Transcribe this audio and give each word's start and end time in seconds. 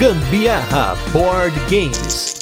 Gambiarra 0.00 0.96
Board 1.12 1.54
Games. 1.68 2.34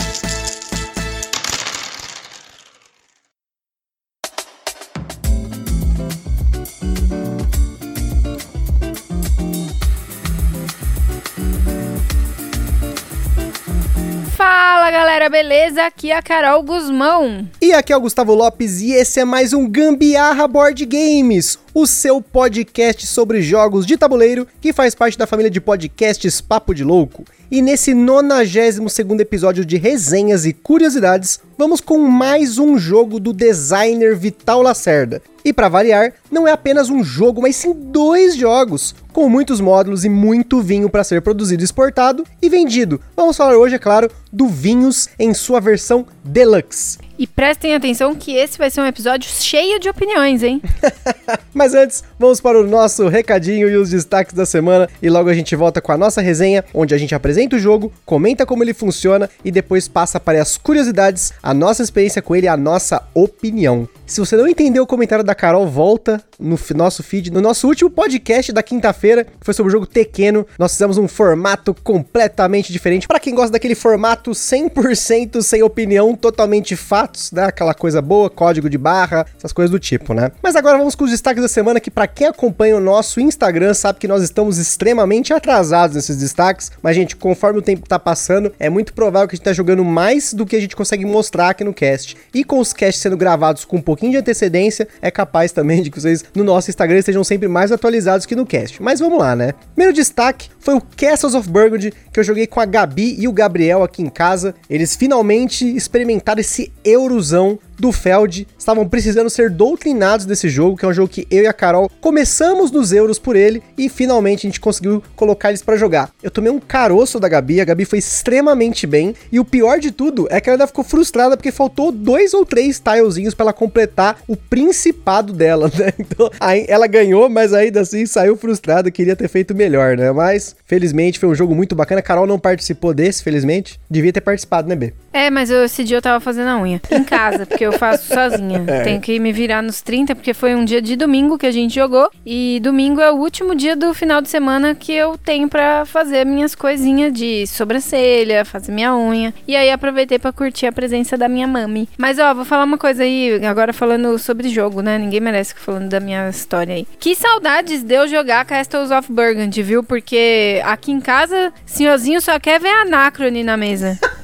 Fala 14.37 14.93
galera, 14.93 15.29
beleza? 15.29 15.85
Aqui 15.85 16.13
é 16.13 16.17
a 16.17 16.23
Carol 16.23 16.63
Guzmão. 16.63 17.45
E 17.61 17.73
aqui 17.73 17.93
é 17.93 17.97
o 17.97 18.01
Gustavo 18.01 18.35
Lopes 18.35 18.81
e 18.81 18.93
esse 18.93 19.19
é 19.19 19.25
mais 19.25 19.53
um 19.53 19.69
Gambiarra 19.69 20.47
Board 20.47 20.87
Games, 20.87 21.59
o 21.81 21.87
seu 21.87 22.21
podcast 22.21 23.07
sobre 23.07 23.41
jogos 23.41 23.87
de 23.87 23.97
tabuleiro 23.97 24.49
que 24.61 24.73
faz 24.73 24.97
parte 24.97 25.17
da 25.17 25.29
família 25.29 25.49
de 25.49 25.61
podcasts 25.61 26.41
Papo 26.41 26.75
de 26.75 26.83
Louco. 26.83 27.23
E 27.49 27.63
nesse 27.63 27.95
92 27.95 28.93
segundo 28.93 29.21
episódio 29.21 29.65
de 29.65 29.77
resenhas 29.77 30.45
e 30.45 30.53
curiosidades, 30.53 31.39
vamos 31.57 31.81
com 31.81 31.99
mais 31.99 32.59
um 32.59 32.77
jogo 32.77 33.21
do 33.21 33.33
designer 33.33 34.17
Vital 34.17 34.61
Lacerda. 34.61 35.23
E 35.45 35.53
para 35.53 35.69
variar, 35.69 36.15
não 36.29 36.49
é 36.49 36.51
apenas 36.51 36.91
um 36.91 37.05
jogo, 37.05 37.43
mas 37.43 37.55
sim 37.55 37.73
dois 37.73 38.35
jogos, 38.35 38.93
com 39.13 39.29
muitos 39.29 39.61
módulos 39.61 40.05
e 40.05 40.09
muito 40.09 40.61
vinho 40.61 40.91
para 40.91 41.05
ser 41.05 41.23
produzido, 41.23 41.63
exportado 41.63 42.25
e 42.43 42.49
vendido. 42.49 43.01
Vamos 43.15 43.37
falar 43.37 43.57
hoje, 43.57 43.77
é 43.77 43.79
claro, 43.79 44.11
do 44.33 44.49
Vinhos 44.49 45.09
em 45.17 45.33
sua 45.33 45.61
versão 45.61 46.05
Deluxe. 46.25 47.08
E 47.19 47.27
prestem 47.27 47.75
atenção 47.75 48.15
que 48.15 48.37
esse 48.37 48.57
vai 48.57 48.71
ser 48.71 48.81
um 48.81 48.87
episódio 48.87 49.29
cheio 49.29 49.81
de 49.81 49.89
opiniões, 49.89 50.45
hein? 50.45 50.63
Mas 51.53 51.75
antes, 51.75 52.05
vamos 52.17 52.41
para 52.41 52.61
o 52.61 52.65
nosso 52.65 53.09
recadinho 53.09 53.69
e 53.69 53.77
os 53.77 53.91
destaques 53.91 54.33
da 54.33 54.47
semana 54.47 54.89
e 55.03 55.11
logo 55.11 55.29
a 55.29 55.35
gente 55.35 55.57
volta 55.57 55.81
com 55.81 55.91
a 55.91 55.97
nossa 55.97 56.21
resenha, 56.21 56.65
onde 56.73 56.95
a 56.95 56.99
gente 56.99 57.17
apresenta 57.17 57.57
o 57.57 57.59
jogo, 57.59 57.93
comenta 58.07 58.47
como 58.47 58.63
ele 58.63 58.73
funciona 58.73 59.29
e 59.45 59.51
depois 59.51 59.89
passa 59.89 60.21
para 60.21 60.41
as 60.41 60.57
curiosidades, 60.57 61.33
a 61.43 61.53
nossa 61.53 61.83
experiência 61.83 62.23
com 62.23 62.37
ele 62.37 62.47
e 62.47 62.49
a 62.49 62.57
nossa 62.57 63.03
opinião. 63.13 63.89
Se 64.07 64.21
você 64.21 64.37
não 64.37 64.47
entendeu 64.47 64.85
o 64.85 64.87
comentário 64.87 65.25
da 65.25 65.35
Carol, 65.35 65.67
volta 65.67 66.23
no 66.39 66.57
nosso 66.75 67.03
feed, 67.03 67.31
no 67.31 67.41
nosso 67.41 67.67
último 67.67 67.91
podcast 67.91 68.53
da 68.53 68.63
quinta-feira, 68.63 69.25
que 69.25 69.45
foi 69.45 69.53
sobre 69.53 69.69
o 69.69 69.73
jogo 69.73 69.87
Tequeno. 69.87 70.47
Nós 70.59 70.73
fizemos 70.73 70.97
um 70.97 71.09
formato 71.09 71.75
completamente 71.83 72.73
diferente. 72.73 73.07
Para 73.07 73.21
quem 73.21 73.35
gosta 73.35 73.53
daquele 73.53 73.75
formato 73.75 74.31
100% 74.31 75.43
sem 75.43 75.63
opinião, 75.63 76.15
totalmente 76.15 76.75
fatos, 77.09 77.33
né? 77.33 77.45
Aquela 77.45 77.75
coisa 77.75 78.03
boa, 78.03 78.29
código 78.29 78.69
de 78.69 78.77
barra, 78.77 79.27
essas 79.37 79.53
coisas 79.53 79.71
do 79.71 79.79
tipo, 79.79 80.13
né? 80.13 80.31
Mas 80.43 80.55
agora 80.55 80.79
vamos 80.79 80.95
com 80.95 81.05
os 81.05 81.11
destaques 81.11 81.43
da 81.43 81.49
semana, 81.49 81.81
que 81.81 81.91
para 81.91 82.07
quem 82.07 82.27
acompanha 82.27 82.77
o 82.77 82.81
nosso 82.81 83.21
Instagram 83.21 83.75
sabe 83.75 83.99
que 83.99 84.09
nós 84.09 84.23
estamos 84.23 84.59
extremamente 84.59 85.33
atrasados 85.33 85.97
nesses 85.97 86.17
destaques. 86.17 86.71
Mas, 86.83 86.95
gente, 86.95 87.17
conforme 87.17 87.59
o 87.59 87.63
tempo 87.63 87.89
tá 87.89 87.99
passando, 87.99 88.53
é 88.59 88.69
muito 88.69 88.93
provável 88.93 89.29
que 89.29 89.35
a 89.35 89.37
gente 89.37 89.45
tá 89.45 89.53
jogando 89.53 89.85
mais 89.85 90.35
do 90.35 90.45
que 90.45 90.57
a 90.57 90.61
gente 90.61 90.77
consegue 90.77 91.05
mostrar 91.05 91.51
aqui 91.51 91.65
no 91.65 91.73
cast. 91.73 92.17
E 92.35 92.45
com 92.45 92.59
os 92.59 92.73
casts 92.73 93.03
sendo 93.03 93.17
gravados 93.17 93.65
com 93.65 93.77
um 93.77 93.83
pouquinho 93.83 94.13
de 94.13 94.19
antecedência, 94.19 94.87
é 95.01 95.11
capaz 95.11 95.53
também 95.53 95.83
de 95.83 95.91
que 95.91 96.01
vocês 96.01 96.25
no 96.35 96.45
nosso 96.45 96.71
Instagram 96.71 96.99
estejam 96.99 97.25
sempre 97.25 97.49
mais 97.49 97.73
atualizados 97.73 98.27
que 98.27 98.37
no 98.37 98.47
cast. 98.47 98.83
Mas 98.83 99.01
vamos 99.01 99.19
lá, 99.19 99.35
né? 99.35 99.55
Primeiro 99.75 99.95
destaque 99.95 100.51
foi 100.59 100.75
o 100.75 100.81
Castles 100.81 101.35
of 101.35 101.49
Burgundy, 101.49 101.93
que 102.13 102.21
eu 102.21 102.25
joguei 102.25 102.47
com 102.47 102.61
a 102.61 102.67
Gabi 102.67 103.17
e 103.19 103.27
o 103.27 103.33
Gabriel 103.33 103.83
aqui 103.83 104.03
em 104.03 104.11
casa. 104.11 104.55
Eles 104.69 104.95
finalmente 104.97 105.65
experimentaram 105.65 106.41
esse 106.41 106.73
eurozão 106.99 107.59
do 107.79 107.93
Feld 107.93 108.47
estavam 108.59 108.89
precisando 108.89 109.31
ser 109.31 109.51
doutrinados 109.51 110.27
desse 110.27 110.49
jogo, 110.49 110.77
que 110.77 110.85
é 110.85 110.89
um 110.89 110.93
jogo 110.93 111.09
que 111.09 111.27
eu 111.31 111.45
e 111.45 111.47
a 111.47 111.53
Carol 111.53 111.91
começamos 112.01 112.71
nos 112.71 112.93
euros 112.93 113.19
por 113.19 113.37
ele 113.37 113.63
e 113.77 113.89
finalmente 113.89 114.47
a 114.47 114.51
gente 114.51 114.61
conseguiu 114.61 115.03
colocar 115.15 115.51
eles 115.51 115.63
para 115.63 115.77
jogar. 115.77 116.11
Eu 116.23 116.31
tomei 116.31 116.51
um 116.51 116.59
caroço 116.59 117.21
da 117.21 117.29
Gabi, 117.29 117.61
a 117.61 117.65
Gabi 117.65 117.85
foi 117.85 117.99
extremamente 117.99 118.87
bem 118.87 119.15
e 119.31 119.39
o 119.41 119.45
pior 119.45 119.79
de 119.79 119.91
tudo 119.91 120.27
é 120.31 120.41
que 120.41 120.49
ela 120.49 120.57
ainda 120.57 120.67
ficou 120.67 120.85
frustrada 120.85 121.37
porque 121.37 121.53
faltou 121.53 121.93
dois 121.93 122.35
ou 122.35 122.45
três 122.45 122.79
tilezinhos 122.81 123.35
para 123.35 123.45
ela 123.45 123.53
completar 123.53 124.19
o 124.27 124.37
principado 124.37 125.33
dela, 125.33 125.71
né? 125.79 125.93
Então, 125.99 126.31
aí 126.41 126.65
ela 126.69 126.87
ganhou, 126.87 127.29
mas 127.29 127.53
ainda 127.53 127.81
assim 127.81 128.07
saiu 128.07 128.37
frustrada, 128.37 128.91
queria 128.91 129.17
ter 129.17 129.29
feito 129.29 129.55
melhor, 129.55 129.97
né? 129.97 130.11
Mas 130.13 130.57
felizmente 130.67 131.19
foi 131.19 131.29
um 131.29 131.35
jogo 131.35 131.55
muito 131.55 131.75
bacana. 131.75 132.01
A 132.01 132.03
Carol 132.03 132.27
não 132.27 132.39
participou 132.39 132.95
desse, 132.95 133.23
felizmente. 133.23 133.79
Devia 133.91 134.13
ter 134.13 134.21
participado, 134.21 134.69
né, 134.69 134.75
B? 134.75 134.93
É, 135.13 135.31
mas 135.31 135.51
eu, 135.51 135.65
esse 135.65 135.85
dia 135.85 135.97
eu 135.97 136.03
tava 136.03 136.21
fazendo 136.21 136.49
a 136.49 136.61
unha 136.61 136.81
em 136.91 137.05
casa, 137.05 137.47
porque 137.47 137.65
eu 137.65 137.68
faço 137.73 138.07
sozinha. 138.13 138.65
É. 138.67 138.83
Tenho 138.83 139.01
que 139.01 139.19
me 139.19 139.33
virar 139.33 139.63
nos 139.63 139.81
30, 139.81 140.15
porque 140.15 140.35
foi 140.35 140.55
um 140.55 140.65
dia 140.65 140.81
de 140.81 140.97
domingo 140.97 141.39
que 141.39 141.47
a 141.47 141.51
gente 141.51 141.75
jogou. 141.75 142.11
E 142.25 142.61
domingo 142.63 143.01
é 143.01 143.11
o 143.11 143.17
último 143.17 143.55
dia 143.55 143.77
do 143.77 143.93
final 143.95 144.21
de 144.21 144.29
semana 144.29 144.75
que 144.75 144.93
eu 144.93 145.17
tenho 145.19 145.49
para 145.49 145.85
fazer 145.85 146.25
minhas 146.25 146.55
coisinhas 146.55 147.13
de 147.13 147.47
sobrancelha, 147.47 148.45
fazer 148.45 148.73
minha 148.73 148.95
unha. 148.95 149.33
E 149.47 149.57
aí 149.57 149.71
aproveitei 149.71 150.19
para 150.19 150.33
curtir 150.33 150.67
a 150.67 150.73
presença 150.73 151.17
da 151.17 151.29
minha 151.29 151.47
mami. 151.47 151.89
Mas 151.99 152.19
ó, 152.19 152.35
vou 152.35 152.45
falar 152.45 152.65
uma 152.65 152.79
coisa 152.79 153.03
aí, 153.03 153.45
agora 153.45 153.73
falando 153.73 154.19
sobre 154.19 154.49
jogo, 154.49 154.83
né? 154.83 154.99
Ninguém 154.99 155.21
merece 155.21 155.55
que 155.55 155.61
falando 155.61 155.89
da 155.89 156.01
minha 156.01 156.29
história 156.29 156.75
aí. 156.75 156.87
Que 156.99 157.15
saudades 157.15 157.83
de 157.83 157.95
eu 157.95 158.09
jogar 158.09 158.45
Castles 158.45 158.91
of 158.91 159.13
Burgundy, 159.13 159.63
viu? 159.63 159.83
Porque 159.83 160.61
aqui 160.65 160.93
em 160.93 161.01
casa, 161.01 161.53
senhorzinho 161.67 162.21
só 162.21 162.39
quer 162.39 162.61
ver 162.61 162.69
Anacrone 162.69 163.43
na 163.43 163.57
mesa. 163.57 163.99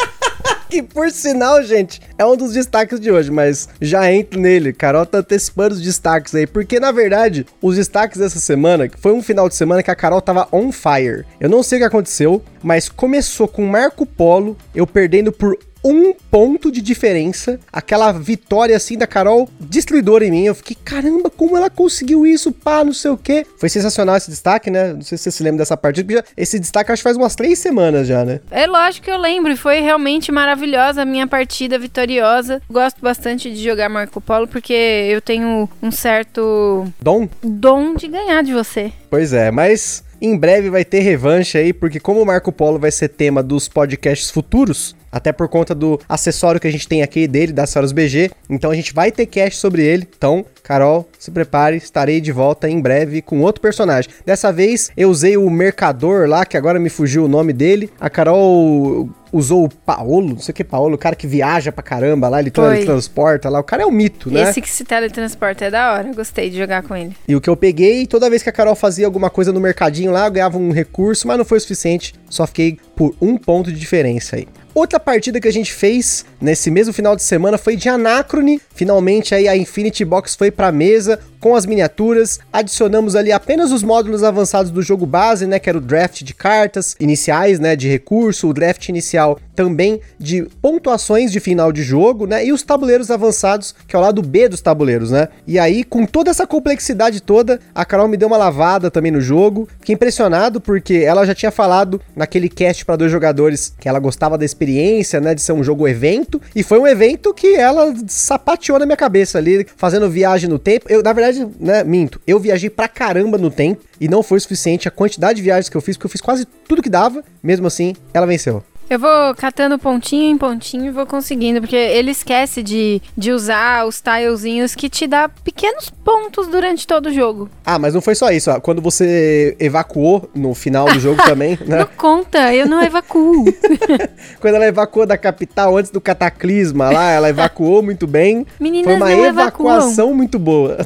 que 0.75 0.83
por 0.83 1.09
sinal, 1.13 1.63
gente, 1.63 2.01
é 2.19 2.27
um 2.27 2.37
dos 2.37 2.53
destaques 2.53 2.99
de 2.99 3.09
hoje, 3.09 3.31
mas 3.31 3.69
já 3.81 4.13
entro 4.13 4.41
nele. 4.41 4.73
Carol 4.73 5.07
tá 5.07 5.19
antecipando 5.19 5.77
os 5.77 5.81
destaques 5.81 6.35
aí, 6.35 6.49
porque 6.49 6.81
na 6.81 6.91
verdade, 6.91 7.47
os 7.63 7.77
destaques 7.77 8.19
dessa 8.19 8.41
semana, 8.41 8.91
foi 8.99 9.13
um 9.13 9.23
final 9.23 9.49
de 9.49 9.55
semana 9.55 9.85
que 9.85 9.91
a 9.91 9.95
Carol 9.95 10.21
tava 10.21 10.49
on 10.51 10.73
fire. 10.73 11.25
Eu 11.39 11.49
não 11.49 11.63
sei 11.63 11.79
o 11.79 11.81
que 11.83 11.87
aconteceu, 11.87 12.43
mas 12.61 12.89
começou 12.89 13.47
com 13.47 13.65
Marco 13.65 14.05
Polo, 14.05 14.57
eu 14.75 14.85
perdendo 14.85 15.31
por 15.31 15.57
um 15.85 16.15
ponto 16.31 16.73
de 16.73 16.81
diferença. 16.81 17.61
Aquela 17.73 18.11
vitória 18.13 18.77
assim 18.77 18.97
da 18.97 19.07
Carol 19.07 19.49
destruidora 19.61 20.25
em 20.25 20.31
mim. 20.31 20.45
Eu 20.45 20.55
fiquei, 20.55 20.77
caramba, 20.85 21.29
como 21.29 21.57
ela 21.57 21.69
conseguiu 21.69 22.27
isso? 22.27 22.51
Pá, 22.53 22.83
não 22.83 22.93
sei 22.93 23.11
o 23.11 23.19
quê. 23.19 23.47
Foi 23.59 23.69
sensacional 23.69 24.17
esse 24.17 24.31
destaque, 24.31 24.71
né? 24.71 24.93
Não 24.93 25.03
sei 25.03 25.19
se 25.19 25.25
você 25.25 25.31
se 25.31 25.43
lembra 25.43 25.59
dessa 25.59 25.77
partida. 25.77 26.25
Esse 26.37 26.59
destaque 26.59 26.93
acho 26.93 27.01
que 27.01 27.05
faz 27.05 27.17
umas 27.17 27.35
três 27.35 27.59
semanas 27.59 28.07
já, 28.07 28.25
né? 28.25 28.41
É 28.51 28.67
lógico 28.67 29.05
que 29.05 29.11
eu 29.11 29.19
lembro. 29.19 29.53
E 29.53 29.57
foi 29.57 29.81
realmente 29.81 30.31
maravilhosa 30.31 31.03
a 31.03 31.05
minha 31.05 31.27
partida 31.27 31.79
vitoriosa. 31.79 32.63
Gosto 32.71 33.01
bastante 33.01 33.51
de 33.51 33.63
jogar 33.63 33.89
Marco 33.89 34.21
Polo 34.21 34.49
porque 34.49 34.73
eu 34.73 35.21
tenho 35.21 35.69
um 35.83 35.91
certo. 35.91 36.87
Dom? 37.01 37.29
Dom 37.43 37.95
de 37.95 38.09
ganhar 38.09 38.43
de 38.43 38.53
você. 38.53 38.93
Pois 39.11 39.33
é, 39.33 39.51
mas 39.51 40.04
em 40.21 40.37
breve 40.37 40.71
vai 40.71 40.85
ter 40.85 41.01
revanche 41.01 41.59
aí, 41.59 41.73
porque 41.73 42.01
como 42.01 42.21
o 42.21 42.27
Marco 42.27 42.53
Polo 42.53 42.79
vai 42.79 42.91
ser 42.91 43.09
tema 43.09 43.43
dos 43.43 43.69
podcasts 43.69 44.31
futuros, 44.31 44.95
até 45.11 45.33
por 45.33 45.49
conta 45.49 45.75
do 45.75 46.01
acessório 46.09 46.61
que 46.61 46.67
a 46.67 46.73
gente 46.73 46.89
tem 46.89 47.03
aqui 47.03 47.29
dele, 47.29 47.53
da 47.53 47.67
Saros 47.67 47.93
BG. 47.93 48.31
Então 48.51 48.71
a 48.71 48.75
gente 48.75 48.93
vai 48.93 49.13
ter 49.13 49.27
cast 49.27 49.59
sobre 49.61 49.83
ele. 49.83 50.09
Então, 50.17 50.45
Carol, 50.63 51.09
se 51.19 51.31
prepare, 51.31 51.77
estarei 51.77 52.21
de 52.21 52.33
volta 52.33 52.69
em 52.69 52.81
breve 52.81 53.23
com 53.23 53.41
outro 53.41 53.61
personagem. 53.61 54.11
Dessa 54.27 54.53
vez 54.53 54.91
eu 54.97 55.09
usei 55.09 55.37
o 55.37 55.49
Mercador 55.49 56.29
lá, 56.29 56.45
que 56.45 56.57
agora 56.57 56.81
me 56.81 56.89
fugiu 56.89 57.25
o 57.25 57.29
nome 57.29 57.53
dele. 57.53 57.91
A 58.01 58.11
Carol 58.11 59.09
usou 59.35 59.65
o 59.65 59.69
Paolo, 59.69 60.29
não 60.29 60.39
sei 60.39 60.53
o 60.53 60.55
que 60.55 60.63
Paolo, 60.63 60.95
o 60.95 60.99
cara 60.99 61.17
que 61.17 61.27
viaja 61.27 61.73
pra 61.73 61.83
caramba 61.83 62.29
lá, 62.29 62.39
ele 62.39 62.53
teletransporta 62.53 63.49
lá. 63.49 63.59
O 63.59 63.65
cara 63.65 63.83
é 63.83 63.87
um 63.87 63.91
mito, 63.91 64.31
né? 64.31 64.43
Esse 64.43 64.61
que 64.61 64.71
se 64.71 64.85
teletransporta 64.85 65.65
é 65.65 65.71
da 65.71 65.93
hora, 65.93 66.13
gostei 66.15 66.49
de 66.49 66.57
jogar 66.57 66.85
com 66.85 66.95
ele. 66.95 67.17
E 67.27 67.35
o 67.35 67.41
que 67.41 67.51
eu 67.51 67.57
peguei, 67.57 68.07
toda 68.07 68.31
vez 68.31 68.45
que 68.45 68.49
a 68.49 68.53
Carol 68.53 68.77
fazia 68.77 69.05
alguma 69.05 69.29
coisa 69.29 69.53
no 69.53 69.61
mercadinho 69.61 70.13
lá, 70.13 70.27
eu 70.27 70.31
ganhava 70.31 70.57
um 70.57 70.71
recurso, 70.71 71.27
mas 71.27 71.37
não 71.37 71.45
foi 71.45 71.59
o 71.59 71.61
suficiente, 71.61 72.15
só 72.31 72.47
fiquei 72.47 72.79
por 72.95 73.15
um 73.21 73.37
ponto 73.37 73.73
de 73.73 73.79
diferença 73.79 74.37
aí. 74.37 74.47
Outra 74.75 74.99
partida 74.99 75.41
que 75.41 75.47
a 75.47 75.53
gente 75.53 75.73
fez 75.73 76.27
nesse 76.41 76.69
mesmo 76.69 76.93
final 76.93 77.15
de 77.15 77.23
semana 77.23 77.57
foi 77.57 77.77
de 77.77 77.89
Anacrone. 77.89 78.61
Finalmente 78.75 79.33
aí 79.33 79.47
a 79.47 79.57
Infinity 79.57 80.05
Box 80.05 80.35
foi 80.35 80.51
para 80.51 80.73
mesa 80.73 81.21
com 81.45 81.55
as 81.55 81.67
miniaturas. 81.67 82.41
Adicionamos 82.51 83.15
ali 83.15 83.31
apenas 83.31 83.71
os 83.71 83.83
módulos 83.83 84.23
avançados 84.23 84.71
do 84.71 84.81
jogo 84.81 85.05
base, 85.05 85.47
né, 85.47 85.59
que 85.59 85.69
era 85.69 85.77
o 85.77 85.81
draft 85.81 86.23
de 86.23 86.33
cartas 86.33 86.97
iniciais, 86.99 87.61
né, 87.61 87.77
de 87.77 87.87
recurso, 87.87 88.49
o 88.49 88.55
draft 88.55 88.89
inicial 88.89 89.39
também 89.55 90.01
de 90.19 90.49
pontuações 90.63 91.31
de 91.31 91.39
final 91.41 91.71
de 91.71 91.83
jogo, 91.83 92.27
né, 92.27 92.47
e 92.47 92.51
os 92.51 92.63
tabuleiros 92.63 93.11
avançados, 93.11 93.75
que 93.87 93.95
é 93.95 93.99
o 93.99 94.03
lado 94.03 94.23
B 94.23 94.49
dos 94.49 94.63
tabuleiros, 94.63 95.11
né? 95.11 95.29
E 95.47 95.59
aí, 95.59 95.85
com 95.85 96.07
toda 96.07 96.31
essa 96.31 96.47
complexidade 96.47 97.21
toda, 97.21 97.61
a 97.75 97.85
Carol 97.85 98.09
me 98.09 98.17
deu 98.17 98.27
uma 98.27 98.39
lavada 98.39 98.91
também 98.91 99.13
no 99.13 99.21
jogo. 99.21 99.69
Fiquei 99.81 99.95
impressionado 99.95 100.63
porque 100.63 100.95
ela 100.95 101.27
já 101.27 101.35
tinha 101.35 101.51
falado 101.53 102.01
naquele 102.17 102.49
cast 102.49 102.87
para 102.87 102.97
dois 102.97 103.13
jogadores 103.13 103.75
que 103.79 103.89
ela 103.89 103.99
gostava 103.99 104.39
da 104.39 104.47
experiência 104.47 105.21
né, 105.21 105.35
de 105.35 105.43
ser 105.43 105.53
um 105.53 105.63
jogo 105.63 105.87
evento, 105.87 106.41
e 106.57 106.63
foi 106.63 106.79
um 106.79 106.87
evento 106.87 107.35
que 107.35 107.55
ela 107.55 107.95
sapateou 108.09 108.79
na 108.79 108.87
minha 108.87 108.97
cabeça 108.97 109.37
ali, 109.37 109.67
fazendo 109.77 110.09
viagem 110.09 110.49
no 110.49 110.59
tempo. 110.59 110.87
Eu, 110.89 111.03
na 111.03 111.13
verdade, 111.13 111.34
né, 111.59 111.83
minto, 111.85 112.21
eu 112.27 112.39
viajei 112.39 112.71
pra 112.71 112.89
caramba 112.89 113.39
no 113.39 113.51
tempo, 113.51 113.83
e 114.01 114.09
não 114.09 114.23
foi 114.23 114.39
suficiente 114.41 114.89
a 114.89 114.91
quantidade 114.91 115.37
de 115.37 115.43
viagens 115.43 115.69
que 115.69 115.77
eu 115.77 115.81
fiz, 115.81 115.97
porque 115.97 116.07
eu 116.07 116.11
fiz 116.11 116.21
quase 116.21 116.45
tudo 116.45 116.83
que 116.83 116.91
dava, 116.91 117.25
mesmo 117.43 117.67
assim, 117.67 117.95
ela 118.13 118.27
venceu. 118.27 118.63
Eu 118.89 118.99
vou 118.99 119.35
catando 119.37 119.79
pontinho 119.79 120.31
em 120.31 120.37
pontinho 120.37 120.87
e 120.87 120.91
vou 120.91 121.07
conseguindo, 121.07 121.61
porque 121.61 121.77
ele 121.77 122.11
esquece 122.11 122.63
de, 122.63 123.01
de 123.17 123.33
usar 123.33 123.87
os 123.87 124.01
tilezinhos 124.01 124.75
que 124.75 124.89
te 124.89 125.07
dá 125.07 125.29
pequenos 125.29 125.89
pontos 125.89 126.47
durante 126.49 126.87
todo 126.87 127.07
o 127.07 127.13
jogo. 127.13 127.49
Ah, 127.65 127.79
mas 127.79 127.95
não 127.95 128.03
foi 128.03 128.15
só 128.15 128.31
isso, 128.31 128.51
ó. 128.51 128.61
Quando 128.61 128.83
você 128.83 129.57
evacuou 129.59 130.29
no 130.35 130.55
final 130.55 130.87
do 130.87 131.01
jogo 131.01 131.21
também, 131.25 131.59
né? 131.67 131.79
Não 131.79 131.87
conta, 131.97 132.55
eu 132.55 132.69
não 132.69 132.83
evacuo. 132.83 133.45
Quando 134.39 134.55
ela 134.55 134.67
evacuou 134.67 135.07
da 135.07 135.17
capital 135.17 135.77
antes 135.77 135.91
do 135.91 136.01
cataclisma 136.01 136.91
lá, 136.91 137.11
ela 137.11 137.31
evacuou 137.31 137.83
muito 137.83 138.07
bem. 138.07 138.47
Meninas 138.61 138.85
foi 138.85 138.97
uma 138.97 139.13
evacuação 139.13 139.89
evacuam. 139.91 140.15
muito 140.15 140.39
boa. 140.39 140.79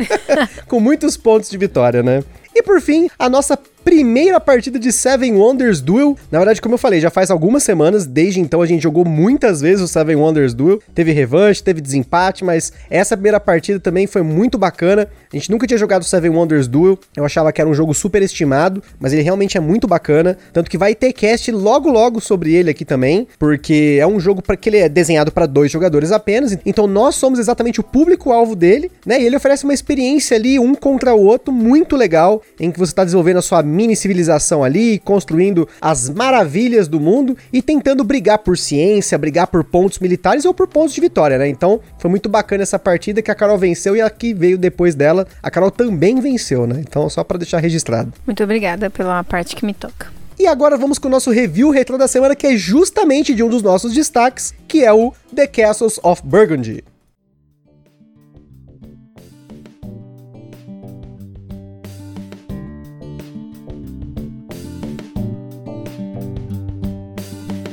Com 0.68 0.78
muitos 0.78 1.16
pontos 1.16 1.48
de 1.48 1.56
vitória, 1.56 2.02
né? 2.02 2.22
E 2.54 2.62
por 2.62 2.80
fim, 2.80 3.08
a 3.18 3.28
nossa 3.28 3.58
primeira 3.84 4.40
partida 4.40 4.78
de 4.78 4.92
Seven 4.92 5.34
Wonders 5.34 5.80
Duel. 5.80 6.16
Na 6.30 6.38
verdade, 6.38 6.60
como 6.60 6.74
eu 6.74 6.78
falei, 6.78 7.00
já 7.00 7.10
faz 7.10 7.30
algumas 7.30 7.62
semanas, 7.62 8.06
desde 8.06 8.40
então 8.40 8.62
a 8.62 8.66
gente 8.66 8.82
jogou 8.82 9.04
muitas 9.04 9.60
vezes 9.60 9.82
o 9.82 9.88
Seven 9.88 10.16
Wonders 10.16 10.54
Duel. 10.54 10.80
Teve 10.94 11.12
revanche, 11.12 11.62
teve 11.62 11.80
desempate, 11.80 12.44
mas 12.44 12.72
essa 12.88 13.16
primeira 13.16 13.40
partida 13.40 13.80
também 13.80 14.06
foi 14.06 14.22
muito 14.22 14.58
bacana. 14.58 15.08
A 15.32 15.36
gente 15.36 15.50
nunca 15.50 15.66
tinha 15.66 15.78
jogado 15.78 16.04
Seven 16.04 16.30
Wonders 16.30 16.68
Duel. 16.68 16.98
Eu 17.16 17.24
achava 17.24 17.52
que 17.52 17.60
era 17.60 17.68
um 17.68 17.74
jogo 17.74 17.94
super 17.94 18.22
estimado, 18.22 18.82
mas 18.98 19.12
ele 19.12 19.22
realmente 19.22 19.56
é 19.56 19.60
muito 19.60 19.86
bacana, 19.86 20.36
tanto 20.52 20.70
que 20.70 20.78
vai 20.78 20.94
ter 20.94 21.12
cast 21.12 21.50
logo 21.50 21.90
logo 21.90 22.20
sobre 22.20 22.54
ele 22.54 22.70
aqui 22.70 22.84
também, 22.84 23.26
porque 23.38 23.98
é 24.00 24.06
um 24.06 24.20
jogo 24.20 24.42
para 24.42 24.56
que 24.56 24.68
ele 24.68 24.78
é 24.78 24.88
desenhado 24.88 25.32
para 25.32 25.46
dois 25.46 25.70
jogadores 25.70 26.12
apenas. 26.12 26.56
Então 26.66 26.86
nós 26.86 27.14
somos 27.14 27.38
exatamente 27.38 27.80
o 27.80 27.84
público 27.84 28.32
alvo 28.32 28.54
dele, 28.54 28.90
né? 29.06 29.20
E 29.20 29.26
ele 29.26 29.36
oferece 29.36 29.64
uma 29.64 29.74
experiência 29.74 30.36
ali 30.36 30.58
um 30.58 30.74
contra 30.74 31.14
o 31.14 31.24
outro 31.24 31.52
muito 31.52 31.96
legal, 31.96 32.42
em 32.58 32.70
que 32.70 32.78
você 32.78 32.92
está 32.92 33.04
desenvolvendo 33.04 33.38
a 33.38 33.42
sua 33.42 33.62
mini 33.70 33.96
civilização 33.96 34.62
ali, 34.62 34.98
construindo 34.98 35.68
as 35.80 36.10
maravilhas 36.10 36.88
do 36.88 37.00
mundo 37.00 37.36
e 37.52 37.62
tentando 37.62 38.04
brigar 38.04 38.38
por 38.38 38.58
ciência, 38.58 39.16
brigar 39.16 39.46
por 39.46 39.64
pontos 39.64 39.98
militares 39.98 40.44
ou 40.44 40.52
por 40.52 40.66
pontos 40.66 40.94
de 40.94 41.00
vitória, 41.00 41.38
né? 41.38 41.48
Então, 41.48 41.80
foi 41.98 42.10
muito 42.10 42.28
bacana 42.28 42.62
essa 42.62 42.78
partida 42.78 43.22
que 43.22 43.30
a 43.30 43.34
Carol 43.34 43.56
venceu 43.56 43.96
e 43.96 44.00
a 44.00 44.10
que 44.10 44.34
veio 44.34 44.58
depois 44.58 44.94
dela, 44.94 45.26
a 45.42 45.50
Carol 45.50 45.70
também 45.70 46.20
venceu, 46.20 46.66
né? 46.66 46.82
Então, 46.86 47.08
só 47.08 47.24
para 47.24 47.38
deixar 47.38 47.58
registrado. 47.58 48.12
Muito 48.26 48.42
obrigada 48.42 48.90
pela 48.90 49.22
parte 49.24 49.54
que 49.56 49.64
me 49.64 49.72
toca. 49.72 50.20
E 50.38 50.46
agora 50.46 50.76
vamos 50.76 50.98
com 50.98 51.06
o 51.06 51.10
nosso 51.10 51.30
review 51.30 51.68
retrô 51.70 51.98
da 51.98 52.08
semana, 52.08 52.34
que 52.34 52.46
é 52.46 52.56
justamente 52.56 53.34
de 53.34 53.42
um 53.42 53.48
dos 53.48 53.62
nossos 53.62 53.92
destaques, 53.92 54.54
que 54.66 54.82
é 54.82 54.90
o 54.90 55.12
The 55.34 55.46
Castles 55.46 56.00
of 56.02 56.22
Burgundy. 56.24 56.82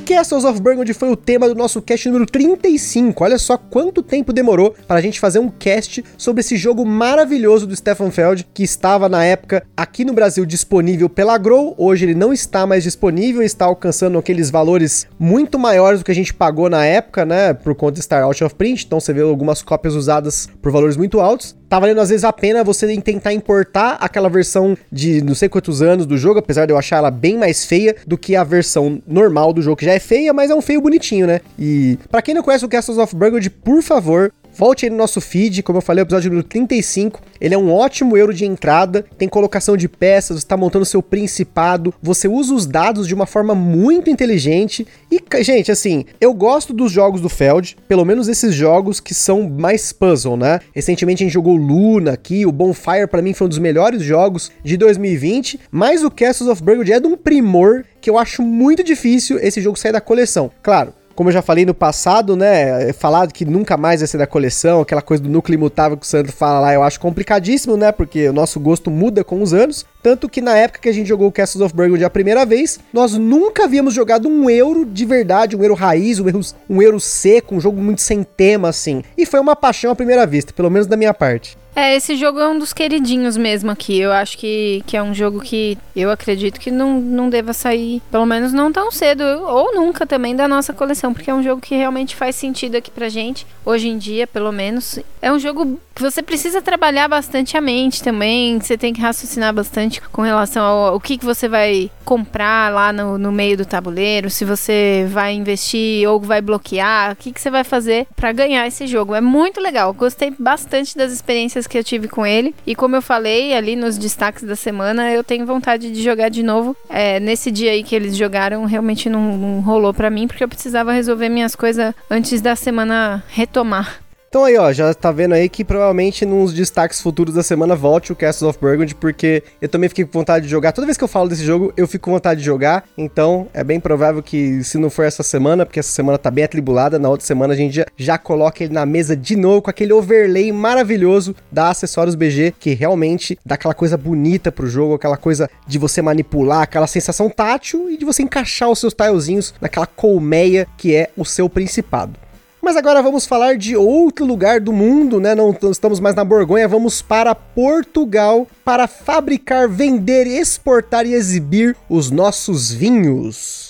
Castles 0.08 0.46
of 0.46 0.62
Burgundy 0.62 0.94
foi 0.94 1.10
o 1.10 1.16
tema 1.16 1.46
do 1.46 1.54
nosso 1.54 1.82
cast 1.82 2.08
número 2.08 2.24
35. 2.24 3.22
Olha 3.22 3.36
só 3.36 3.58
quanto 3.58 4.02
tempo 4.02 4.32
demorou 4.32 4.74
para 4.86 4.98
a 4.98 5.02
gente 5.02 5.20
fazer 5.20 5.38
um 5.38 5.50
cast 5.50 6.02
sobre 6.16 6.40
esse 6.40 6.56
jogo 6.56 6.82
maravilhoso 6.86 7.66
do 7.66 7.76
Stefan 7.76 8.10
Feld, 8.10 8.48
que 8.54 8.62
estava 8.62 9.06
na 9.06 9.22
época 9.22 9.62
aqui 9.76 10.06
no 10.06 10.14
Brasil 10.14 10.46
disponível 10.46 11.10
pela 11.10 11.36
Grow. 11.36 11.74
Hoje 11.76 12.06
ele 12.06 12.14
não 12.14 12.32
está 12.32 12.66
mais 12.66 12.84
disponível, 12.84 13.42
está 13.42 13.66
alcançando 13.66 14.16
aqueles 14.16 14.48
valores 14.48 15.06
muito 15.18 15.58
maiores 15.58 16.00
do 16.00 16.06
que 16.06 16.10
a 16.10 16.14
gente 16.14 16.32
pagou 16.32 16.70
na 16.70 16.86
época, 16.86 17.26
né? 17.26 17.52
Por 17.52 17.74
conta 17.74 17.92
de 17.92 18.00
estar 18.00 18.22
out 18.22 18.42
of 18.42 18.54
print. 18.54 18.86
Então 18.86 18.98
você 18.98 19.12
vê 19.12 19.20
algumas 19.20 19.60
cópias 19.60 19.94
usadas 19.94 20.48
por 20.62 20.72
valores 20.72 20.96
muito 20.96 21.20
altos. 21.20 21.54
Tá 21.68 21.78
valendo 21.78 22.00
às 22.00 22.08
vezes 22.08 22.24
a 22.24 22.32
pena 22.32 22.64
você 22.64 22.98
tentar 23.00 23.32
importar 23.32 23.98
aquela 24.00 24.28
versão 24.28 24.76
de 24.90 25.22
não 25.22 25.34
sei 25.34 25.48
quantos 25.48 25.82
anos 25.82 26.06
do 26.06 26.16
jogo, 26.16 26.38
apesar 26.38 26.64
de 26.64 26.72
eu 26.72 26.78
achar 26.78 26.96
ela 26.96 27.10
bem 27.10 27.36
mais 27.36 27.64
feia 27.64 27.94
do 28.06 28.16
que 28.16 28.34
a 28.34 28.42
versão 28.42 29.02
normal 29.06 29.52
do 29.52 29.60
jogo, 29.60 29.76
que 29.76 29.84
já 29.84 29.92
é 29.92 29.98
feia, 29.98 30.32
mas 30.32 30.50
é 30.50 30.54
um 30.54 30.62
feio 30.62 30.80
bonitinho, 30.80 31.26
né? 31.26 31.40
E 31.58 31.98
para 32.10 32.22
quem 32.22 32.34
não 32.34 32.42
conhece 32.42 32.64
o 32.64 32.68
Castles 32.68 32.96
of 32.96 33.14
Burgundy, 33.14 33.50
por 33.50 33.82
favor, 33.82 34.32
Volte 34.58 34.86
aí 34.86 34.90
no 34.90 34.96
nosso 34.96 35.20
feed, 35.20 35.62
como 35.62 35.78
eu 35.78 35.82
falei, 35.82 36.02
o 36.02 36.04
episódio 36.04 36.30
número 36.30 36.48
35. 36.48 37.20
Ele 37.40 37.54
é 37.54 37.58
um 37.58 37.72
ótimo 37.72 38.16
euro 38.16 38.34
de 38.34 38.44
entrada, 38.44 39.04
tem 39.16 39.28
colocação 39.28 39.76
de 39.76 39.88
peças, 39.88 40.38
você 40.38 40.44
está 40.44 40.56
montando 40.56 40.84
seu 40.84 41.00
principado, 41.00 41.94
você 42.02 42.26
usa 42.26 42.52
os 42.52 42.66
dados 42.66 43.06
de 43.06 43.14
uma 43.14 43.24
forma 43.24 43.54
muito 43.54 44.10
inteligente. 44.10 44.84
E, 45.12 45.22
gente, 45.44 45.70
assim, 45.70 46.04
eu 46.20 46.34
gosto 46.34 46.72
dos 46.72 46.90
jogos 46.90 47.20
do 47.20 47.28
Feld, 47.28 47.76
pelo 47.86 48.04
menos 48.04 48.26
esses 48.26 48.52
jogos 48.52 48.98
que 48.98 49.14
são 49.14 49.48
mais 49.48 49.92
puzzle, 49.92 50.36
né? 50.36 50.58
Recentemente 50.74 51.22
a 51.22 51.26
gente 51.26 51.34
jogou 51.34 51.54
Luna 51.54 52.14
aqui, 52.14 52.44
o 52.44 52.50
Bonfire 52.50 53.06
para 53.08 53.22
mim 53.22 53.34
foi 53.34 53.44
um 53.44 53.50
dos 53.50 53.60
melhores 53.60 54.02
jogos 54.02 54.50
de 54.64 54.76
2020, 54.76 55.60
mas 55.70 56.02
o 56.02 56.10
Castles 56.10 56.50
of 56.50 56.60
Burgundy 56.64 56.94
é 56.94 56.98
de 56.98 57.06
um 57.06 57.16
primor 57.16 57.84
que 58.00 58.10
eu 58.10 58.18
acho 58.18 58.42
muito 58.42 58.82
difícil 58.82 59.38
esse 59.38 59.60
jogo 59.60 59.78
sair 59.78 59.92
da 59.92 60.00
coleção. 60.00 60.50
Claro, 60.60 60.92
como 61.18 61.30
eu 61.30 61.34
já 61.34 61.42
falei 61.42 61.66
no 61.66 61.74
passado, 61.74 62.36
né? 62.36 62.92
Falado 62.92 63.34
que 63.34 63.44
nunca 63.44 63.76
mais 63.76 64.00
vai 64.00 64.06
ser 64.06 64.18
da 64.18 64.26
coleção, 64.26 64.80
aquela 64.80 65.02
coisa 65.02 65.20
do 65.20 65.28
núcleo 65.28 65.56
imutável 65.56 65.96
que 65.96 66.06
o 66.06 66.08
Sandro 66.08 66.30
fala 66.30 66.60
lá, 66.60 66.72
eu 66.72 66.80
acho 66.80 67.00
complicadíssimo, 67.00 67.76
né? 67.76 67.90
Porque 67.90 68.28
o 68.28 68.32
nosso 68.32 68.60
gosto 68.60 68.88
muda 68.88 69.24
com 69.24 69.42
os 69.42 69.52
anos. 69.52 69.84
Tanto 70.00 70.28
que 70.28 70.40
na 70.40 70.56
época 70.56 70.78
que 70.78 70.88
a 70.88 70.92
gente 70.92 71.08
jogou 71.08 71.26
o 71.26 71.32
Castles 71.32 71.60
of 71.60 71.74
Burgundy 71.74 72.04
a 72.04 72.08
primeira 72.08 72.46
vez, 72.46 72.78
nós 72.92 73.14
nunca 73.14 73.64
havíamos 73.64 73.94
jogado 73.94 74.28
um 74.28 74.48
euro 74.48 74.84
de 74.86 75.04
verdade, 75.04 75.56
um 75.56 75.62
euro 75.64 75.74
raiz, 75.74 76.20
um 76.20 76.28
euro, 76.28 76.40
um 76.70 76.80
euro 76.80 77.00
seco, 77.00 77.56
um 77.56 77.60
jogo 77.60 77.82
muito 77.82 78.00
sem 78.00 78.22
tema, 78.22 78.68
assim. 78.68 79.02
E 79.16 79.26
foi 79.26 79.40
uma 79.40 79.56
paixão 79.56 79.90
à 79.90 79.96
primeira 79.96 80.24
vista, 80.24 80.52
pelo 80.52 80.70
menos 80.70 80.86
da 80.86 80.96
minha 80.96 81.12
parte. 81.12 81.58
É, 81.78 81.94
esse 81.94 82.16
jogo 82.16 82.40
é 82.40 82.48
um 82.48 82.58
dos 82.58 82.72
queridinhos 82.72 83.36
mesmo 83.36 83.70
aqui. 83.70 83.96
Eu 84.00 84.10
acho 84.10 84.36
que, 84.36 84.82
que 84.84 84.96
é 84.96 85.02
um 85.02 85.14
jogo 85.14 85.40
que 85.40 85.78
eu 85.94 86.10
acredito 86.10 86.58
que 86.58 86.72
não, 86.72 87.00
não 87.00 87.30
deva 87.30 87.52
sair, 87.52 88.02
pelo 88.10 88.26
menos 88.26 88.52
não 88.52 88.72
tão 88.72 88.90
cedo, 88.90 89.22
ou 89.22 89.72
nunca 89.76 90.04
também, 90.04 90.34
da 90.34 90.48
nossa 90.48 90.72
coleção, 90.72 91.14
porque 91.14 91.30
é 91.30 91.34
um 91.34 91.40
jogo 91.40 91.62
que 91.62 91.76
realmente 91.76 92.16
faz 92.16 92.34
sentido 92.34 92.74
aqui 92.74 92.90
pra 92.90 93.08
gente, 93.08 93.46
hoje 93.64 93.86
em 93.86 93.96
dia, 93.96 94.26
pelo 94.26 94.50
menos. 94.50 94.98
É 95.22 95.30
um 95.30 95.38
jogo 95.38 95.78
que 95.94 96.02
você 96.02 96.20
precisa 96.20 96.60
trabalhar 96.60 97.06
bastante 97.06 97.56
a 97.56 97.60
mente 97.60 98.02
também, 98.02 98.58
você 98.60 98.76
tem 98.76 98.92
que 98.92 99.00
raciocinar 99.00 99.52
bastante 99.52 100.00
com 100.00 100.22
relação 100.22 100.64
ao, 100.64 100.94
ao 100.94 101.00
que, 101.00 101.18
que 101.18 101.24
você 101.24 101.48
vai 101.48 101.90
comprar 102.04 102.72
lá 102.72 102.92
no, 102.92 103.18
no 103.18 103.30
meio 103.30 103.56
do 103.56 103.66
tabuleiro, 103.66 104.30
se 104.30 104.44
você 104.44 105.06
vai 105.10 105.34
investir 105.34 106.08
ou 106.08 106.18
vai 106.20 106.40
bloquear, 106.40 107.12
o 107.12 107.16
que, 107.16 107.32
que 107.32 107.40
você 107.40 107.50
vai 107.50 107.62
fazer 107.62 108.06
para 108.16 108.32
ganhar 108.32 108.66
esse 108.66 108.86
jogo. 108.86 109.14
É 109.14 109.20
muito 109.20 109.60
legal, 109.60 109.92
gostei 109.92 110.32
bastante 110.36 110.96
das 110.96 111.12
experiências 111.12 111.67
que 111.68 111.78
eu 111.78 111.84
tive 111.84 112.08
com 112.08 112.26
ele. 112.26 112.54
E 112.66 112.74
como 112.74 112.96
eu 112.96 113.02
falei 113.02 113.54
ali 113.54 113.76
nos 113.76 113.98
destaques 113.98 114.42
da 114.42 114.56
semana, 114.56 115.12
eu 115.12 115.22
tenho 115.22 115.46
vontade 115.46 115.90
de 115.92 116.02
jogar 116.02 116.28
de 116.28 116.42
novo. 116.42 116.76
É, 116.88 117.20
nesse 117.20 117.50
dia 117.50 117.72
aí 117.72 117.82
que 117.82 117.94
eles 117.94 118.16
jogaram, 118.16 118.64
realmente 118.64 119.08
não, 119.08 119.36
não 119.36 119.60
rolou 119.60 119.92
para 119.92 120.10
mim, 120.10 120.26
porque 120.26 120.42
eu 120.42 120.48
precisava 120.48 120.92
resolver 120.92 121.28
minhas 121.28 121.54
coisas 121.54 121.94
antes 122.10 122.40
da 122.40 122.56
semana 122.56 123.22
retomar. 123.28 124.00
Então 124.28 124.44
aí, 124.44 124.58
ó, 124.58 124.70
já 124.74 124.92
tá 124.92 125.10
vendo 125.10 125.32
aí 125.32 125.48
que 125.48 125.64
provavelmente 125.64 126.26
nos 126.26 126.52
destaques 126.52 127.00
futuros 127.00 127.32
da 127.32 127.42
semana 127.42 127.74
volte 127.74 128.12
o 128.12 128.16
Castles 128.16 128.50
of 128.50 128.58
Burgundy, 128.60 128.94
porque 128.94 129.42
eu 129.58 129.70
também 129.70 129.88
fiquei 129.88 130.04
com 130.04 130.12
vontade 130.12 130.44
de 130.44 130.50
jogar. 130.50 130.72
Toda 130.72 130.86
vez 130.86 130.98
que 130.98 131.04
eu 131.04 131.08
falo 131.08 131.30
desse 131.30 131.42
jogo, 131.42 131.72
eu 131.78 131.88
fico 131.88 132.04
com 132.04 132.10
vontade 132.10 132.40
de 132.40 132.44
jogar. 132.44 132.84
Então, 132.96 133.48
é 133.54 133.64
bem 133.64 133.80
provável 133.80 134.22
que 134.22 134.62
se 134.62 134.76
não 134.76 134.90
for 134.90 135.06
essa 135.06 135.22
semana, 135.22 135.64
porque 135.64 135.80
essa 135.80 135.90
semana 135.90 136.18
tá 136.18 136.30
bem 136.30 136.44
atribulada, 136.44 136.98
na 136.98 137.08
outra 137.08 137.26
semana 137.26 137.54
a 137.54 137.56
gente 137.56 137.76
já, 137.76 137.86
já 137.96 138.18
coloca 138.18 138.62
ele 138.62 138.74
na 138.74 138.84
mesa 138.84 139.16
de 139.16 139.34
novo 139.34 139.62
com 139.62 139.70
aquele 139.70 139.94
overlay 139.94 140.52
maravilhoso 140.52 141.34
da 141.50 141.70
Acessórios 141.70 142.14
BG, 142.14 142.52
que 142.60 142.74
realmente 142.74 143.38
dá 143.46 143.54
aquela 143.54 143.72
coisa 143.72 143.96
bonita 143.96 144.52
pro 144.52 144.66
jogo, 144.66 144.92
aquela 144.92 145.16
coisa 145.16 145.48
de 145.66 145.78
você 145.78 146.02
manipular, 146.02 146.60
aquela 146.60 146.86
sensação 146.86 147.30
tátil 147.30 147.90
e 147.90 147.96
de 147.96 148.04
você 148.04 148.22
encaixar 148.22 148.68
os 148.68 148.78
seus 148.78 148.92
tilezinhos 148.92 149.54
naquela 149.58 149.86
colmeia 149.86 150.66
que 150.76 150.94
é 150.94 151.08
o 151.16 151.24
seu 151.24 151.48
principado. 151.48 152.27
Mas 152.60 152.76
agora 152.76 153.02
vamos 153.02 153.24
falar 153.24 153.56
de 153.56 153.76
outro 153.76 154.26
lugar 154.26 154.60
do 154.60 154.72
mundo, 154.72 155.20
né? 155.20 155.34
Não 155.34 155.56
estamos 155.70 156.00
mais 156.00 156.14
na 156.14 156.24
Borgonha, 156.24 156.66
vamos 156.66 157.00
para 157.00 157.34
Portugal 157.34 158.46
para 158.64 158.86
fabricar, 158.86 159.68
vender, 159.68 160.26
exportar 160.26 161.06
e 161.06 161.14
exibir 161.14 161.76
os 161.88 162.10
nossos 162.10 162.70
vinhos. 162.72 163.67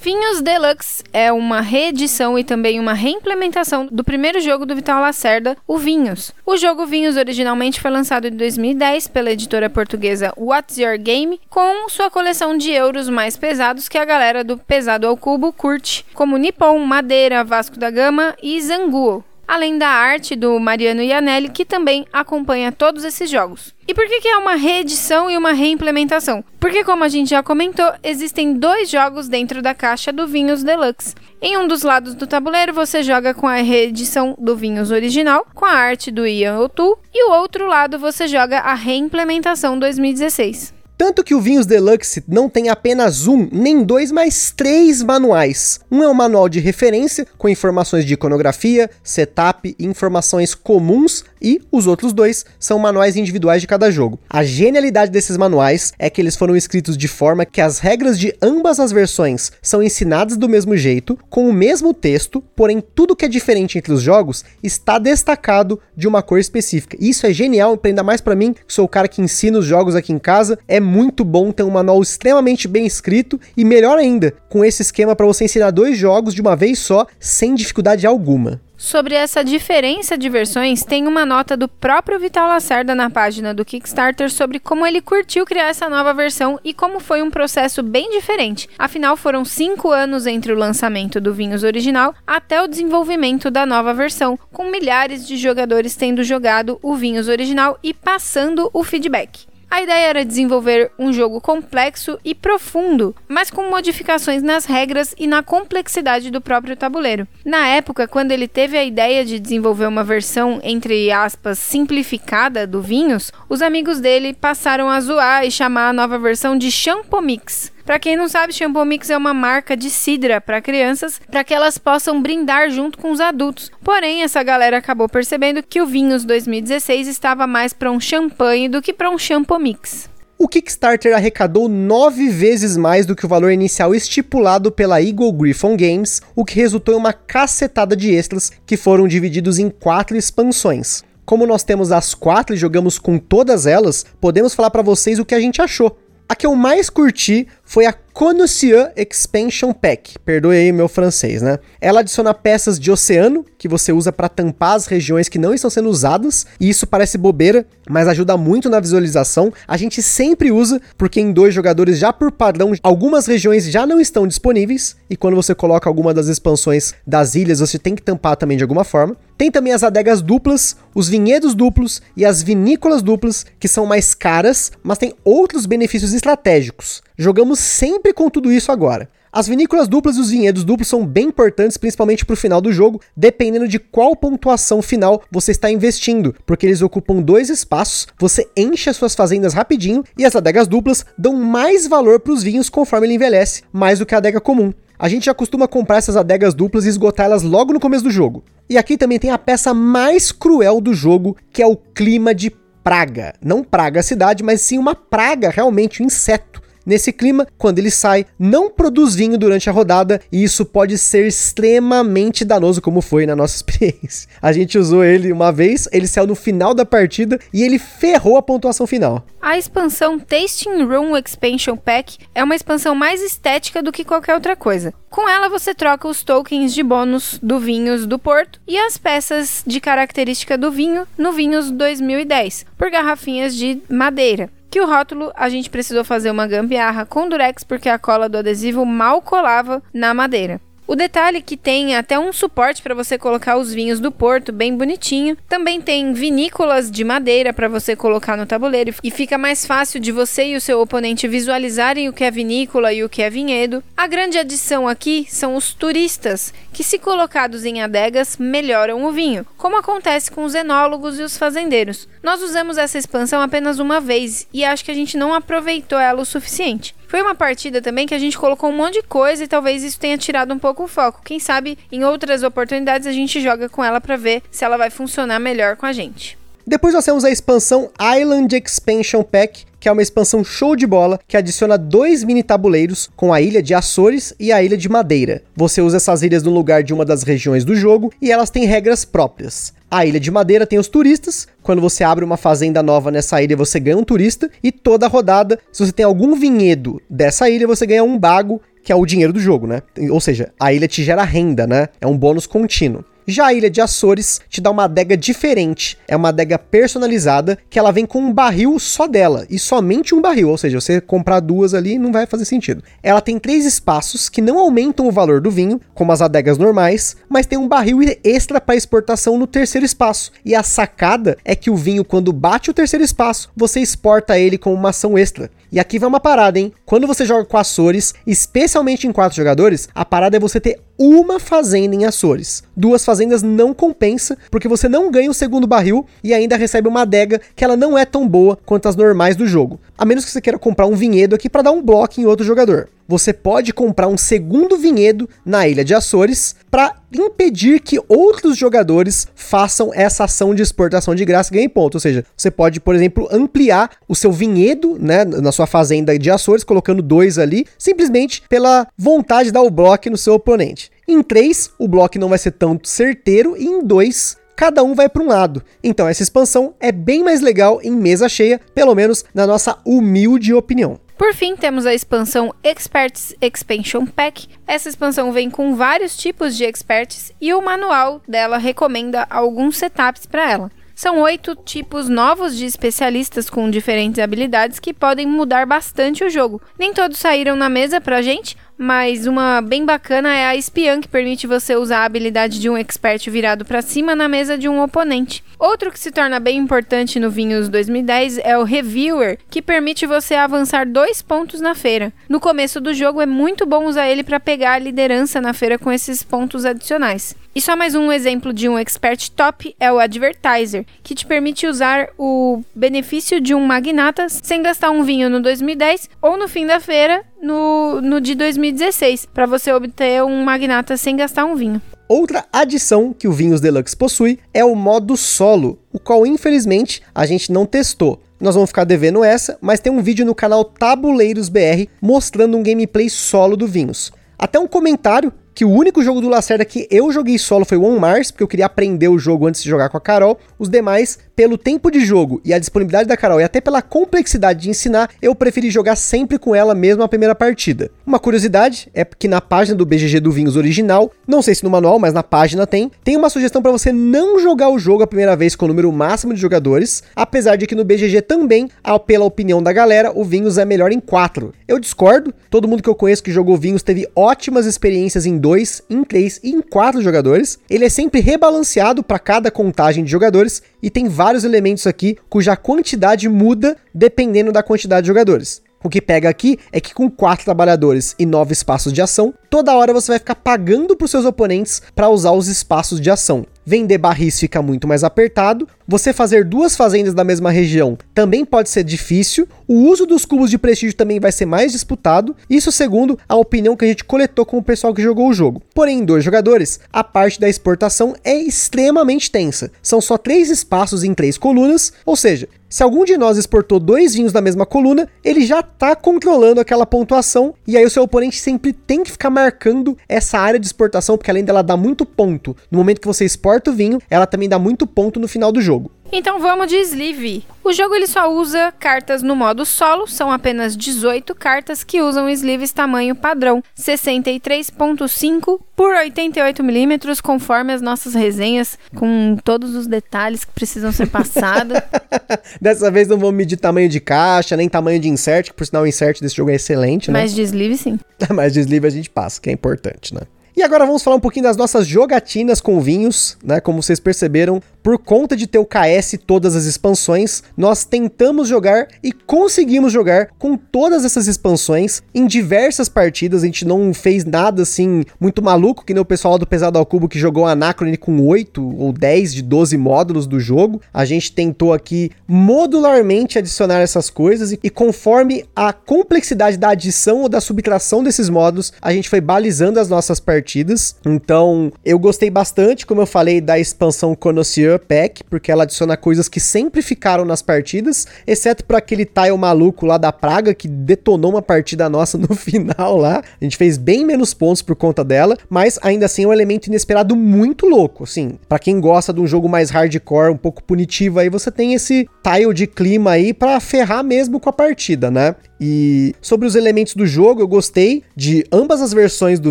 Vinhos 0.00 0.40
Deluxe 0.40 1.02
é 1.12 1.32
uma 1.32 1.60
reedição 1.60 2.38
e 2.38 2.44
também 2.44 2.78
uma 2.78 2.92
reimplementação 2.92 3.88
do 3.90 4.04
primeiro 4.04 4.40
jogo 4.40 4.64
do 4.64 4.76
Vital 4.76 5.00
Lacerda, 5.00 5.56
o 5.66 5.76
Vinhos. 5.76 6.32
O 6.46 6.56
jogo 6.56 6.86
Vinhos 6.86 7.16
originalmente 7.16 7.80
foi 7.80 7.90
lançado 7.90 8.28
em 8.28 8.30
2010 8.30 9.08
pela 9.08 9.32
editora 9.32 9.68
portuguesa 9.68 10.32
What's 10.36 10.78
Your 10.78 10.96
Game, 10.98 11.40
com 11.50 11.88
sua 11.88 12.08
coleção 12.10 12.56
de 12.56 12.70
euros 12.70 13.08
mais 13.08 13.36
pesados 13.36 13.88
que 13.88 13.98
a 13.98 14.04
galera 14.04 14.44
do 14.44 14.56
Pesado 14.56 15.04
ao 15.04 15.16
Cubo 15.16 15.52
curte, 15.52 16.06
como 16.14 16.36
Nippon, 16.36 16.78
Madeira, 16.78 17.42
Vasco 17.42 17.76
da 17.76 17.90
Gama 17.90 18.36
e 18.40 18.60
Zanguo 18.62 19.24
além 19.48 19.78
da 19.78 19.88
arte 19.88 20.36
do 20.36 20.60
Mariano 20.60 21.02
Ianelli, 21.02 21.48
que 21.48 21.64
também 21.64 22.06
acompanha 22.12 22.70
todos 22.70 23.02
esses 23.02 23.30
jogos. 23.30 23.74
E 23.88 23.94
por 23.94 24.06
que, 24.06 24.20
que 24.20 24.28
é 24.28 24.36
uma 24.36 24.54
reedição 24.54 25.30
e 25.30 25.36
uma 25.38 25.52
reimplementação? 25.52 26.44
Porque, 26.60 26.84
como 26.84 27.02
a 27.02 27.08
gente 27.08 27.30
já 27.30 27.42
comentou, 27.42 27.90
existem 28.02 28.52
dois 28.52 28.90
jogos 28.90 29.26
dentro 29.26 29.62
da 29.62 29.74
caixa 29.74 30.12
do 30.12 30.26
Vinhos 30.26 30.62
Deluxe. 30.62 31.14
Em 31.40 31.56
um 31.56 31.66
dos 31.66 31.82
lados 31.82 32.14
do 32.14 32.26
tabuleiro, 32.26 32.74
você 32.74 33.02
joga 33.02 33.32
com 33.32 33.48
a 33.48 33.54
reedição 33.54 34.36
do 34.38 34.54
Vinhos 34.54 34.90
original, 34.90 35.46
com 35.54 35.64
a 35.64 35.72
arte 35.72 36.10
do 36.10 36.26
Ian 36.26 36.58
O'Toole, 36.58 36.96
e 37.14 37.28
o 37.28 37.32
outro 37.32 37.66
lado 37.66 37.98
você 37.98 38.28
joga 38.28 38.58
a 38.58 38.74
reimplementação 38.74 39.78
2016. 39.78 40.77
Tanto 40.98 41.22
que 41.22 41.32
o 41.32 41.40
Vinhos 41.40 41.64
Deluxe 41.64 42.24
não 42.26 42.48
tem 42.48 42.68
apenas 42.68 43.28
um, 43.28 43.48
nem 43.52 43.84
dois, 43.84 44.10
mas 44.10 44.52
três 44.54 45.00
manuais. 45.00 45.78
Um 45.88 46.02
é 46.02 46.08
um 46.08 46.12
manual 46.12 46.48
de 46.48 46.58
referência, 46.58 47.24
com 47.38 47.48
informações 47.48 48.04
de 48.04 48.14
iconografia, 48.14 48.90
setup 49.00 49.76
e 49.78 49.86
informações 49.86 50.56
comuns, 50.56 51.24
e 51.40 51.60
os 51.70 51.86
outros 51.86 52.12
dois 52.12 52.44
são 52.58 52.80
manuais 52.80 53.14
individuais 53.14 53.60
de 53.60 53.68
cada 53.68 53.92
jogo. 53.92 54.18
A 54.28 54.42
genialidade 54.42 55.12
desses 55.12 55.36
manuais 55.36 55.92
é 56.00 56.10
que 56.10 56.20
eles 56.20 56.34
foram 56.34 56.56
escritos 56.56 56.96
de 56.96 57.06
forma 57.06 57.46
que 57.46 57.60
as 57.60 57.78
regras 57.78 58.18
de 58.18 58.34
ambas 58.42 58.80
as 58.80 58.90
versões 58.90 59.52
são 59.62 59.80
ensinadas 59.80 60.36
do 60.36 60.48
mesmo 60.48 60.76
jeito, 60.76 61.16
com 61.30 61.48
o 61.48 61.52
mesmo 61.52 61.94
texto, 61.94 62.42
porém 62.56 62.80
tudo 62.80 63.14
que 63.14 63.24
é 63.24 63.28
diferente 63.28 63.78
entre 63.78 63.92
os 63.92 64.02
jogos 64.02 64.44
está 64.64 64.98
destacado 64.98 65.80
de 65.96 66.08
uma 66.08 66.24
cor 66.24 66.40
específica. 66.40 66.96
Isso 67.00 67.24
é 67.24 67.32
genial, 67.32 67.78
ainda 67.84 68.02
mais 68.02 68.20
para 68.20 68.34
mim, 68.34 68.52
que 68.52 68.74
sou 68.74 68.84
o 68.84 68.88
cara 68.88 69.06
que 69.06 69.22
ensina 69.22 69.60
os 69.60 69.64
jogos 69.64 69.94
aqui 69.94 70.12
em 70.12 70.18
casa, 70.18 70.58
é 70.66 70.80
muito 70.88 71.24
bom, 71.24 71.52
tem 71.52 71.64
um 71.64 71.70
manual 71.70 72.02
extremamente 72.02 72.66
bem 72.66 72.86
escrito 72.86 73.38
e 73.56 73.64
melhor 73.64 73.98
ainda, 73.98 74.34
com 74.48 74.64
esse 74.64 74.82
esquema 74.82 75.14
para 75.14 75.26
você 75.26 75.44
ensinar 75.44 75.70
dois 75.70 75.96
jogos 75.96 76.34
de 76.34 76.40
uma 76.40 76.56
vez 76.56 76.78
só, 76.78 77.06
sem 77.20 77.54
dificuldade 77.54 78.06
alguma. 78.06 78.60
Sobre 78.80 79.16
essa 79.16 79.42
diferença 79.42 80.16
de 80.16 80.28
versões, 80.28 80.84
tem 80.84 81.08
uma 81.08 81.26
nota 81.26 81.56
do 81.56 81.66
próprio 81.66 82.16
Vital 82.20 82.46
Lacerda 82.46 82.94
na 82.94 83.10
página 83.10 83.52
do 83.52 83.64
Kickstarter 83.64 84.30
sobre 84.30 84.60
como 84.60 84.86
ele 84.86 85.00
curtiu 85.00 85.44
criar 85.44 85.66
essa 85.66 85.88
nova 85.88 86.14
versão 86.14 86.60
e 86.62 86.72
como 86.72 87.00
foi 87.00 87.20
um 87.20 87.28
processo 87.28 87.82
bem 87.82 88.08
diferente. 88.10 88.68
Afinal, 88.78 89.16
foram 89.16 89.44
cinco 89.44 89.90
anos 89.90 90.28
entre 90.28 90.52
o 90.52 90.56
lançamento 90.56 91.20
do 91.20 91.34
Vinhos 91.34 91.64
original 91.64 92.14
até 92.24 92.62
o 92.62 92.68
desenvolvimento 92.68 93.50
da 93.50 93.66
nova 93.66 93.92
versão, 93.92 94.38
com 94.52 94.70
milhares 94.70 95.26
de 95.26 95.36
jogadores 95.36 95.96
tendo 95.96 96.22
jogado 96.22 96.78
o 96.80 96.94
Vinhos 96.94 97.26
original 97.26 97.80
e 97.82 97.92
passando 97.92 98.70
o 98.72 98.84
feedback. 98.84 99.47
A 99.70 99.82
ideia 99.82 100.06
era 100.08 100.24
desenvolver 100.24 100.90
um 100.98 101.12
jogo 101.12 101.40
complexo 101.40 102.18
e 102.24 102.34
profundo, 102.34 103.14
mas 103.28 103.50
com 103.50 103.68
modificações 103.68 104.42
nas 104.42 104.64
regras 104.64 105.14
e 105.18 105.26
na 105.26 105.42
complexidade 105.42 106.30
do 106.30 106.40
próprio 106.40 106.74
tabuleiro. 106.74 107.28
Na 107.44 107.66
época, 107.66 108.08
quando 108.08 108.32
ele 108.32 108.48
teve 108.48 108.78
a 108.78 108.84
ideia 108.84 109.24
de 109.24 109.38
desenvolver 109.38 109.86
uma 109.86 110.02
versão, 110.02 110.58
entre 110.62 111.12
aspas, 111.12 111.58
simplificada 111.58 112.66
do 112.66 112.80
Vinhos, 112.80 113.30
os 113.48 113.60
amigos 113.60 114.00
dele 114.00 114.32
passaram 114.32 114.88
a 114.88 115.00
zoar 115.00 115.44
e 115.44 115.50
chamar 115.50 115.90
a 115.90 115.92
nova 115.92 116.18
versão 116.18 116.56
de 116.56 116.70
Shampoo 116.70 117.20
Mix. 117.20 117.70
Para 117.88 117.98
quem 117.98 118.18
não 118.18 118.28
sabe, 118.28 118.52
Shampoo 118.52 118.84
Mix 118.84 119.08
é 119.08 119.16
uma 119.16 119.32
marca 119.32 119.74
de 119.74 119.88
cidra 119.88 120.42
para 120.42 120.60
crianças, 120.60 121.18
para 121.30 121.42
que 121.42 121.54
elas 121.54 121.78
possam 121.78 122.20
brindar 122.20 122.68
junto 122.68 122.98
com 122.98 123.10
os 123.10 123.18
adultos. 123.18 123.70
Porém, 123.82 124.22
essa 124.22 124.42
galera 124.42 124.76
acabou 124.76 125.08
percebendo 125.08 125.62
que 125.62 125.80
o 125.80 125.86
Vinhos 125.86 126.22
2016 126.22 127.08
estava 127.08 127.46
mais 127.46 127.72
para 127.72 127.90
um 127.90 127.98
champanhe 127.98 128.68
do 128.68 128.82
que 128.82 128.92
para 128.92 129.08
um 129.08 129.16
Shampoo 129.16 129.58
Mix. 129.58 130.10
O 130.36 130.46
Kickstarter 130.46 131.14
arrecadou 131.14 131.66
nove 131.66 132.28
vezes 132.28 132.76
mais 132.76 133.06
do 133.06 133.16
que 133.16 133.24
o 133.24 133.28
valor 133.28 133.52
inicial 133.52 133.94
estipulado 133.94 134.70
pela 134.70 135.00
Eagle 135.00 135.32
Griffon 135.32 135.74
Games, 135.74 136.20
o 136.36 136.44
que 136.44 136.56
resultou 136.56 136.94
em 136.94 136.98
uma 136.98 137.14
cacetada 137.14 137.96
de 137.96 138.12
extras 138.12 138.52
que 138.66 138.76
foram 138.76 139.08
divididos 139.08 139.58
em 139.58 139.70
quatro 139.70 140.14
expansões. 140.14 141.02
Como 141.24 141.46
nós 141.46 141.62
temos 141.62 141.90
as 141.90 142.12
quatro 142.12 142.54
e 142.54 142.58
jogamos 142.58 142.98
com 142.98 143.18
todas 143.18 143.64
elas, 143.64 144.04
podemos 144.20 144.54
falar 144.54 144.70
para 144.70 144.82
vocês 144.82 145.18
o 145.18 145.24
que 145.24 145.34
a 145.34 145.40
gente 145.40 145.62
achou. 145.62 145.98
A 146.28 146.36
que 146.36 146.46
eu 146.46 146.54
mais 146.54 146.90
curti 146.90 147.48
foi 147.64 147.86
a 147.86 147.92
Connoisseur 148.12 148.92
Expansion 148.94 149.72
Pack. 149.72 150.18
Perdoe 150.24 150.56
aí 150.56 150.72
meu 150.72 150.86
francês, 150.86 151.40
né? 151.40 151.58
Ela 151.80 152.00
adiciona 152.00 152.34
peças 152.34 152.78
de 152.78 152.90
oceano 152.90 153.46
que 153.56 153.66
você 153.66 153.92
usa 153.92 154.12
para 154.12 154.28
tampar 154.28 154.74
as 154.74 154.86
regiões 154.86 155.28
que 155.28 155.38
não 155.38 155.54
estão 155.54 155.70
sendo 155.70 155.88
usadas, 155.88 156.44
e 156.60 156.68
isso 156.68 156.86
parece 156.86 157.16
bobeira, 157.16 157.64
mas 157.88 158.06
ajuda 158.06 158.36
muito 158.36 158.68
na 158.68 158.78
visualização. 158.78 159.50
A 159.66 159.78
gente 159.78 160.02
sempre 160.02 160.50
usa 160.50 160.82
porque 160.98 161.18
em 161.18 161.32
dois 161.32 161.54
jogadores 161.54 161.98
já 161.98 162.12
por 162.12 162.30
padrão 162.30 162.72
algumas 162.82 163.26
regiões 163.26 163.64
já 163.70 163.86
não 163.86 163.98
estão 163.98 164.26
disponíveis 164.26 164.96
e 165.08 165.16
quando 165.16 165.34
você 165.34 165.54
coloca 165.54 165.88
alguma 165.88 166.12
das 166.12 166.26
expansões 166.26 166.92
das 167.06 167.36
ilhas, 167.36 167.60
você 167.60 167.78
tem 167.78 167.94
que 167.94 168.02
tampar 168.02 168.36
também 168.36 168.58
de 168.58 168.64
alguma 168.64 168.84
forma. 168.84 169.16
Tem 169.38 169.52
também 169.52 169.72
as 169.72 169.84
adegas 169.84 170.20
duplas, 170.20 170.76
os 170.92 171.08
vinhedos 171.08 171.54
duplos 171.54 172.02
e 172.16 172.24
as 172.24 172.42
vinícolas 172.42 173.02
duplas, 173.02 173.46
que 173.60 173.68
são 173.68 173.86
mais 173.86 174.12
caras, 174.12 174.72
mas 174.82 174.98
tem 174.98 175.14
outros 175.24 175.64
benefícios 175.64 176.12
estratégicos. 176.12 177.00
Jogamos 177.16 177.60
sempre 177.60 178.12
com 178.12 178.28
tudo 178.28 178.50
isso 178.50 178.72
agora. 178.72 179.08
As 179.32 179.46
vinícolas 179.46 179.88
duplas 179.88 180.16
e 180.16 180.20
os 180.20 180.30
vinhedos 180.30 180.64
duplos 180.64 180.88
são 180.88 181.06
bem 181.06 181.26
importantes, 181.26 181.76
principalmente 181.76 182.24
para 182.24 182.34
o 182.34 182.36
final 182.36 182.60
do 182.60 182.72
jogo, 182.72 183.00
dependendo 183.16 183.68
de 183.68 183.78
qual 183.78 184.16
pontuação 184.16 184.80
final 184.80 185.22
você 185.30 185.50
está 185.50 185.70
investindo, 185.70 186.34
porque 186.46 186.66
eles 186.66 186.80
ocupam 186.80 187.20
dois 187.20 187.50
espaços, 187.50 188.06
você 188.18 188.48
enche 188.56 188.88
as 188.88 188.96
suas 188.96 189.14
fazendas 189.14 189.52
rapidinho 189.52 190.02
e 190.16 190.24
as 190.24 190.34
adegas 190.34 190.66
duplas 190.66 191.04
dão 191.16 191.34
mais 191.34 191.86
valor 191.86 192.20
para 192.20 192.32
os 192.32 192.42
vinhos 192.42 192.70
conforme 192.70 193.06
ele 193.06 193.14
envelhece, 193.14 193.62
mais 193.72 193.98
do 193.98 194.06
que 194.06 194.14
a 194.14 194.18
adega 194.18 194.40
comum. 194.40 194.72
A 194.98 195.08
gente 195.08 195.26
já 195.26 195.34
costuma 195.34 195.68
comprar 195.68 195.98
essas 195.98 196.16
adegas 196.16 196.54
duplas 196.54 196.84
e 196.84 196.88
esgotar 196.88 197.26
elas 197.26 197.42
logo 197.42 197.72
no 197.72 197.78
começo 197.78 198.02
do 198.02 198.10
jogo. 198.10 198.42
E 198.68 198.76
aqui 198.76 198.96
também 198.96 199.18
tem 199.18 199.30
a 199.30 199.38
peça 199.38 199.72
mais 199.72 200.32
cruel 200.32 200.80
do 200.80 200.92
jogo, 200.92 201.36
que 201.52 201.62
é 201.62 201.66
o 201.66 201.76
clima 201.76 202.34
de 202.34 202.50
praga. 202.82 203.34
Não 203.40 203.62
praga 203.62 204.00
a 204.00 204.02
cidade, 204.02 204.42
mas 204.42 204.60
sim 204.60 204.76
uma 204.76 204.96
praga, 204.96 205.50
realmente, 205.50 206.02
um 206.02 206.06
inseto 206.06 206.60
Nesse 206.88 207.12
clima, 207.12 207.46
quando 207.58 207.78
ele 207.80 207.90
sai, 207.90 208.24
não 208.38 208.70
produz 208.70 209.14
vinho 209.14 209.36
durante 209.36 209.68
a 209.68 209.72
rodada 209.74 210.22
e 210.32 210.42
isso 210.42 210.64
pode 210.64 210.96
ser 210.96 211.26
extremamente 211.26 212.46
danoso, 212.46 212.80
como 212.80 213.02
foi 213.02 213.26
na 213.26 213.36
nossa 213.36 213.56
experiência. 213.60 214.26
A 214.40 214.54
gente 214.54 214.78
usou 214.78 215.04
ele 215.04 215.30
uma 215.30 215.52
vez, 215.52 215.86
ele 215.92 216.06
saiu 216.06 216.26
no 216.26 216.34
final 216.34 216.72
da 216.72 216.86
partida 216.86 217.38
e 217.52 217.62
ele 217.62 217.78
ferrou 217.78 218.38
a 218.38 218.42
pontuação 218.42 218.86
final. 218.86 219.22
A 219.38 219.58
expansão 219.58 220.18
Tasting 220.18 220.82
Room 220.82 221.14
Expansion 221.14 221.76
Pack 221.76 222.16
é 222.34 222.42
uma 222.42 222.56
expansão 222.56 222.94
mais 222.94 223.20
estética 223.20 223.82
do 223.82 223.92
que 223.92 224.02
qualquer 224.02 224.34
outra 224.34 224.56
coisa. 224.56 224.94
Com 225.10 225.28
ela 225.28 225.50
você 225.50 225.74
troca 225.74 226.08
os 226.08 226.22
tokens 226.22 226.72
de 226.72 226.82
bônus 226.82 227.38
do 227.42 227.58
Vinhos 227.58 228.06
do 228.06 228.18
Porto 228.18 228.62
e 228.66 228.78
as 228.78 228.96
peças 228.96 229.62
de 229.66 229.78
característica 229.78 230.56
do 230.56 230.70
vinho 230.70 231.06
no 231.18 231.32
Vinhos 231.32 231.70
2010 231.70 232.64
por 232.78 232.90
garrafinhas 232.90 233.54
de 233.54 233.78
madeira 233.90 234.50
que 234.78 234.82
o 234.82 234.86
rótulo 234.86 235.32
a 235.34 235.48
gente 235.48 235.68
precisou 235.68 236.04
fazer 236.04 236.30
uma 236.30 236.46
gambiarra 236.46 237.04
com 237.04 237.28
durex 237.28 237.64
porque 237.64 237.88
a 237.88 237.98
cola 237.98 238.28
do 238.28 238.38
adesivo 238.38 238.86
mal 238.86 239.20
colava 239.20 239.82
na 239.92 240.14
madeira. 240.14 240.60
O 240.90 240.96
detalhe 240.96 241.36
é 241.36 241.42
que 241.42 241.54
tem 241.54 241.94
até 241.94 242.18
um 242.18 242.32
suporte 242.32 242.80
para 242.80 242.94
você 242.94 243.18
colocar 243.18 243.58
os 243.58 243.74
vinhos 243.74 244.00
do 244.00 244.10
Porto 244.10 244.50
bem 244.50 244.74
bonitinho. 244.74 245.36
Também 245.46 245.82
tem 245.82 246.14
vinícolas 246.14 246.90
de 246.90 247.04
madeira 247.04 247.52
para 247.52 247.68
você 247.68 247.94
colocar 247.94 248.38
no 248.38 248.46
tabuleiro 248.46 248.94
e 249.04 249.10
fica 249.10 249.36
mais 249.36 249.66
fácil 249.66 250.00
de 250.00 250.10
você 250.10 250.46
e 250.46 250.56
o 250.56 250.60
seu 250.62 250.80
oponente 250.80 251.28
visualizarem 251.28 252.08
o 252.08 252.12
que 252.14 252.24
é 252.24 252.30
vinícola 252.30 252.90
e 252.90 253.04
o 253.04 253.08
que 253.08 253.20
é 253.20 253.28
vinhedo. 253.28 253.84
A 253.94 254.06
grande 254.06 254.38
adição 254.38 254.88
aqui 254.88 255.26
são 255.28 255.56
os 255.56 255.74
turistas, 255.74 256.54
que 256.72 256.82
se 256.82 256.98
colocados 256.98 257.66
em 257.66 257.82
adegas 257.82 258.38
melhoram 258.38 259.04
o 259.04 259.12
vinho, 259.12 259.46
como 259.58 259.76
acontece 259.76 260.30
com 260.30 260.42
os 260.42 260.54
enólogos 260.54 261.18
e 261.18 261.22
os 261.22 261.36
fazendeiros. 261.36 262.08
Nós 262.22 262.40
usamos 262.40 262.78
essa 262.78 262.96
expansão 262.96 263.42
apenas 263.42 263.78
uma 263.78 264.00
vez 264.00 264.48
e 264.54 264.64
acho 264.64 264.86
que 264.86 264.90
a 264.90 264.94
gente 264.94 265.18
não 265.18 265.34
aproveitou 265.34 265.98
ela 265.98 266.22
o 266.22 266.24
suficiente. 266.24 266.96
Foi 267.08 267.22
uma 267.22 267.34
partida 267.34 267.80
também 267.80 268.06
que 268.06 268.14
a 268.14 268.18
gente 268.18 268.38
colocou 268.38 268.68
um 268.68 268.76
monte 268.76 269.00
de 269.00 269.02
coisa 269.02 269.42
e 269.42 269.48
talvez 269.48 269.82
isso 269.82 269.98
tenha 269.98 270.18
tirado 270.18 270.52
um 270.52 270.58
pouco 270.58 270.84
o 270.84 270.88
foco. 270.88 271.22
Quem 271.24 271.40
sabe 271.40 271.78
em 271.90 272.04
outras 272.04 272.42
oportunidades 272.42 273.06
a 273.06 273.12
gente 273.12 273.40
joga 273.40 273.66
com 273.66 273.82
ela 273.82 273.98
para 273.98 274.14
ver 274.14 274.42
se 274.50 274.62
ela 274.62 274.76
vai 274.76 274.90
funcionar 274.90 275.38
melhor 275.38 275.74
com 275.76 275.86
a 275.86 275.92
gente. 275.92 276.36
Depois 276.66 276.92
nós 276.92 277.06
temos 277.06 277.24
a 277.24 277.30
expansão 277.30 277.90
Island 277.98 278.54
Expansion 278.54 279.22
Pack, 279.22 279.64
que 279.80 279.88
é 279.88 279.92
uma 279.92 280.02
expansão 280.02 280.42
show 280.44 280.74
de 280.74 280.86
bola 280.86 281.18
que 281.26 281.36
adiciona 281.36 281.78
dois 281.78 282.24
mini 282.24 282.42
tabuleiros 282.42 283.08
com 283.16 283.32
a 283.32 283.40
ilha 283.40 283.62
de 283.62 283.74
Açores 283.74 284.34
e 284.38 284.52
a 284.52 284.62
ilha 284.62 284.76
de 284.76 284.88
Madeira. 284.88 285.42
Você 285.56 285.80
usa 285.80 285.98
essas 285.98 286.22
ilhas 286.22 286.42
no 286.42 286.52
lugar 286.52 286.82
de 286.82 286.92
uma 286.92 287.04
das 287.04 287.22
regiões 287.22 287.64
do 287.64 287.74
jogo 287.74 288.12
e 288.20 288.30
elas 288.32 288.50
têm 288.50 288.64
regras 288.64 289.04
próprias. 289.04 289.72
A 289.90 290.04
ilha 290.04 290.20
de 290.20 290.30
Madeira 290.30 290.66
tem 290.66 290.78
os 290.78 290.88
turistas. 290.88 291.48
Quando 291.62 291.80
você 291.80 292.04
abre 292.04 292.24
uma 292.24 292.36
fazenda 292.36 292.82
nova 292.82 293.10
nessa 293.10 293.42
ilha, 293.42 293.56
você 293.56 293.80
ganha 293.80 293.96
um 293.96 294.04
turista. 294.04 294.50
E 294.62 294.70
toda 294.70 295.08
rodada, 295.08 295.58
se 295.72 295.84
você 295.84 295.92
tem 295.92 296.04
algum 296.04 296.34
vinhedo 296.34 297.00
dessa 297.08 297.48
ilha, 297.48 297.66
você 297.66 297.86
ganha 297.86 298.04
um 298.04 298.18
bago, 298.18 298.60
que 298.84 298.92
é 298.92 298.94
o 298.94 299.06
dinheiro 299.06 299.32
do 299.32 299.40
jogo, 299.40 299.66
né? 299.66 299.82
Ou 300.10 300.20
seja, 300.20 300.52
a 300.60 300.74
ilha 300.74 300.86
te 300.86 301.02
gera 301.02 301.22
renda, 301.22 301.66
né? 301.66 301.88
É 302.00 302.06
um 302.06 302.18
bônus 302.18 302.46
contínuo. 302.46 303.02
Já 303.30 303.48
a 303.48 303.52
Ilha 303.52 303.68
de 303.68 303.78
Açores 303.78 304.40
te 304.48 304.58
dá 304.58 304.70
uma 304.70 304.84
adega 304.84 305.14
diferente. 305.14 305.98
É 306.08 306.16
uma 306.16 306.30
adega 306.30 306.58
personalizada 306.58 307.58
que 307.68 307.78
ela 307.78 307.92
vem 307.92 308.06
com 308.06 308.20
um 308.20 308.32
barril 308.32 308.78
só 308.78 309.06
dela 309.06 309.46
e 309.50 309.58
somente 309.58 310.14
um 310.14 310.20
barril, 310.22 310.48
ou 310.48 310.56
seja, 310.56 310.80
você 310.80 310.98
comprar 310.98 311.40
duas 311.40 311.74
ali 311.74 311.98
não 311.98 312.10
vai 312.10 312.24
fazer 312.24 312.46
sentido. 312.46 312.82
Ela 313.02 313.20
tem 313.20 313.38
três 313.38 313.66
espaços 313.66 314.30
que 314.30 314.40
não 314.40 314.58
aumentam 314.58 315.06
o 315.06 315.12
valor 315.12 315.42
do 315.42 315.50
vinho, 315.50 315.78
como 315.92 316.10
as 316.10 316.22
adegas 316.22 316.56
normais, 316.56 317.18
mas 317.28 317.44
tem 317.44 317.58
um 317.58 317.68
barril 317.68 317.98
extra 318.24 318.62
para 318.62 318.76
exportação 318.76 319.36
no 319.36 319.46
terceiro 319.46 319.84
espaço. 319.84 320.32
E 320.42 320.54
a 320.54 320.62
sacada 320.62 321.36
é 321.44 321.54
que 321.54 321.68
o 321.68 321.76
vinho, 321.76 322.06
quando 322.06 322.32
bate 322.32 322.70
o 322.70 322.74
terceiro 322.74 323.04
espaço, 323.04 323.50
você 323.54 323.78
exporta 323.80 324.38
ele 324.38 324.56
com 324.56 324.72
uma 324.72 324.88
ação 324.88 325.18
extra. 325.18 325.50
E 325.70 325.78
aqui 325.78 325.98
vai 325.98 326.08
uma 326.08 326.18
parada, 326.18 326.58
hein? 326.58 326.72
Quando 326.86 327.06
você 327.06 327.26
joga 327.26 327.44
com 327.44 327.58
Açores, 327.58 328.14
especialmente 328.26 329.06
em 329.06 329.12
quatro 329.12 329.36
jogadores, 329.36 329.88
a 329.94 330.04
parada 330.04 330.36
é 330.36 330.40
você 330.40 330.58
ter 330.58 330.80
uma 330.98 331.38
fazenda 331.38 331.94
em 331.94 332.06
Açores. 332.06 332.62
Duas 332.74 333.04
fazendas 333.04 333.42
não 333.42 333.74
compensa, 333.74 334.36
porque 334.50 334.66
você 334.66 334.88
não 334.88 335.10
ganha 335.10 335.30
o 335.30 335.34
segundo 335.34 335.66
barril 335.66 336.06
e 336.24 336.32
ainda 336.32 336.56
recebe 336.56 336.88
uma 336.88 337.02
adega 337.02 337.40
que 337.54 337.62
ela 337.62 337.76
não 337.76 337.98
é 337.98 338.06
tão 338.06 338.26
boa 338.26 338.58
quanto 338.64 338.88
as 338.88 338.96
normais 338.96 339.36
do 339.36 339.46
jogo. 339.46 339.78
A 339.96 340.06
menos 340.06 340.24
que 340.24 340.30
você 340.30 340.40
queira 340.40 340.58
comprar 340.58 340.86
um 340.86 340.96
vinhedo 340.96 341.34
aqui 341.34 341.50
para 341.50 341.62
dar 341.62 341.72
um 341.72 341.82
bloco 341.82 342.20
em 342.20 342.24
outro 342.24 342.46
jogador 342.46 342.88
você 343.08 343.32
pode 343.32 343.72
comprar 343.72 344.06
um 344.06 344.18
segundo 344.18 344.76
vinhedo 344.76 345.28
na 345.44 345.66
Ilha 345.66 345.82
de 345.82 345.94
Açores 345.94 346.54
para 346.70 346.94
impedir 347.10 347.80
que 347.80 347.98
outros 348.06 348.56
jogadores 348.56 349.26
façam 349.34 349.90
essa 349.94 350.24
ação 350.24 350.54
de 350.54 350.62
exportação 350.62 351.14
de 351.14 351.24
graça 351.24 351.50
e 351.50 351.54
ganhem 351.54 351.68
ponto. 351.68 351.94
Ou 351.94 352.00
seja, 352.00 352.24
você 352.36 352.50
pode, 352.50 352.78
por 352.80 352.94
exemplo, 352.94 353.26
ampliar 353.32 353.90
o 354.06 354.14
seu 354.14 354.30
vinhedo 354.30 354.98
né, 355.00 355.24
na 355.24 355.50
sua 355.50 355.66
fazenda 355.66 356.18
de 356.18 356.30
Açores, 356.30 356.62
colocando 356.62 357.00
dois 357.00 357.38
ali, 357.38 357.66
simplesmente 357.78 358.42
pela 358.48 358.86
vontade 358.96 359.46
de 359.46 359.52
dar 359.52 359.62
o 359.62 359.70
bloco 359.70 360.10
no 360.10 360.18
seu 360.18 360.34
oponente. 360.34 360.90
Em 361.06 361.22
3, 361.22 361.70
o 361.78 361.88
bloco 361.88 362.18
não 362.18 362.28
vai 362.28 362.38
ser 362.38 362.50
tanto 362.50 362.86
certeiro, 362.86 363.56
e 363.56 363.64
em 363.64 363.82
2, 363.82 364.36
cada 364.54 364.82
um 364.82 364.94
vai 364.94 365.08
para 365.08 365.22
um 365.22 365.28
lado. 365.28 365.62
Então 365.82 366.06
essa 366.06 366.22
expansão 366.22 366.74
é 366.78 366.92
bem 366.92 367.24
mais 367.24 367.40
legal 367.40 367.80
em 367.82 367.92
mesa 367.92 368.28
cheia, 368.28 368.60
pelo 368.74 368.94
menos 368.94 369.24
na 369.32 369.46
nossa 369.46 369.78
humilde 369.86 370.52
opinião. 370.52 371.00
Por 371.18 371.34
fim, 371.34 371.56
temos 371.56 371.84
a 371.84 371.92
expansão 371.92 372.54
Experts 372.62 373.34
Expansion 373.42 374.06
Pack. 374.06 374.46
Essa 374.64 374.88
expansão 374.88 375.32
vem 375.32 375.50
com 375.50 375.74
vários 375.74 376.16
tipos 376.16 376.56
de 376.56 376.64
experts 376.64 377.32
e 377.40 377.52
o 377.52 377.60
manual 377.60 378.22
dela 378.26 378.56
recomenda 378.56 379.26
alguns 379.28 379.78
setups 379.78 380.26
para 380.26 380.48
ela. 380.48 380.70
São 380.94 381.20
oito 381.20 381.56
tipos 381.56 382.08
novos 382.08 382.56
de 382.56 382.66
especialistas 382.66 383.50
com 383.50 383.68
diferentes 383.68 384.22
habilidades 384.22 384.78
que 384.78 384.94
podem 384.94 385.26
mudar 385.26 385.66
bastante 385.66 386.22
o 386.22 386.30
jogo. 386.30 386.62
Nem 386.78 386.94
todos 386.94 387.18
saíram 387.18 387.56
na 387.56 387.68
mesa 387.68 388.00
pra 388.00 388.22
gente, 388.22 388.56
mas 388.78 389.26
uma 389.26 389.60
bem 389.60 389.84
bacana 389.84 390.32
é 390.32 390.46
a 390.46 390.54
espiã, 390.54 391.00
que 391.00 391.08
permite 391.08 391.48
você 391.48 391.74
usar 391.74 391.98
a 391.98 392.04
habilidade 392.04 392.60
de 392.60 392.70
um 392.70 392.76
expert 392.76 393.28
virado 393.28 393.64
para 393.64 393.82
cima 393.82 394.14
na 394.14 394.28
mesa 394.28 394.56
de 394.56 394.68
um 394.68 394.80
oponente. 394.80 395.42
Outro 395.58 395.90
que 395.90 395.98
se 395.98 396.12
torna 396.12 396.38
bem 396.38 396.56
importante 396.56 397.18
no 397.18 397.28
Vinhos 397.28 397.68
2010 397.68 398.38
é 398.38 398.56
o 398.56 398.62
Reviewer, 398.62 399.36
que 399.50 399.60
permite 399.60 400.06
você 400.06 400.36
avançar 400.36 400.86
dois 400.86 401.20
pontos 401.20 401.60
na 401.60 401.74
feira. 401.74 402.12
No 402.28 402.38
começo 402.38 402.80
do 402.80 402.94
jogo 402.94 403.20
é 403.20 403.26
muito 403.26 403.66
bom 403.66 403.86
usar 403.86 404.08
ele 404.08 404.22
para 404.22 404.38
pegar 404.38 404.74
a 404.74 404.78
liderança 404.78 405.40
na 405.40 405.52
feira 405.52 405.76
com 405.76 405.90
esses 405.90 406.22
pontos 406.22 406.64
adicionais. 406.64 407.34
E 407.54 407.60
só 407.60 407.74
mais 407.74 407.96
um 407.96 408.12
exemplo 408.12 408.52
de 408.52 408.68
um 408.68 408.78
expert 408.78 409.30
top 409.30 409.74
é 409.80 409.90
o 409.90 409.98
Advertiser, 409.98 410.86
que 411.02 411.12
te 411.12 411.26
permite 411.26 411.66
usar 411.66 412.08
o 412.16 412.62
benefício 412.72 413.40
de 413.40 413.52
um 413.52 413.66
magnata 413.66 414.28
sem 414.28 414.62
gastar 414.62 414.92
um 414.92 415.02
vinho 415.02 415.28
no 415.28 415.40
2010 415.40 416.08
ou 416.22 416.36
no 416.36 416.46
fim 416.46 416.66
da 416.66 416.78
feira 416.78 417.24
no, 417.42 418.00
no 418.00 418.20
de 418.20 418.34
2016, 418.34 419.26
para 419.26 419.46
você 419.46 419.72
obter 419.72 420.22
um 420.22 420.44
magnata 420.44 420.96
sem 420.96 421.16
gastar 421.16 421.44
um 421.44 421.54
vinho. 421.54 421.80
Outra 422.08 422.46
adição 422.52 423.12
que 423.12 423.28
o 423.28 423.32
Vinhos 423.32 423.60
Deluxe 423.60 423.96
possui 423.96 424.38
é 424.54 424.64
o 424.64 424.74
modo 424.74 425.16
solo, 425.16 425.78
o 425.92 425.98
qual 425.98 426.26
infelizmente 426.26 427.02
a 427.14 427.26
gente 427.26 427.52
não 427.52 427.66
testou. 427.66 428.20
Nós 428.40 428.54
vamos 428.54 428.70
ficar 428.70 428.84
devendo 428.84 429.24
essa, 429.24 429.58
mas 429.60 429.80
tem 429.80 429.92
um 429.92 430.00
vídeo 430.00 430.24
no 430.24 430.34
canal 430.34 430.64
Tabuleiros 430.64 431.48
BR 431.48 431.88
mostrando 432.00 432.56
um 432.56 432.62
gameplay 432.62 433.10
solo 433.10 433.56
do 433.56 433.66
Vinhos. 433.66 434.12
Até 434.38 434.58
um 434.58 434.68
comentário 434.68 435.32
que 435.58 435.64
o 435.64 435.70
único 435.70 436.04
jogo 436.04 436.20
do 436.20 436.28
Lacerda 436.28 436.64
que 436.64 436.86
eu 436.88 437.10
joguei 437.10 437.36
solo 437.36 437.64
foi 437.64 437.76
o 437.76 437.82
On 437.82 437.98
Mars, 437.98 438.30
porque 438.30 438.44
eu 438.44 438.48
queria 438.48 438.66
aprender 438.66 439.08
o 439.08 439.18
jogo 439.18 439.48
antes 439.48 439.60
de 439.60 439.68
jogar 439.68 439.88
com 439.88 439.96
a 439.96 440.00
Carol. 440.00 440.38
Os 440.56 440.68
demais, 440.68 441.18
pelo 441.38 441.56
tempo 441.56 441.88
de 441.88 442.00
jogo 442.00 442.40
e 442.44 442.52
a 442.52 442.58
disponibilidade 442.58 443.08
da 443.08 443.16
Carol, 443.16 443.40
e 443.40 443.44
até 443.44 443.60
pela 443.60 443.80
complexidade 443.80 444.62
de 444.62 444.70
ensinar, 444.70 445.08
eu 445.22 445.36
preferi 445.36 445.70
jogar 445.70 445.94
sempre 445.94 446.36
com 446.36 446.52
ela 446.52 446.74
mesmo 446.74 447.04
a 447.04 447.08
primeira 447.08 447.32
partida. 447.32 447.92
Uma 448.04 448.18
curiosidade 448.18 448.90
é 448.92 449.04
que 449.04 449.28
na 449.28 449.40
página 449.40 449.76
do 449.76 449.86
BGG 449.86 450.18
do 450.18 450.32
Vinhos 450.32 450.56
original, 450.56 451.12
não 451.28 451.40
sei 451.40 451.54
se 451.54 451.62
no 451.62 451.70
manual, 451.70 451.96
mas 452.00 452.12
na 452.12 452.24
página 452.24 452.66
tem, 452.66 452.90
tem 453.04 453.16
uma 453.16 453.30
sugestão 453.30 453.62
para 453.62 453.70
você 453.70 453.92
não 453.92 454.40
jogar 454.40 454.68
o 454.68 454.80
jogo 454.80 455.04
a 455.04 455.06
primeira 455.06 455.36
vez 455.36 455.54
com 455.54 455.66
o 455.66 455.68
número 455.68 455.92
máximo 455.92 456.34
de 456.34 456.40
jogadores, 456.40 457.04
apesar 457.14 457.54
de 457.54 457.68
que 457.68 457.74
no 457.76 457.84
BGG 457.84 458.20
também, 458.22 458.68
pela 459.06 459.24
opinião 459.24 459.62
da 459.62 459.72
galera, 459.72 460.10
o 460.12 460.24
Vinhos 460.24 460.58
é 460.58 460.64
melhor 460.64 460.90
em 460.90 460.98
4. 460.98 461.54
Eu 461.68 461.78
discordo, 461.78 462.34
todo 462.50 462.66
mundo 462.66 462.82
que 462.82 462.90
eu 462.90 462.96
conheço 462.96 463.22
que 463.22 463.30
jogou 463.30 463.56
Vinhos 463.56 463.84
teve 463.84 464.08
ótimas 464.16 464.66
experiências 464.66 465.24
em 465.24 465.38
2, 465.38 465.84
em 465.88 466.02
3 466.02 466.40
e 466.42 466.50
em 466.50 466.60
4 466.60 467.00
jogadores. 467.00 467.60
Ele 467.70 467.84
é 467.84 467.88
sempre 467.88 468.18
rebalanceado 468.20 469.04
para 469.04 469.20
cada 469.20 469.52
contagem 469.52 470.02
de 470.02 470.10
jogadores 470.10 470.60
e 470.82 470.90
tem 470.90 471.08
elementos 471.44 471.86
aqui 471.86 472.16
cuja 472.28 472.56
quantidade 472.56 473.28
muda 473.28 473.76
dependendo 473.94 474.52
da 474.52 474.62
quantidade 474.62 475.02
de 475.02 475.08
jogadores. 475.08 475.62
O 475.82 475.88
que 475.88 476.02
pega 476.02 476.28
aqui 476.28 476.58
é 476.72 476.80
que 476.80 476.92
com 476.92 477.08
quatro 477.08 477.44
trabalhadores 477.44 478.14
e 478.18 478.26
nove 478.26 478.52
espaços 478.52 478.92
de 478.92 479.00
ação, 479.00 479.32
toda 479.48 479.76
hora 479.76 479.92
você 479.92 480.12
vai 480.12 480.18
ficar 480.18 480.34
pagando 480.34 480.96
para 480.96 481.04
os 481.04 481.10
seus 481.10 481.24
oponentes 481.24 481.80
para 481.94 482.08
usar 482.08 482.32
os 482.32 482.48
espaços 482.48 483.00
de 483.00 483.10
ação. 483.10 483.46
Vender 483.68 483.98
barris 483.98 484.40
fica 484.40 484.62
muito 484.62 484.88
mais 484.88 485.04
apertado. 485.04 485.68
Você 485.86 486.14
fazer 486.14 486.42
duas 486.42 486.74
fazendas 486.74 487.12
da 487.12 487.22
mesma 487.22 487.50
região 487.50 487.98
também 488.14 488.42
pode 488.42 488.70
ser 488.70 488.82
difícil. 488.82 489.46
O 489.66 489.74
uso 489.90 490.06
dos 490.06 490.24
cubos 490.24 490.48
de 490.48 490.56
prestígio 490.56 490.96
também 490.96 491.20
vai 491.20 491.30
ser 491.30 491.44
mais 491.44 491.72
disputado. 491.72 492.34
Isso 492.48 492.72
segundo 492.72 493.18
a 493.28 493.36
opinião 493.36 493.76
que 493.76 493.84
a 493.84 493.88
gente 493.88 494.04
coletou 494.04 494.46
com 494.46 494.56
o 494.56 494.62
pessoal 494.62 494.94
que 494.94 495.02
jogou 495.02 495.28
o 495.28 495.34
jogo. 495.34 495.60
Porém, 495.74 495.98
em 495.98 496.04
dois 496.06 496.24
jogadores, 496.24 496.80
a 496.90 497.04
parte 497.04 497.38
da 497.38 497.46
exportação 497.46 498.16
é 498.24 498.34
extremamente 498.34 499.30
tensa. 499.30 499.70
São 499.82 500.00
só 500.00 500.16
três 500.16 500.48
espaços 500.48 501.04
em 501.04 501.12
três 501.12 501.36
colunas, 501.36 501.92
ou 502.06 502.16
seja, 502.16 502.48
se 502.68 502.82
algum 502.82 503.04
de 503.04 503.16
nós 503.16 503.38
exportou 503.38 503.80
dois 503.80 504.14
vinhos 504.14 504.32
da 504.32 504.42
mesma 504.42 504.66
coluna, 504.66 505.08
ele 505.24 505.46
já 505.46 505.60
está 505.60 505.96
controlando 505.96 506.60
aquela 506.60 506.84
pontuação 506.84 507.54
e 507.66 507.76
aí 507.76 507.84
o 507.84 507.90
seu 507.90 508.02
oponente 508.02 508.38
sempre 508.38 508.72
tem 508.72 509.02
que 509.02 509.10
ficar 509.10 509.30
marcando 509.30 509.96
essa 510.08 510.38
área 510.38 510.60
de 510.60 510.66
exportação, 510.66 511.16
porque 511.16 511.30
além 511.30 511.44
dela 511.44 511.62
dar 511.62 511.76
muito 511.76 512.04
ponto 512.04 512.54
no 512.70 512.78
momento 512.78 513.00
que 513.00 513.06
você 513.06 513.24
exporta 513.24 513.70
o 513.70 513.74
vinho, 513.74 513.98
ela 514.10 514.26
também 514.26 514.48
dá 514.48 514.58
muito 514.58 514.86
ponto 514.86 515.18
no 515.18 515.26
final 515.26 515.50
do 515.50 515.60
jogo. 515.62 515.90
Então 516.10 516.40
vamos 516.40 516.68
de 516.68 516.76
sleeve. 516.76 517.44
O 517.62 517.72
jogo 517.72 517.94
ele 517.94 518.06
só 518.06 518.32
usa 518.32 518.72
cartas 518.72 519.22
no 519.22 519.36
modo 519.36 519.66
solo, 519.66 520.06
são 520.06 520.32
apenas 520.32 520.74
18 520.74 521.34
cartas 521.34 521.84
que 521.84 522.00
usam 522.00 522.28
sleeves 522.30 522.72
tamanho 522.72 523.14
padrão, 523.14 523.62
63.5 523.78 525.60
por 525.76 525.94
88 525.94 526.64
milímetros, 526.64 527.20
conforme 527.20 527.74
as 527.74 527.82
nossas 527.82 528.14
resenhas, 528.14 528.78
com 528.96 529.36
todos 529.44 529.74
os 529.74 529.86
detalhes 529.86 530.46
que 530.46 530.52
precisam 530.52 530.90
ser 530.92 531.08
passados. 531.08 531.76
Dessa 532.58 532.90
vez 532.90 533.06
não 533.06 533.18
vou 533.18 533.30
medir 533.30 533.58
tamanho 533.58 533.88
de 533.88 534.00
caixa, 534.00 534.56
nem 534.56 534.68
tamanho 534.68 534.98
de 534.98 535.08
insert, 535.08 535.48
que 535.48 535.54
por 535.54 535.66
sinal 535.66 535.82
o 535.82 535.86
insert 535.86 536.20
desse 536.20 536.36
jogo 536.36 536.50
é 536.50 536.54
excelente, 536.54 537.10
né? 537.10 537.20
Mas 537.20 537.34
de 537.34 537.42
sleeve 537.42 537.76
sim. 537.76 537.98
Mas 538.32 538.54
de 538.54 538.60
sleeve 538.60 538.86
a 538.86 538.90
gente 538.90 539.10
passa, 539.10 539.40
que 539.40 539.50
é 539.50 539.52
importante, 539.52 540.14
né? 540.14 540.22
E 540.58 540.62
agora 540.64 540.84
vamos 540.84 541.04
falar 541.04 541.14
um 541.14 541.20
pouquinho 541.20 541.44
das 541.44 541.56
nossas 541.56 541.86
jogatinas 541.86 542.60
com 542.60 542.80
vinhos, 542.80 543.38
né? 543.44 543.60
Como 543.60 543.80
vocês 543.80 544.00
perceberam, 544.00 544.60
por 544.88 544.96
conta 544.96 545.36
de 545.36 545.46
ter 545.46 545.58
o 545.58 545.66
KS 545.66 546.18
todas 546.26 546.56
as 546.56 546.64
expansões, 546.64 547.42
nós 547.54 547.84
tentamos 547.84 548.48
jogar 548.48 548.88
e 549.02 549.12
conseguimos 549.12 549.92
jogar 549.92 550.30
com 550.38 550.56
todas 550.56 551.04
essas 551.04 551.26
expansões 551.26 552.02
em 552.14 552.26
diversas 552.26 552.88
partidas. 552.88 553.42
A 553.42 553.44
gente 553.44 553.66
não 553.66 553.92
fez 553.92 554.24
nada 554.24 554.62
assim 554.62 555.04
muito 555.20 555.42
maluco, 555.42 555.84
que 555.84 555.92
nem 555.92 556.00
o 556.00 556.06
pessoal 556.06 556.38
do 556.38 556.46
Pesado 556.46 556.78
ao 556.78 556.86
Cubo 556.86 557.06
que 557.06 557.18
jogou 557.18 557.44
Anacrone 557.44 557.98
com 557.98 558.26
8 558.26 558.76
ou 558.78 558.90
10 558.90 559.34
de 559.34 559.42
12 559.42 559.76
módulos 559.76 560.26
do 560.26 560.40
jogo. 560.40 560.80
A 560.90 561.04
gente 561.04 561.32
tentou 561.32 561.74
aqui 561.74 562.10
modularmente 562.26 563.36
adicionar 563.36 563.80
essas 563.80 564.08
coisas 564.08 564.52
e, 564.52 564.60
e 564.64 564.70
conforme 564.70 565.44
a 565.54 565.70
complexidade 565.70 566.56
da 566.56 566.70
adição 566.70 567.20
ou 567.20 567.28
da 567.28 567.42
subtração 567.42 568.02
desses 568.02 568.30
módulos, 568.30 568.72
a 568.80 568.90
gente 568.90 569.10
foi 569.10 569.20
balizando 569.20 569.78
as 569.78 569.90
nossas 569.90 570.18
partidas. 570.18 570.96
Então, 571.04 571.70
eu 571.84 571.98
gostei 571.98 572.30
bastante, 572.30 572.86
como 572.86 573.02
eu 573.02 573.06
falei, 573.06 573.38
da 573.38 573.58
expansão 573.58 574.14
Connoisseur 574.14 574.77
Pack, 574.78 575.24
porque 575.24 575.50
ela 575.50 575.64
adiciona 575.64 575.96
coisas 575.96 576.28
que 576.28 576.40
sempre 576.40 576.82
ficaram 576.82 577.24
nas 577.24 577.42
partidas, 577.42 578.06
exceto 578.26 578.64
para 578.64 578.78
aquele 578.78 579.04
tile 579.04 579.36
maluco 579.36 579.86
lá 579.86 579.98
da 579.98 580.12
Praga, 580.12 580.54
que 580.54 580.68
detonou 580.68 581.30
uma 581.32 581.42
partida 581.42 581.88
nossa 581.88 582.16
no 582.16 582.34
final 582.36 582.96
lá. 582.96 583.22
A 583.40 583.44
gente 583.44 583.56
fez 583.56 583.76
bem 583.76 584.04
menos 584.04 584.32
pontos 584.34 584.62
por 584.62 584.76
conta 584.76 585.04
dela, 585.04 585.36
mas 585.48 585.78
ainda 585.82 586.06
assim 586.06 586.24
é 586.24 586.28
um 586.28 586.32
elemento 586.32 586.66
inesperado 586.66 587.14
muito 587.16 587.66
louco, 587.66 588.04
assim. 588.04 588.38
Para 588.48 588.58
quem 588.58 588.80
gosta 588.80 589.12
de 589.12 589.20
um 589.20 589.26
jogo 589.26 589.48
mais 589.48 589.70
hardcore, 589.70 590.32
um 590.32 590.36
pouco 590.36 590.62
punitivo 590.62 591.18
aí, 591.18 591.28
você 591.28 591.50
tem 591.50 591.74
esse 591.74 592.08
tile 592.22 592.54
de 592.54 592.66
clima 592.66 593.12
aí 593.12 593.32
para 593.32 593.58
ferrar 593.60 594.04
mesmo 594.04 594.40
com 594.40 594.48
a 594.48 594.52
partida, 594.52 595.10
né? 595.10 595.34
E 595.60 596.14
sobre 596.20 596.46
os 596.46 596.54
elementos 596.54 596.94
do 596.94 597.06
jogo, 597.06 597.40
eu 597.40 597.48
gostei 597.48 598.02
de 598.14 598.44
ambas 598.52 598.80
as 598.80 598.92
versões 598.92 599.40
do 599.40 599.50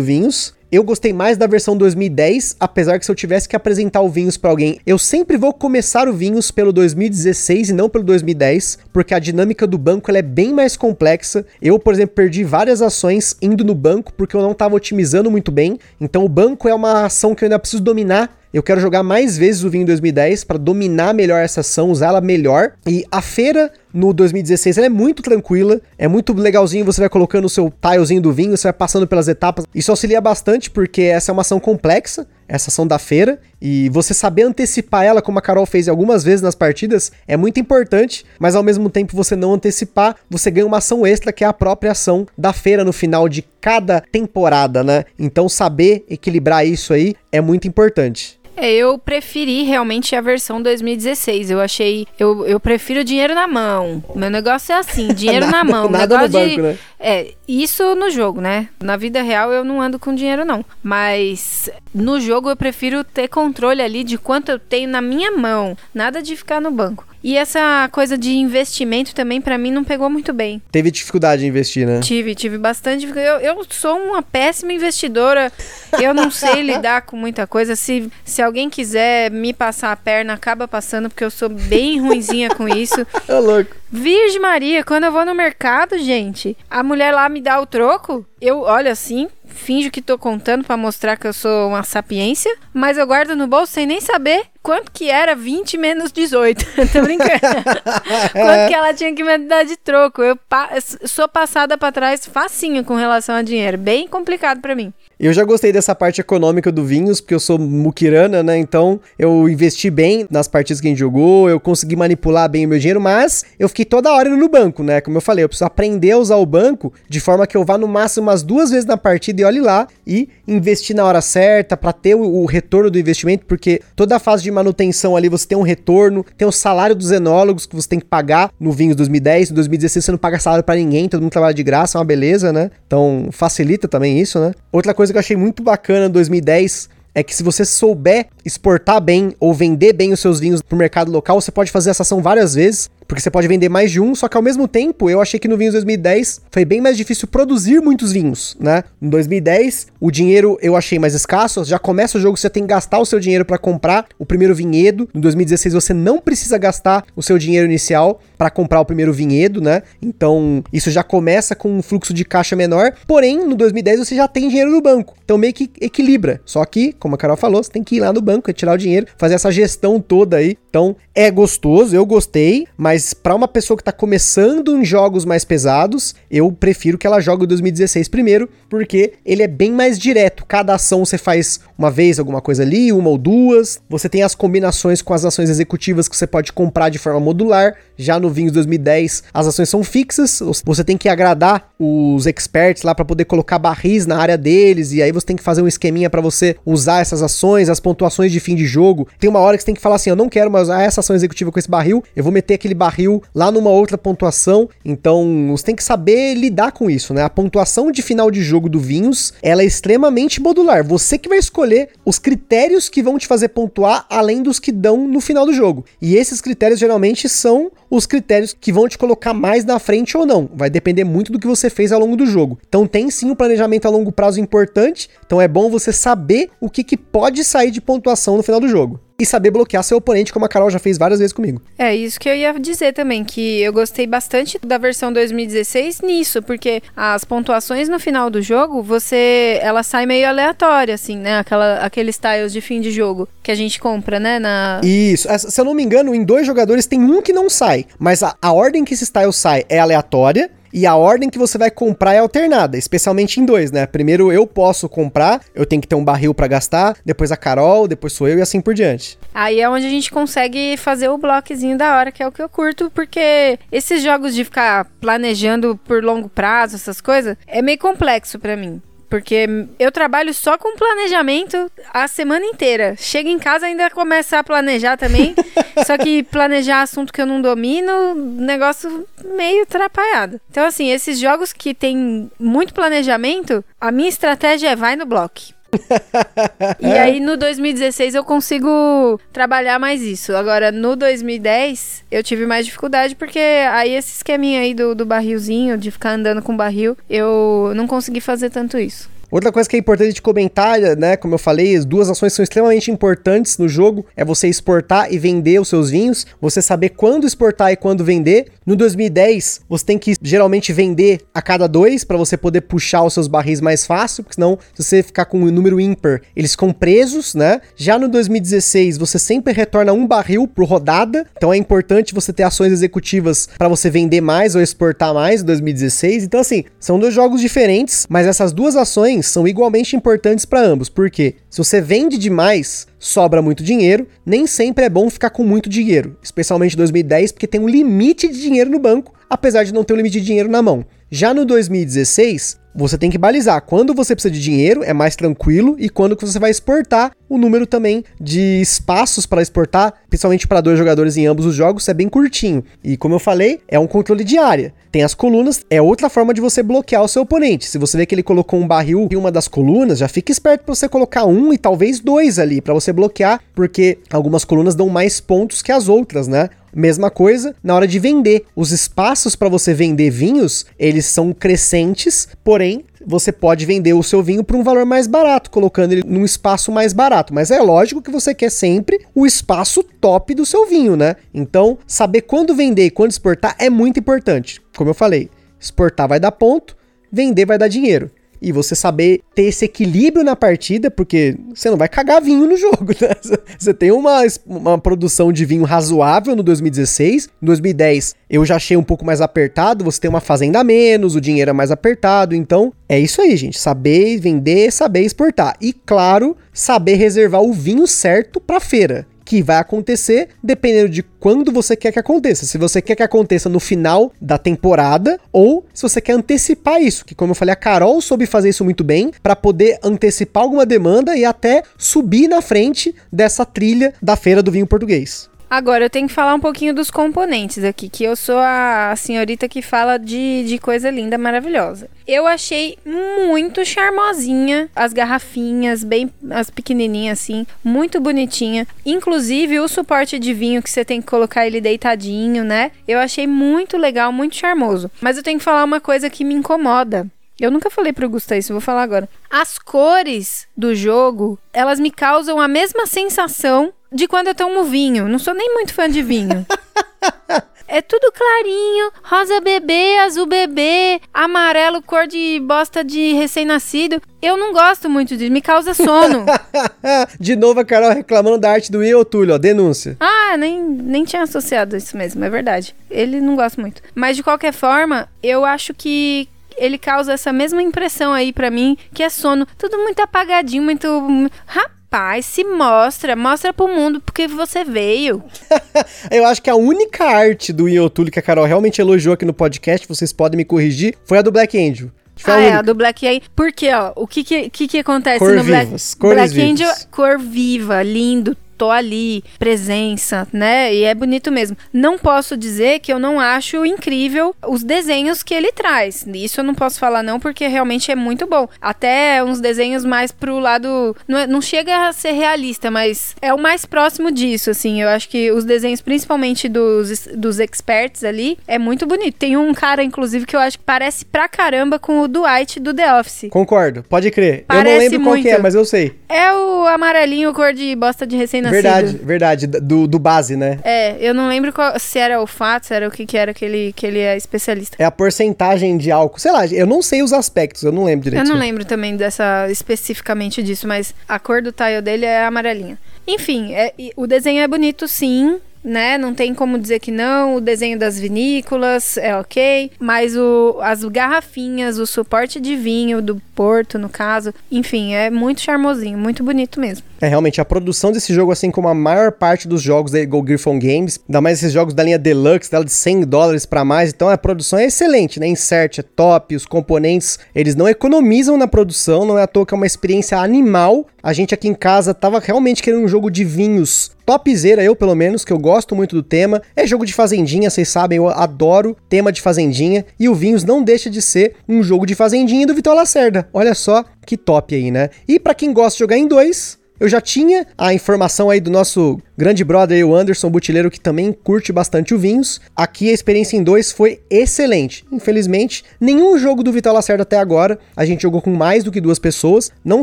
Vinhos. 0.00 0.54
Eu 0.70 0.84
gostei 0.84 1.14
mais 1.14 1.38
da 1.38 1.46
versão 1.46 1.74
2010, 1.78 2.56
apesar 2.60 2.98
que 2.98 3.06
se 3.06 3.10
eu 3.10 3.14
tivesse 3.14 3.48
que 3.48 3.56
apresentar 3.56 4.02
o 4.02 4.08
Vinhos 4.10 4.36
para 4.36 4.50
alguém, 4.50 4.78
eu 4.86 4.98
sempre 4.98 5.38
vou 5.38 5.50
começar 5.54 6.06
o 6.06 6.12
Vinhos 6.12 6.50
pelo 6.50 6.74
2016 6.74 7.70
e 7.70 7.72
não 7.72 7.88
pelo 7.88 8.04
2010, 8.04 8.78
porque 8.92 9.14
a 9.14 9.18
dinâmica 9.18 9.66
do 9.66 9.78
banco 9.78 10.14
é 10.14 10.20
bem 10.20 10.52
mais 10.52 10.76
complexa. 10.76 11.46
Eu, 11.62 11.78
por 11.78 11.94
exemplo, 11.94 12.14
perdi 12.14 12.44
várias 12.44 12.82
ações 12.82 13.34
indo 13.40 13.64
no 13.64 13.74
banco 13.74 14.12
porque 14.12 14.36
eu 14.36 14.42
não 14.42 14.52
estava 14.52 14.76
otimizando 14.76 15.30
muito 15.30 15.50
bem. 15.50 15.78
Então 15.98 16.22
o 16.22 16.28
banco 16.28 16.68
é 16.68 16.74
uma 16.74 17.06
ação 17.06 17.34
que 17.34 17.44
eu 17.44 17.46
ainda 17.46 17.58
preciso 17.58 17.82
dominar 17.82 18.38
eu 18.52 18.62
quero 18.62 18.80
jogar 18.80 19.02
mais 19.02 19.36
vezes 19.36 19.62
o 19.62 19.68
vinho 19.68 19.84
2010 19.84 20.44
para 20.44 20.56
dominar 20.56 21.12
melhor 21.12 21.38
essa 21.38 21.60
ação, 21.60 21.90
usar 21.90 22.08
ela 22.08 22.20
melhor. 22.20 22.72
E 22.86 23.04
a 23.10 23.20
feira 23.20 23.70
no 23.98 24.12
2016 24.12 24.78
ela 24.78 24.86
é 24.86 24.90
muito 24.90 25.22
tranquila, 25.22 25.80
é 25.98 26.06
muito 26.06 26.32
legalzinho. 26.32 26.84
Você 26.84 27.00
vai 27.00 27.10
colocando 27.10 27.46
o 27.46 27.48
seu 27.48 27.72
tilezinho 27.80 28.22
do 28.22 28.32
vinho, 28.32 28.56
você 28.56 28.68
vai 28.68 28.72
passando 28.72 29.08
pelas 29.08 29.26
etapas. 29.26 29.64
Isso 29.74 29.90
auxilia 29.90 30.20
bastante 30.20 30.70
porque 30.70 31.02
essa 31.02 31.30
é 31.30 31.32
uma 31.32 31.42
ação 31.42 31.58
complexa, 31.58 32.26
essa 32.46 32.70
ação 32.70 32.86
da 32.86 32.98
feira, 32.98 33.40
e 33.60 33.88
você 33.90 34.14
saber 34.14 34.42
antecipar 34.42 35.04
ela, 35.04 35.20
como 35.20 35.38
a 35.38 35.42
Carol 35.42 35.66
fez 35.66 35.88
algumas 35.88 36.22
vezes 36.22 36.40
nas 36.40 36.54
partidas, 36.54 37.10
é 37.26 37.36
muito 37.36 37.58
importante, 37.60 38.24
mas 38.38 38.54
ao 38.54 38.62
mesmo 38.62 38.88
tempo 38.88 39.16
você 39.16 39.34
não 39.34 39.52
antecipar, 39.52 40.16
você 40.30 40.50
ganha 40.50 40.66
uma 40.66 40.78
ação 40.78 41.06
extra 41.06 41.32
que 41.32 41.42
é 41.42 41.46
a 41.46 41.52
própria 41.52 41.90
ação 41.90 42.26
da 42.38 42.52
feira 42.52 42.84
no 42.84 42.92
final 42.92 43.28
de 43.28 43.42
cada 43.60 44.00
temporada, 44.00 44.84
né? 44.84 45.04
Então 45.18 45.48
saber 45.48 46.04
equilibrar 46.08 46.64
isso 46.64 46.94
aí 46.94 47.16
é 47.32 47.40
muito 47.40 47.66
importante. 47.66 48.38
É, 48.60 48.72
eu 48.72 48.98
preferi 48.98 49.62
realmente 49.62 50.16
a 50.16 50.20
versão 50.20 50.60
2016. 50.60 51.50
Eu 51.50 51.60
achei. 51.60 52.06
Eu, 52.18 52.44
eu 52.44 52.58
prefiro 52.58 53.04
dinheiro 53.04 53.34
na 53.34 53.46
mão. 53.46 54.02
Meu 54.14 54.30
negócio 54.30 54.72
é 54.72 54.78
assim: 54.78 55.08
dinheiro 55.14 55.46
nada, 55.46 55.58
na 55.58 55.64
mão. 55.64 55.88
Nada 55.88 56.18
no 56.18 56.28
banco, 56.28 56.48
de, 56.48 56.60
né? 56.60 56.78
É, 56.98 57.34
isso 57.46 57.94
no 57.94 58.10
jogo, 58.10 58.40
né? 58.40 58.68
Na 58.82 58.96
vida 58.96 59.22
real 59.22 59.52
eu 59.52 59.64
não 59.64 59.80
ando 59.80 59.98
com 59.98 60.14
dinheiro, 60.14 60.44
não. 60.44 60.64
Mas 60.82 61.70
no 61.94 62.20
jogo 62.20 62.50
eu 62.50 62.56
prefiro 62.56 63.04
ter 63.04 63.28
controle 63.28 63.80
ali 63.80 64.02
de 64.02 64.18
quanto 64.18 64.50
eu 64.50 64.58
tenho 64.58 64.88
na 64.88 65.00
minha 65.00 65.30
mão. 65.30 65.76
Nada 65.94 66.20
de 66.20 66.36
ficar 66.36 66.60
no 66.60 66.72
banco. 66.72 67.06
E 67.28 67.36
essa 67.36 67.86
coisa 67.92 68.16
de 68.16 68.32
investimento 68.38 69.14
também, 69.14 69.38
para 69.38 69.58
mim, 69.58 69.70
não 69.70 69.84
pegou 69.84 70.08
muito 70.08 70.32
bem. 70.32 70.62
Teve 70.72 70.90
dificuldade 70.90 71.44
em 71.44 71.48
investir, 71.48 71.86
né? 71.86 72.00
Tive, 72.00 72.34
tive 72.34 72.56
bastante. 72.56 73.06
Eu, 73.06 73.38
eu 73.40 73.66
sou 73.68 73.98
uma 73.98 74.22
péssima 74.22 74.72
investidora. 74.72 75.52
Eu 76.00 76.14
não 76.14 76.30
sei 76.30 76.62
lidar 76.64 77.02
com 77.02 77.18
muita 77.18 77.46
coisa. 77.46 77.76
Se, 77.76 78.10
se 78.24 78.40
alguém 78.40 78.70
quiser 78.70 79.30
me 79.30 79.52
passar 79.52 79.92
a 79.92 79.96
perna, 79.96 80.32
acaba 80.32 80.66
passando, 80.66 81.10
porque 81.10 81.22
eu 81.22 81.30
sou 81.30 81.50
bem 81.50 82.00
ruinzinha 82.00 82.48
com 82.48 82.66
isso. 82.66 83.06
É 83.28 83.38
louco. 83.38 83.76
Virgem 83.90 84.40
Maria, 84.40 84.84
quando 84.84 85.04
eu 85.04 85.12
vou 85.12 85.24
no 85.24 85.34
mercado, 85.34 85.98
gente, 85.98 86.56
a 86.70 86.82
mulher 86.82 87.12
lá 87.12 87.28
me 87.28 87.40
dá 87.40 87.60
o 87.60 87.66
troco, 87.66 88.24
eu 88.40 88.60
olho 88.60 88.90
assim, 88.90 89.28
finjo 89.46 89.90
que 89.90 90.02
tô 90.02 90.18
contando 90.18 90.64
para 90.64 90.76
mostrar 90.76 91.16
que 91.16 91.26
eu 91.26 91.32
sou 91.32 91.68
uma 91.68 91.82
sapiência, 91.82 92.54
mas 92.72 92.98
eu 92.98 93.06
guardo 93.06 93.34
no 93.34 93.46
bolso 93.46 93.72
sem 93.72 93.86
nem 93.86 94.00
saber 94.00 94.44
quanto 94.62 94.92
que 94.92 95.10
era 95.10 95.34
20 95.34 95.78
menos 95.78 96.12
18. 96.12 96.64
Tô 96.92 97.02
brincando. 97.02 97.30
quanto 98.32 98.68
que 98.68 98.74
ela 98.74 98.92
tinha 98.92 99.14
que 99.14 99.24
me 99.24 99.38
dar 99.38 99.64
de 99.64 99.76
troco. 99.76 100.22
Eu 100.22 100.36
pa 100.36 100.68
sou 101.06 101.26
passada 101.26 101.78
para 101.78 101.90
trás 101.90 102.26
facinho 102.26 102.84
com 102.84 102.94
relação 102.94 103.34
a 103.34 103.42
dinheiro. 103.42 103.78
Bem 103.78 104.06
complicado 104.06 104.60
para 104.60 104.74
mim. 104.74 104.92
Eu 105.20 105.32
já 105.32 105.42
gostei 105.42 105.72
dessa 105.72 105.96
parte 105.96 106.20
econômica 106.20 106.70
do 106.70 106.84
Vinhos, 106.84 107.20
porque 107.20 107.34
eu 107.34 107.40
sou 107.40 107.58
muquirana, 107.58 108.40
né? 108.40 108.56
Então 108.56 109.00
eu 109.18 109.48
investi 109.48 109.90
bem 109.90 110.24
nas 110.30 110.46
partidas 110.46 110.80
que 110.80 110.86
a 110.86 110.90
gente 110.90 110.98
jogou, 110.98 111.50
eu 111.50 111.58
consegui 111.58 111.96
manipular 111.96 112.48
bem 112.48 112.66
o 112.66 112.68
meu 112.68 112.78
dinheiro, 112.78 113.00
mas 113.00 113.44
eu 113.58 113.68
fiquei 113.68 113.84
toda 113.84 114.12
hora 114.12 114.28
no 114.28 114.48
banco, 114.48 114.84
né? 114.84 115.00
Como 115.00 115.16
eu 115.16 115.20
falei, 115.20 115.42
eu 115.42 115.48
preciso 115.48 115.64
aprender 115.64 116.12
a 116.12 116.18
usar 116.18 116.36
o 116.36 116.46
banco 116.46 116.92
de 117.08 117.18
forma 117.18 117.48
que 117.48 117.56
eu 117.56 117.64
vá 117.64 117.76
no 117.76 117.88
máximo 117.88 118.28
umas 118.28 118.44
duas 118.44 118.70
vezes 118.70 118.84
na 118.84 118.96
partida 118.96 119.42
e 119.42 119.44
olhe 119.44 119.60
lá 119.60 119.88
e 120.06 120.28
investir 120.46 120.94
na 120.94 121.04
hora 121.04 121.20
certa 121.20 121.76
para 121.76 121.92
ter 121.92 122.14
o, 122.14 122.44
retorno 122.44 122.88
do 122.88 122.98
investimento, 122.98 123.44
porque 123.44 123.82
toda 123.96 124.14
a 124.14 124.18
fase 124.20 124.44
de 124.44 124.52
manutenção 124.52 125.16
ali 125.16 125.28
você 125.28 125.48
tem 125.48 125.58
um 125.58 125.62
retorno, 125.62 126.24
tem 126.36 126.46
o 126.46 126.52
salário 126.52 126.94
dos 126.94 127.10
enólogos 127.10 127.66
que 127.66 127.74
você 127.74 127.88
tem 127.88 127.98
que 127.98 128.06
pagar 128.06 128.52
no 128.60 128.70
Vinhos 128.70 128.94
2010, 128.94 129.50
em 129.50 129.54
2016 129.54 130.04
você 130.04 130.10
não 130.12 130.18
paga 130.18 130.38
salário 130.38 130.62
para 130.62 130.76
ninguém, 130.76 131.08
todo 131.08 131.20
mundo 131.20 131.32
trabalha 131.32 131.54
de 131.54 131.62
graça, 131.64 131.98
é 131.98 131.98
uma 131.98 132.04
beleza, 132.04 132.52
né? 132.52 132.70
Então 132.86 133.28
facilita 133.32 133.88
também 133.88 134.20
isso, 134.20 134.38
né? 134.38 134.52
Outra 134.70 134.94
coisa 134.94 135.07
coisa 135.08 135.12
que 135.12 135.16
eu 135.16 135.20
achei 135.20 135.36
muito 135.36 135.62
bacana 135.62 136.06
em 136.06 136.10
2010 136.10 136.88
é 137.14 137.22
que 137.22 137.34
se 137.34 137.42
você 137.42 137.64
souber 137.64 138.28
exportar 138.44 139.00
bem 139.00 139.34
ou 139.40 139.52
vender 139.52 139.92
bem 139.92 140.12
os 140.12 140.20
seus 140.20 140.38
vinhos 140.38 140.62
pro 140.62 140.76
mercado 140.76 141.10
local, 141.10 141.40
você 141.40 141.50
pode 141.50 141.70
fazer 141.70 141.90
essa 141.90 142.02
ação 142.02 142.22
várias 142.22 142.54
vezes 142.54 142.90
porque 143.08 143.22
você 143.22 143.30
pode 143.30 143.48
vender 143.48 143.70
mais 143.70 143.90
de 143.90 144.00
um, 144.00 144.14
só 144.14 144.28
que 144.28 144.36
ao 144.36 144.42
mesmo 144.42 144.68
tempo 144.68 145.08
eu 145.08 145.20
achei 145.20 145.40
que 145.40 145.48
no 145.48 145.56
Vinhos 145.56 145.72
2010 145.72 146.42
foi 146.50 146.64
bem 146.64 146.80
mais 146.80 146.96
difícil 146.96 147.26
produzir 147.26 147.80
muitos 147.80 148.12
vinhos, 148.12 148.54
né? 148.60 148.84
Em 149.00 149.08
2010, 149.08 149.88
o 149.98 150.10
dinheiro 150.10 150.58
eu 150.60 150.76
achei 150.76 150.98
mais 150.98 151.14
escasso, 151.14 151.64
já 151.64 151.78
começa 151.78 152.18
o 152.18 152.20
jogo, 152.20 152.36
você 152.36 152.50
tem 152.50 152.64
que 152.64 152.68
gastar 152.68 152.98
o 152.98 153.06
seu 153.06 153.18
dinheiro 153.18 153.46
para 153.46 153.56
comprar 153.56 154.06
o 154.18 154.26
primeiro 154.26 154.54
vinhedo. 154.54 155.08
Em 155.14 155.20
2016 155.20 155.72
você 155.74 155.94
não 155.94 156.20
precisa 156.20 156.58
gastar 156.58 157.04
o 157.16 157.22
seu 157.22 157.38
dinheiro 157.38 157.66
inicial 157.66 158.20
para 158.36 158.50
comprar 158.50 158.80
o 158.80 158.84
primeiro 158.84 159.12
vinhedo, 159.12 159.60
né? 159.60 159.82
Então, 160.02 160.62
isso 160.70 160.90
já 160.90 161.02
começa 161.02 161.54
com 161.54 161.78
um 161.78 161.82
fluxo 161.82 162.12
de 162.12 162.24
caixa 162.24 162.54
menor, 162.54 162.92
porém, 163.06 163.44
no 163.46 163.56
2010 163.56 164.00
você 164.00 164.14
já 164.14 164.28
tem 164.28 164.48
dinheiro 164.48 164.70
no 164.70 164.82
banco. 164.82 165.14
Então 165.24 165.38
meio 165.38 165.52
que 165.52 165.70
equilibra. 165.80 166.40
Só 166.44 166.64
que, 166.64 166.92
como 166.92 167.14
a 167.14 167.18
Carol 167.18 167.36
falou, 167.36 167.62
você 167.62 167.70
tem 167.70 167.82
que 167.82 167.96
ir 167.96 168.00
lá 168.00 168.12
no 168.12 168.20
banco, 168.20 168.52
tirar 168.52 168.74
o 168.74 168.78
dinheiro, 168.78 169.06
fazer 169.16 169.34
essa 169.34 169.50
gestão 169.50 170.00
toda 170.00 170.36
aí. 170.36 170.56
Então, 170.68 170.96
é 171.14 171.30
gostoso, 171.30 171.94
eu 171.94 172.04
gostei, 172.06 172.66
mas 172.76 172.97
mas 172.98 173.14
para 173.14 173.32
uma 173.32 173.46
pessoa 173.46 173.76
que 173.76 173.84
tá 173.84 173.92
começando 173.92 174.76
em 174.76 174.84
jogos 174.84 175.24
mais 175.24 175.44
pesados, 175.44 176.16
eu 176.28 176.50
prefiro 176.50 176.98
que 176.98 177.06
ela 177.06 177.20
jogue 177.20 177.44
o 177.44 177.46
2016 177.46 178.08
primeiro, 178.08 178.48
porque 178.68 179.12
ele 179.24 179.40
é 179.40 179.46
bem 179.46 179.70
mais 179.70 179.96
direto. 180.00 180.44
Cada 180.44 180.74
ação 180.74 181.04
você 181.04 181.16
faz 181.16 181.60
uma 181.78 181.92
vez 181.92 182.18
alguma 182.18 182.40
coisa 182.40 182.64
ali, 182.64 182.92
uma 182.92 183.08
ou 183.08 183.16
duas. 183.16 183.80
Você 183.88 184.08
tem 184.08 184.24
as 184.24 184.34
combinações 184.34 185.00
com 185.00 185.14
as 185.14 185.24
ações 185.24 185.48
executivas 185.48 186.08
que 186.08 186.16
você 186.16 186.26
pode 186.26 186.52
comprar 186.52 186.88
de 186.88 186.98
forma 186.98 187.20
modular. 187.20 187.76
Já 187.98 188.20
no 188.20 188.30
Vinhos 188.30 188.52
2010, 188.52 189.24
as 189.34 189.46
ações 189.48 189.68
são 189.68 189.82
fixas. 189.82 190.40
Você 190.64 190.84
tem 190.84 190.96
que 190.96 191.08
agradar 191.08 191.70
os 191.78 192.26
experts 192.26 192.84
lá 192.84 192.94
para 192.94 193.04
poder 193.04 193.24
colocar 193.24 193.58
barris 193.58 194.06
na 194.06 194.16
área 194.16 194.38
deles 194.38 194.92
e 194.92 195.02
aí 195.02 195.10
você 195.10 195.26
tem 195.26 195.36
que 195.36 195.42
fazer 195.42 195.62
um 195.62 195.68
esqueminha 195.68 196.08
para 196.08 196.20
você 196.20 196.56
usar 196.64 197.00
essas 197.00 197.22
ações, 197.22 197.68
as 197.68 197.80
pontuações 197.80 198.30
de 198.30 198.38
fim 198.38 198.54
de 198.54 198.66
jogo. 198.66 199.08
Tem 199.18 199.28
uma 199.28 199.40
hora 199.40 199.56
que 199.56 199.62
você 199.62 199.66
tem 199.66 199.74
que 199.74 199.80
falar 199.80 199.96
assim, 199.96 200.10
eu 200.10 200.16
não 200.16 200.28
quero 200.28 200.50
mais 200.50 200.68
usar 200.68 200.82
essa 200.82 201.00
ação 201.00 201.16
executiva 201.16 201.50
com 201.50 201.58
esse 201.58 201.68
barril, 201.68 202.02
eu 202.14 202.22
vou 202.22 202.32
meter 202.32 202.54
aquele 202.54 202.74
barril 202.74 203.22
lá 203.34 203.50
numa 203.50 203.70
outra 203.70 203.98
pontuação. 203.98 204.68
Então, 204.84 205.48
você 205.50 205.64
tem 205.64 205.74
que 205.76 205.82
saber 205.82 206.34
lidar 206.34 206.72
com 206.72 206.88
isso, 206.88 207.12
né? 207.12 207.22
A 207.22 207.30
pontuação 207.30 207.90
de 207.90 208.02
final 208.02 208.30
de 208.30 208.42
jogo 208.42 208.68
do 208.68 208.78
Vinhos, 208.78 209.32
ela 209.42 209.62
é 209.62 209.66
extremamente 209.66 210.40
modular. 210.40 210.84
Você 210.84 211.18
que 211.18 211.28
vai 211.28 211.38
escolher 211.38 211.88
os 212.04 212.18
critérios 212.18 212.88
que 212.88 213.02
vão 213.02 213.18
te 213.18 213.26
fazer 213.26 213.48
pontuar 213.48 214.06
além 214.08 214.42
dos 214.42 214.58
que 214.58 214.70
dão 214.70 215.08
no 215.08 215.20
final 215.20 215.44
do 215.44 215.52
jogo. 215.52 215.84
E 216.00 216.16
esses 216.16 216.40
critérios 216.40 216.78
geralmente 216.78 217.28
são 217.28 217.70
os 217.90 218.06
critérios 218.06 218.52
que 218.52 218.72
vão 218.72 218.88
te 218.88 218.98
colocar 218.98 219.32
mais 219.32 219.64
na 219.64 219.78
frente 219.78 220.16
ou 220.16 220.26
não. 220.26 220.48
Vai 220.54 220.70
depender 220.70 221.04
muito 221.04 221.32
do 221.32 221.38
que 221.38 221.46
você 221.46 221.70
fez 221.70 221.92
ao 221.92 222.00
longo 222.00 222.16
do 222.16 222.26
jogo. 222.26 222.58
Então 222.68 222.86
tem 222.86 223.10
sim 223.10 223.30
um 223.30 223.34
planejamento 223.34 223.86
a 223.86 223.90
longo 223.90 224.12
prazo 224.12 224.40
importante. 224.40 225.08
Então 225.24 225.40
é 225.40 225.48
bom 225.48 225.70
você 225.70 225.92
saber 225.92 226.50
o 226.60 226.68
que, 226.68 226.84
que 226.84 226.96
pode 226.96 227.44
sair 227.44 227.70
de 227.70 227.80
pontuação 227.80 228.36
no 228.36 228.42
final 228.42 228.60
do 228.60 228.68
jogo 228.68 229.00
e 229.20 229.26
saber 229.26 229.50
bloquear 229.50 229.82
seu 229.82 229.98
oponente, 229.98 230.32
como 230.32 230.44
a 230.44 230.48
Carol 230.48 230.70
já 230.70 230.78
fez 230.78 230.96
várias 230.96 231.18
vezes 231.18 231.32
comigo. 231.32 231.60
É, 231.76 231.92
isso 231.92 232.20
que 232.20 232.28
eu 232.28 232.36
ia 232.36 232.52
dizer 232.52 232.92
também, 232.92 233.24
que 233.24 233.60
eu 233.60 233.72
gostei 233.72 234.06
bastante 234.06 234.60
da 234.64 234.78
versão 234.78 235.12
2016 235.12 236.02
nisso, 236.02 236.40
porque 236.40 236.80
as 236.96 237.24
pontuações 237.24 237.88
no 237.88 237.98
final 237.98 238.30
do 238.30 238.40
jogo, 238.40 238.80
você. 238.80 239.58
ela 239.60 239.82
sai 239.82 240.06
meio 240.06 240.28
aleatória, 240.28 240.94
assim, 240.94 241.16
né? 241.16 241.40
Aquela, 241.40 241.80
aqueles 241.80 242.16
tiles 242.16 242.52
de 242.52 242.60
fim 242.60 242.80
de 242.80 242.92
jogo 242.92 243.28
que 243.42 243.50
a 243.50 243.56
gente 243.56 243.80
compra, 243.80 244.20
né? 244.20 244.38
Na... 244.38 244.80
Isso. 244.84 245.26
Se 245.36 245.60
eu 245.60 245.64
não 245.64 245.74
me 245.74 245.82
engano, 245.82 246.14
em 246.14 246.22
dois 246.22 246.46
jogadores 246.46 246.86
tem 246.86 247.02
um 247.02 247.20
que 247.20 247.32
não 247.32 247.50
sai, 247.50 247.86
mas 247.98 248.22
a, 248.22 248.36
a 248.40 248.52
ordem 248.52 248.84
que 248.84 248.94
esse 248.94 249.04
style 249.04 249.32
sai 249.32 249.64
é 249.68 249.80
aleatória 249.80 250.48
e 250.72 250.86
a 250.86 250.94
ordem 250.96 251.30
que 251.30 251.38
você 251.38 251.58
vai 251.58 251.70
comprar 251.70 252.14
é 252.14 252.18
alternada, 252.18 252.76
especialmente 252.76 253.40
em 253.40 253.44
dois, 253.44 253.70
né? 253.70 253.86
Primeiro 253.86 254.32
eu 254.32 254.46
posso 254.46 254.88
comprar, 254.88 255.40
eu 255.54 255.66
tenho 255.66 255.82
que 255.82 255.88
ter 255.88 255.94
um 255.94 256.04
barril 256.04 256.34
para 256.34 256.46
gastar, 256.46 256.96
depois 257.04 257.32
a 257.32 257.36
Carol, 257.36 257.88
depois 257.88 258.12
sou 258.12 258.28
eu 258.28 258.38
e 258.38 258.42
assim 258.42 258.60
por 258.60 258.74
diante. 258.74 259.18
Aí 259.34 259.60
é 259.60 259.68
onde 259.68 259.86
a 259.86 259.90
gente 259.90 260.10
consegue 260.10 260.76
fazer 260.76 261.08
o 261.08 261.18
bloquezinho 261.18 261.76
da 261.76 261.96
hora, 261.96 262.12
que 262.12 262.22
é 262.22 262.26
o 262.26 262.32
que 262.32 262.42
eu 262.42 262.48
curto, 262.48 262.90
porque 262.94 263.58
esses 263.70 264.02
jogos 264.02 264.34
de 264.34 264.44
ficar 264.44 264.86
planejando 265.00 265.78
por 265.84 266.02
longo 266.02 266.28
prazo, 266.28 266.76
essas 266.76 267.00
coisas, 267.00 267.36
é 267.46 267.62
meio 267.62 267.78
complexo 267.78 268.38
para 268.38 268.56
mim. 268.56 268.82
Porque 269.08 269.46
eu 269.78 269.90
trabalho 269.90 270.34
só 270.34 270.58
com 270.58 270.76
planejamento 270.76 271.70
a 271.92 272.06
semana 272.06 272.44
inteira. 272.44 272.94
Chega 272.98 273.28
em 273.28 273.38
casa 273.38 273.66
ainda 273.66 273.90
começa 273.90 274.38
a 274.38 274.44
planejar 274.44 274.96
também. 274.96 275.34
só 275.86 275.96
que 275.96 276.22
planejar 276.24 276.82
assunto 276.82 277.12
que 277.12 277.20
eu 277.20 277.26
não 277.26 277.40
domino, 277.40 278.14
negócio 278.14 279.06
meio 279.24 279.62
atrapalhado. 279.62 280.40
Então, 280.50 280.64
assim, 280.64 280.90
esses 280.90 281.18
jogos 281.18 281.52
que 281.52 281.74
tem 281.74 282.30
muito 282.38 282.74
planejamento, 282.74 283.64
a 283.80 283.90
minha 283.90 284.08
estratégia 284.08 284.70
é 284.70 284.76
vai 284.76 284.96
no 284.96 285.06
bloco. 285.06 285.57
e 286.80 286.86
aí 286.86 287.20
no 287.20 287.36
2016 287.36 288.14
eu 288.14 288.24
consigo 288.24 289.20
trabalhar 289.32 289.78
mais 289.78 290.02
isso. 290.02 290.34
Agora 290.34 290.72
no 290.72 290.96
2010 290.96 292.04
eu 292.10 292.22
tive 292.22 292.46
mais 292.46 292.66
dificuldade 292.66 293.14
porque 293.14 293.38
aí 293.38 293.94
esse 293.94 294.16
esqueminha 294.16 294.60
aí 294.60 294.74
do, 294.74 294.94
do 294.94 295.04
barrilzinho, 295.04 295.76
de 295.76 295.90
ficar 295.90 296.12
andando 296.12 296.42
com 296.42 296.56
barril, 296.56 296.96
eu 297.08 297.72
não 297.74 297.86
consegui 297.86 298.20
fazer 298.20 298.50
tanto 298.50 298.78
isso. 298.78 299.10
Outra 299.30 299.52
coisa 299.52 299.68
que 299.68 299.76
é 299.76 299.78
importante 299.78 300.22
comentar, 300.22 300.80
né, 300.96 301.14
como 301.14 301.34
eu 301.34 301.38
falei, 301.38 301.76
as 301.76 301.84
duas 301.84 302.08
ações 302.08 302.32
são 302.32 302.42
extremamente 302.42 302.90
importantes 302.90 303.58
no 303.58 303.68
jogo, 303.68 304.06
é 304.16 304.24
você 304.24 304.48
exportar 304.48 305.12
e 305.12 305.18
vender 305.18 305.60
os 305.60 305.68
seus 305.68 305.90
vinhos, 305.90 306.26
você 306.40 306.62
saber 306.62 306.90
quando 306.90 307.26
exportar 307.26 307.70
e 307.70 307.76
quando 307.76 308.02
vender. 308.02 308.46
No 308.64 308.74
2010, 308.74 309.62
você 309.68 309.84
tem 309.84 309.98
que 309.98 310.14
geralmente 310.22 310.72
vender 310.72 311.20
a 311.34 311.42
cada 311.42 311.66
dois 311.66 312.04
para 312.04 312.16
você 312.16 312.38
poder 312.38 312.62
puxar 312.62 313.02
os 313.02 313.12
seus 313.12 313.28
barris 313.28 313.60
mais 313.60 313.84
fácil, 313.84 314.22
porque 314.22 314.36
senão, 314.36 314.58
se 314.74 314.82
você 314.82 315.02
ficar 315.02 315.26
com 315.26 315.40
um 315.40 315.50
número 315.50 315.78
ímpar, 315.78 316.22
eles 316.34 316.52
ficam 316.52 316.72
presos, 316.72 317.34
né? 317.34 317.60
Já 317.76 317.98
no 317.98 318.08
2016, 318.08 318.96
você 318.96 319.18
sempre 319.18 319.52
retorna 319.52 319.92
um 319.92 320.06
barril 320.06 320.48
por 320.48 320.64
rodada, 320.64 321.26
então 321.36 321.52
é 321.52 321.56
importante 321.58 322.14
você 322.14 322.32
ter 322.32 322.44
ações 322.44 322.72
executivas 322.72 323.46
para 323.58 323.68
você 323.68 323.90
vender 323.90 324.22
mais 324.22 324.54
ou 324.54 324.62
exportar 324.62 325.12
mais 325.12 325.42
em 325.42 325.44
2016. 325.44 326.24
Então, 326.24 326.40
assim, 326.40 326.64
são 326.80 326.98
dois 326.98 327.12
jogos 327.12 327.42
diferentes, 327.42 328.06
mas 328.08 328.26
essas 328.26 328.52
duas 328.52 328.74
ações 328.74 329.17
são 329.22 329.46
igualmente 329.46 329.96
importantes 329.96 330.44
para 330.44 330.60
ambos, 330.60 330.88
porque 330.88 331.36
se 331.50 331.58
você 331.58 331.80
vende 331.80 332.18
demais, 332.18 332.86
sobra 332.98 333.42
muito 333.42 333.62
dinheiro, 333.62 334.06
nem 334.24 334.46
sempre 334.46 334.84
é 334.84 334.88
bom 334.88 335.08
ficar 335.10 335.30
com 335.30 335.44
muito 335.44 335.68
dinheiro, 335.68 336.16
especialmente 336.22 336.74
em 336.74 336.78
2010, 336.78 337.32
porque 337.32 337.46
tem 337.46 337.60
um 337.60 337.68
limite 337.68 338.28
de 338.28 338.40
dinheiro 338.40 338.70
no 338.70 338.78
banco, 338.78 339.12
apesar 339.28 339.64
de 339.64 339.74
não 339.74 339.84
ter 339.84 339.94
um 339.94 339.96
limite 339.96 340.20
de 340.20 340.26
dinheiro 340.26 340.50
na 340.50 340.62
mão. 340.62 340.84
Já 341.10 341.32
no 341.32 341.44
2016, 341.44 342.58
você 342.78 342.96
tem 342.96 343.10
que 343.10 343.18
balizar. 343.18 343.60
Quando 343.62 343.92
você 343.92 344.14
precisa 344.14 344.32
de 344.32 344.40
dinheiro, 344.40 344.84
é 344.84 344.92
mais 344.92 345.16
tranquilo, 345.16 345.76
e 345.78 345.88
quando 345.88 346.16
você 346.18 346.38
vai 346.38 346.50
exportar, 346.50 347.12
o 347.28 347.36
número 347.36 347.66
também 347.66 348.04
de 348.20 348.60
espaços 348.60 349.26
para 349.26 349.42
exportar, 349.42 349.92
principalmente 350.08 350.46
para 350.46 350.60
dois 350.60 350.78
jogadores 350.78 351.16
em 351.16 351.26
ambos 351.26 351.44
os 351.44 351.54
jogos, 351.54 351.88
é 351.88 351.94
bem 351.94 352.08
curtinho. 352.08 352.64
E 352.82 352.96
como 352.96 353.14
eu 353.14 353.18
falei, 353.18 353.60
é 353.68 353.78
um 353.78 353.86
controle 353.86 354.24
de 354.24 354.38
área. 354.38 354.72
Tem 354.90 355.02
as 355.02 355.12
colunas, 355.12 355.62
é 355.68 355.82
outra 355.82 356.08
forma 356.08 356.32
de 356.32 356.40
você 356.40 356.62
bloquear 356.62 357.02
o 357.02 357.08
seu 357.08 357.22
oponente. 357.22 357.66
Se 357.66 357.76
você 357.76 357.98
vê 357.98 358.06
que 358.06 358.14
ele 358.14 358.22
colocou 358.22 358.58
um 358.58 358.66
barril 358.66 359.08
em 359.10 359.16
uma 359.16 359.30
das 359.30 359.46
colunas, 359.46 359.98
já 359.98 360.08
fica 360.08 360.32
esperto 360.32 360.64
para 360.64 360.74
você 360.74 360.88
colocar 360.88 361.26
um 361.26 361.52
e 361.52 361.58
talvez 361.58 362.00
dois 362.00 362.38
ali 362.38 362.60
para 362.60 362.72
você 362.72 362.92
bloquear, 362.92 363.40
porque 363.54 363.98
algumas 364.10 364.44
colunas 364.44 364.74
dão 364.74 364.88
mais 364.88 365.20
pontos 365.20 365.60
que 365.60 365.72
as 365.72 365.88
outras, 365.88 366.26
né? 366.26 366.48
Mesma 366.74 367.10
coisa 367.10 367.54
na 367.62 367.74
hora 367.74 367.88
de 367.88 367.98
vender. 367.98 368.44
Os 368.54 368.72
espaços 368.72 369.34
para 369.34 369.48
você 369.48 369.72
vender 369.72 370.10
vinhos, 370.10 370.66
eles 370.78 371.06
são 371.06 371.32
crescentes, 371.32 372.28
porém 372.44 372.67
você 373.04 373.32
pode 373.32 373.64
vender 373.64 373.92
o 373.92 374.02
seu 374.02 374.22
vinho 374.22 374.44
por 374.44 374.56
um 374.56 374.62
valor 374.62 374.84
mais 374.84 375.06
barato, 375.06 375.50
colocando 375.50 375.92
ele 375.92 376.02
num 376.04 376.24
espaço 376.24 376.70
mais 376.70 376.92
barato. 376.92 377.32
Mas 377.32 377.50
é 377.50 377.60
lógico 377.60 378.02
que 378.02 378.10
você 378.10 378.34
quer 378.34 378.50
sempre 378.50 379.04
o 379.14 379.26
espaço 379.26 379.82
top 379.82 380.34
do 380.34 380.44
seu 380.44 380.66
vinho, 380.66 380.96
né? 380.96 381.16
Então, 381.32 381.78
saber 381.86 382.22
quando 382.22 382.54
vender 382.54 382.86
e 382.86 382.90
quando 382.90 383.10
exportar 383.10 383.56
é 383.58 383.70
muito 383.70 384.00
importante. 384.00 384.60
Como 384.76 384.90
eu 384.90 384.94
falei, 384.94 385.30
exportar 385.58 386.08
vai 386.08 386.20
dar 386.20 386.32
ponto, 386.32 386.76
vender 387.10 387.46
vai 387.46 387.58
dar 387.58 387.68
dinheiro 387.68 388.10
e 388.40 388.52
você 388.52 388.74
saber 388.74 389.20
ter 389.34 389.44
esse 389.44 389.64
equilíbrio 389.64 390.24
na 390.24 390.36
partida, 390.36 390.90
porque 390.90 391.36
você 391.54 391.70
não 391.70 391.76
vai 391.76 391.88
cagar 391.88 392.22
vinho 392.22 392.46
no 392.46 392.56
jogo, 392.56 392.92
né? 393.00 393.14
Você 393.58 393.74
tem 393.74 393.90
uma, 393.90 394.22
uma 394.46 394.78
produção 394.78 395.32
de 395.32 395.44
vinho 395.44 395.64
razoável 395.64 396.34
no 396.34 396.42
2016, 396.42 397.28
em 397.42 397.46
2010 397.46 398.14
eu 398.30 398.44
já 398.44 398.56
achei 398.56 398.76
um 398.76 398.82
pouco 398.82 399.04
mais 399.04 399.20
apertado, 399.20 399.84
você 399.84 400.00
tem 400.00 400.08
uma 400.08 400.20
fazenda 400.20 400.60
a 400.60 400.64
menos, 400.64 401.16
o 401.16 401.20
dinheiro 401.20 401.50
é 401.50 401.54
mais 401.54 401.70
apertado, 401.70 402.34
então 402.34 402.72
é 402.88 402.98
isso 403.00 403.22
aí, 403.22 403.36
gente, 403.36 403.58
saber 403.58 404.18
vender, 404.18 404.70
saber 404.70 405.00
exportar. 405.00 405.56
E 405.60 405.72
claro, 405.72 406.36
saber 406.52 406.94
reservar 406.94 407.42
o 407.42 407.52
vinho 407.52 407.86
certo 407.86 408.40
para 408.40 408.60
feira 408.60 409.06
que 409.28 409.42
vai 409.42 409.58
acontecer 409.58 410.30
dependendo 410.42 410.88
de 410.88 411.02
quando 411.02 411.52
você 411.52 411.76
quer 411.76 411.92
que 411.92 411.98
aconteça. 411.98 412.46
Se 412.46 412.56
você 412.56 412.80
quer 412.80 412.96
que 412.96 413.02
aconteça 413.02 413.46
no 413.46 413.60
final 413.60 414.10
da 414.18 414.38
temporada 414.38 415.20
ou 415.30 415.66
se 415.74 415.82
você 415.82 416.00
quer 416.00 416.14
antecipar 416.14 416.80
isso, 416.80 417.04
que 417.04 417.14
como 417.14 417.32
eu 417.32 417.34
falei, 417.34 417.52
a 417.52 417.56
Carol 417.56 418.00
soube 418.00 418.24
fazer 418.24 418.48
isso 418.48 418.64
muito 418.64 418.82
bem 418.82 419.12
para 419.22 419.36
poder 419.36 419.78
antecipar 419.82 420.44
alguma 420.44 420.64
demanda 420.64 421.14
e 421.14 421.26
até 421.26 421.62
subir 421.76 422.26
na 422.26 422.40
frente 422.40 422.94
dessa 423.12 423.44
trilha 423.44 423.92
da 424.00 424.16
feira 424.16 424.42
do 424.42 424.50
vinho 424.50 424.66
português. 424.66 425.28
Agora, 425.50 425.84
eu 425.84 425.90
tenho 425.90 426.06
que 426.06 426.14
falar 426.14 426.34
um 426.34 426.40
pouquinho 426.40 426.74
dos 426.74 426.90
componentes 426.90 427.64
aqui, 427.64 427.88
que 427.88 428.04
eu 428.04 428.14
sou 428.14 428.38
a 428.38 428.94
senhorita 428.96 429.48
que 429.48 429.62
fala 429.62 429.98
de, 429.98 430.44
de 430.44 430.58
coisa 430.58 430.90
linda, 430.90 431.16
maravilhosa. 431.16 431.88
Eu 432.06 432.26
achei 432.26 432.78
muito 432.84 433.64
charmosinha 433.64 434.68
as 434.74 434.92
garrafinhas, 434.92 435.82
bem 435.82 436.10
as 436.30 436.50
pequenininhas 436.50 437.20
assim, 437.20 437.46
muito 437.64 438.00
bonitinha. 438.00 438.66
Inclusive 438.84 439.58
o 439.60 439.68
suporte 439.68 440.18
de 440.18 440.34
vinho 440.34 440.62
que 440.62 440.70
você 440.70 440.84
tem 440.84 441.00
que 441.00 441.06
colocar 441.06 441.46
ele 441.46 441.60
deitadinho, 441.60 442.44
né? 442.44 442.70
Eu 442.86 442.98
achei 442.98 443.26
muito 443.26 443.76
legal, 443.76 444.12
muito 444.12 444.36
charmoso. 444.36 444.90
Mas 445.00 445.16
eu 445.16 445.22
tenho 445.22 445.38
que 445.38 445.44
falar 445.44 445.64
uma 445.64 445.80
coisa 445.80 446.10
que 446.10 446.24
me 446.24 446.34
incomoda. 446.34 447.06
Eu 447.40 447.50
nunca 447.50 447.70
falei 447.70 447.92
pro 447.92 448.08
Gustavo 448.08 448.38
isso, 448.38 448.52
vou 448.52 448.60
falar 448.60 448.82
agora. 448.82 449.08
As 449.30 449.58
cores 449.58 450.46
do 450.56 450.74
jogo, 450.74 451.38
elas 451.52 451.78
me 451.78 451.90
causam 451.90 452.40
a 452.40 452.48
mesma 452.48 452.86
sensação 452.86 453.72
de 453.92 454.08
quando 454.08 454.28
eu 454.28 454.34
tomo 454.34 454.64
vinho. 454.64 455.08
Não 455.08 455.18
sou 455.18 455.34
nem 455.34 455.54
muito 455.54 455.72
fã 455.72 455.88
de 455.88 456.02
vinho. 456.02 456.44
É 457.70 457.82
tudo 457.82 458.10
clarinho, 458.10 458.90
rosa 459.02 459.42
bebê, 459.42 459.98
azul 459.98 460.24
bebê, 460.24 461.02
amarelo, 461.12 461.82
cor 461.82 462.06
de 462.06 462.40
bosta 462.40 462.82
de 462.82 463.12
recém-nascido. 463.12 464.00
Eu 464.22 464.38
não 464.38 464.54
gosto 464.54 464.88
muito 464.88 465.14
disso, 465.14 465.30
me 465.30 465.42
causa 465.42 465.74
sono. 465.74 466.24
de 467.20 467.36
novo 467.36 467.60
a 467.60 467.64
Carol 467.66 467.90
reclamando 467.90 468.38
da 468.38 468.52
arte 468.52 468.72
do 468.72 468.82
Ian 468.82 468.96
Otúlio, 468.96 469.34
ó, 469.34 469.38
denúncia. 469.38 469.98
Ah, 470.00 470.34
nem, 470.38 470.62
nem 470.62 471.04
tinha 471.04 471.22
associado 471.22 471.76
isso 471.76 471.94
mesmo, 471.94 472.24
é 472.24 472.30
verdade. 472.30 472.74
Ele 472.90 473.20
não 473.20 473.36
gosta 473.36 473.60
muito. 473.60 473.82
Mas 473.94 474.16
de 474.16 474.22
qualquer 474.22 474.54
forma, 474.54 475.06
eu 475.22 475.44
acho 475.44 475.74
que 475.74 476.26
ele 476.58 476.78
causa 476.78 477.12
essa 477.12 477.32
mesma 477.32 477.62
impressão 477.62 478.12
aí 478.12 478.32
para 478.32 478.50
mim, 478.50 478.76
que 478.92 479.02
é 479.02 479.08
sono. 479.08 479.46
Tudo 479.56 479.78
muito 479.78 480.00
apagadinho, 480.00 480.62
muito. 480.62 481.30
Rapaz 481.46 482.26
se 482.26 482.44
mostra, 482.44 483.16
mostra 483.16 483.52
pro 483.52 483.68
mundo 483.68 484.00
porque 484.00 484.28
você 484.28 484.64
veio. 484.64 485.22
eu 486.10 486.26
acho 486.26 486.42
que 486.42 486.50
a 486.50 486.54
única 486.54 487.04
arte 487.04 487.52
do 487.52 487.68
Iotuli 487.68 488.10
que 488.10 488.18
a 488.18 488.22
Carol 488.22 488.44
realmente 488.44 488.80
elogiou 488.80 489.14
aqui 489.14 489.24
no 489.24 489.32
podcast, 489.32 489.88
vocês 489.88 490.12
podem 490.12 490.36
me 490.36 490.44
corrigir, 490.44 490.96
foi 491.04 491.18
a 491.18 491.22
do 491.22 491.32
Black 491.32 491.56
Angel. 491.56 491.90
Foi 492.16 492.34
ah, 492.34 492.36
a 492.36 492.42
é, 492.42 492.52
a 492.52 492.62
do 492.62 492.74
Black 492.74 493.06
Angel. 493.06 493.22
Porque, 493.34 493.72
ó, 493.72 493.92
o 493.96 494.06
que 494.06 494.24
que, 494.24 494.50
que, 494.50 494.68
que 494.68 494.78
acontece 494.78 495.18
cor 495.20 495.34
no 495.34 495.42
vivas, 495.42 495.96
Black, 495.98 496.14
Black 496.14 496.40
Angel? 496.40 496.74
Cor 496.90 497.18
viva, 497.18 497.82
lindo, 497.82 498.36
tô 498.58 498.70
ali, 498.70 499.22
presença, 499.38 500.26
né? 500.32 500.74
E 500.74 500.82
é 500.82 500.94
bonito 500.94 501.30
mesmo. 501.30 501.56
Não 501.72 501.96
posso 501.96 502.36
dizer 502.36 502.80
que 502.80 502.92
eu 502.92 502.98
não 502.98 503.20
acho 503.20 503.64
incrível 503.64 504.34
os 504.46 504.64
desenhos 504.64 505.22
que 505.22 505.32
ele 505.32 505.52
traz. 505.52 506.04
Isso 506.12 506.40
eu 506.40 506.44
não 506.44 506.54
posso 506.54 506.78
falar 506.80 507.02
não, 507.02 507.20
porque 507.20 507.46
realmente 507.46 507.92
é 507.92 507.94
muito 507.94 508.26
bom. 508.26 508.48
Até 508.60 509.22
uns 509.22 509.40
desenhos 509.40 509.84
mais 509.84 510.10
pro 510.10 510.38
lado... 510.38 510.96
Não, 511.06 511.18
é, 511.18 511.26
não 511.26 511.40
chega 511.40 511.88
a 511.88 511.92
ser 511.92 512.12
realista, 512.12 512.70
mas 512.70 513.14
é 513.22 513.32
o 513.32 513.38
mais 513.38 513.64
próximo 513.64 514.10
disso, 514.10 514.50
assim. 514.50 514.82
Eu 514.82 514.88
acho 514.88 515.08
que 515.08 515.30
os 515.30 515.44
desenhos, 515.44 515.80
principalmente 515.80 516.48
dos, 516.48 517.06
dos 517.14 517.38
experts 517.38 518.02
ali, 518.02 518.36
é 518.46 518.58
muito 518.58 518.86
bonito. 518.86 519.16
Tem 519.16 519.36
um 519.36 519.54
cara, 519.54 519.82
inclusive, 519.84 520.26
que 520.26 520.34
eu 520.34 520.40
acho 520.40 520.58
que 520.58 520.64
parece 520.64 521.04
pra 521.04 521.28
caramba 521.28 521.78
com 521.78 522.00
o 522.00 522.08
Dwight 522.08 522.58
do 522.58 522.74
The 522.74 522.98
Office. 522.98 523.28
Concordo, 523.30 523.84
pode 523.88 524.10
crer. 524.10 524.44
Parece 524.48 524.68
eu 524.68 524.72
não 524.72 524.78
lembro 524.78 525.00
muito. 525.00 525.22
qual 525.22 525.34
é, 525.34 525.38
mas 525.38 525.54
eu 525.54 525.64
sei. 525.64 525.94
É 526.08 526.32
o 526.32 526.66
amarelinho 526.66 527.32
cor 527.32 527.52
de 527.52 527.74
bosta 527.76 528.06
de 528.06 528.16
recém 528.16 528.42
Verdade, 528.50 529.00
verdade. 529.02 529.46
Do, 529.46 529.86
do 529.86 529.98
base, 529.98 530.36
né? 530.36 530.58
É, 530.62 530.96
eu 531.00 531.14
não 531.14 531.28
lembro 531.28 531.52
qual, 531.52 531.78
se 531.78 531.98
era 531.98 532.20
o 532.20 532.26
fato, 532.26 532.66
se 532.66 532.74
era 532.74 532.86
o 532.86 532.90
que, 532.90 533.06
que 533.06 533.16
era 533.16 533.32
que 533.34 533.44
ele, 533.44 533.72
que 533.72 533.86
ele 533.86 533.98
é 533.98 534.16
especialista. 534.16 534.76
É 534.78 534.84
a 534.84 534.90
porcentagem 534.90 535.76
de 535.76 535.90
álcool. 535.90 536.18
Sei 536.18 536.32
lá, 536.32 536.46
eu 536.46 536.66
não 536.66 536.82
sei 536.82 537.02
os 537.02 537.12
aspectos, 537.12 537.62
eu 537.62 537.72
não 537.72 537.84
lembro 537.84 538.04
direito. 538.04 538.26
Eu 538.26 538.32
não 538.32 538.38
lembro 538.38 538.64
também 538.64 538.96
dessa 538.96 539.48
especificamente 539.50 540.42
disso, 540.42 540.66
mas 540.66 540.94
a 541.08 541.18
cor 541.18 541.42
do 541.42 541.52
tile 541.52 541.80
dele 541.82 542.04
é 542.04 542.24
amarelinha. 542.24 542.78
Enfim, 543.06 543.52
é, 543.54 543.72
o 543.96 544.06
desenho 544.06 544.40
é 544.40 544.48
bonito 544.48 544.86
sim 544.86 545.38
né? 545.62 545.98
Não 545.98 546.14
tem 546.14 546.34
como 546.34 546.58
dizer 546.58 546.80
que 546.80 546.90
não. 546.90 547.36
O 547.36 547.40
desenho 547.40 547.78
das 547.78 547.98
vinícolas 547.98 548.96
é 548.96 549.16
ok, 549.16 549.70
mas 549.78 550.16
o, 550.16 550.58
as 550.62 550.84
garrafinhas, 550.84 551.78
o 551.78 551.86
suporte 551.86 552.40
de 552.40 552.56
vinho 552.56 553.00
do 553.00 553.20
Porto, 553.34 553.78
no 553.78 553.88
caso, 553.88 554.34
enfim, 554.50 554.94
é 554.94 555.10
muito 555.10 555.40
charmosinho, 555.40 555.96
muito 555.96 556.24
bonito 556.24 556.60
mesmo. 556.60 556.84
É, 557.00 557.06
realmente, 557.06 557.40
a 557.40 557.44
produção 557.44 557.92
desse 557.92 558.12
jogo, 558.12 558.32
assim 558.32 558.50
como 558.50 558.66
a 558.66 558.74
maior 558.74 559.12
parte 559.12 559.46
dos 559.46 559.62
jogos 559.62 559.92
da 559.92 560.04
Go 560.04 560.20
Griffon 560.22 560.58
Games, 560.58 560.98
ainda 561.08 561.20
mais 561.20 561.38
esses 561.38 561.52
jogos 561.52 561.72
da 561.72 561.84
linha 561.84 561.98
Deluxe, 561.98 562.50
dela 562.50 562.64
de 562.64 562.72
100 562.72 563.02
dólares 563.02 563.46
para 563.46 563.64
mais, 563.64 563.90
então 563.90 564.08
a 564.08 564.18
produção 564.18 564.58
é 564.58 564.64
excelente, 564.64 565.20
né? 565.20 565.28
Insert 565.28 565.78
é 565.78 565.82
top, 565.82 566.34
os 566.34 566.44
componentes, 566.44 567.18
eles 567.34 567.54
não 567.54 567.68
economizam 567.68 568.36
na 568.36 568.48
produção, 568.48 569.04
não 569.04 569.16
é 569.16 569.22
à 569.22 569.26
toa 569.26 569.46
que 569.46 569.54
é 569.54 569.56
uma 569.56 569.66
experiência 569.66 570.18
animal. 570.18 570.86
A 571.08 571.14
gente 571.14 571.32
aqui 571.32 571.48
em 571.48 571.54
casa 571.54 571.94
tava 571.94 572.20
realmente 572.20 572.62
querendo 572.62 572.82
um 572.82 572.86
jogo 572.86 573.10
de 573.10 573.24
vinhos 573.24 573.92
topzera, 574.04 574.62
eu 574.62 574.76
pelo 574.76 574.94
menos, 574.94 575.24
que 575.24 575.32
eu 575.32 575.38
gosto 575.38 575.74
muito 575.74 575.96
do 575.96 576.02
tema. 576.02 576.42
É 576.54 576.66
jogo 576.66 576.84
de 576.84 576.92
fazendinha, 576.92 577.48
vocês 577.48 577.66
sabem, 577.70 577.96
eu 577.96 578.10
adoro 578.10 578.76
tema 578.90 579.10
de 579.10 579.22
fazendinha. 579.22 579.86
E 579.98 580.06
o 580.06 580.14
Vinhos 580.14 580.44
não 580.44 580.62
deixa 580.62 580.90
de 580.90 581.00
ser 581.00 581.36
um 581.48 581.62
jogo 581.62 581.86
de 581.86 581.94
fazendinha 581.94 582.46
do 582.46 582.54
Vitor 582.54 582.74
Lacerda. 582.74 583.26
Olha 583.32 583.54
só 583.54 583.86
que 584.04 584.18
top 584.18 584.54
aí, 584.54 584.70
né? 584.70 584.90
E 585.08 585.18
para 585.18 585.32
quem 585.34 585.50
gosta 585.50 585.76
de 585.76 585.78
jogar 585.78 585.96
em 585.96 586.06
dois, 586.06 586.57
eu 586.80 586.88
já 586.88 587.00
tinha 587.00 587.46
a 587.56 587.74
informação 587.74 588.30
aí 588.30 588.40
do 588.40 588.50
nosso 588.50 589.00
grande 589.16 589.42
brother, 589.42 589.84
o 589.84 589.94
Anderson 589.94 590.30
Butileiro, 590.30 590.70
que 590.70 590.78
também 590.78 591.12
curte 591.12 591.52
bastante 591.52 591.92
o 591.92 591.98
Vinhos. 591.98 592.40
Aqui 592.54 592.88
a 592.88 592.92
experiência 592.92 593.36
em 593.36 593.42
dois 593.42 593.72
foi 593.72 594.00
excelente. 594.08 594.84
Infelizmente, 594.92 595.64
nenhum 595.80 596.16
jogo 596.16 596.44
do 596.44 596.52
Vital 596.52 596.72
Lacerda 596.72 597.02
até 597.02 597.18
agora 597.18 597.58
a 597.76 597.84
gente 597.84 598.02
jogou 598.02 598.22
com 598.22 598.30
mais 598.30 598.62
do 598.62 598.70
que 598.70 598.80
duas 598.80 598.98
pessoas, 598.98 599.50
não 599.64 599.82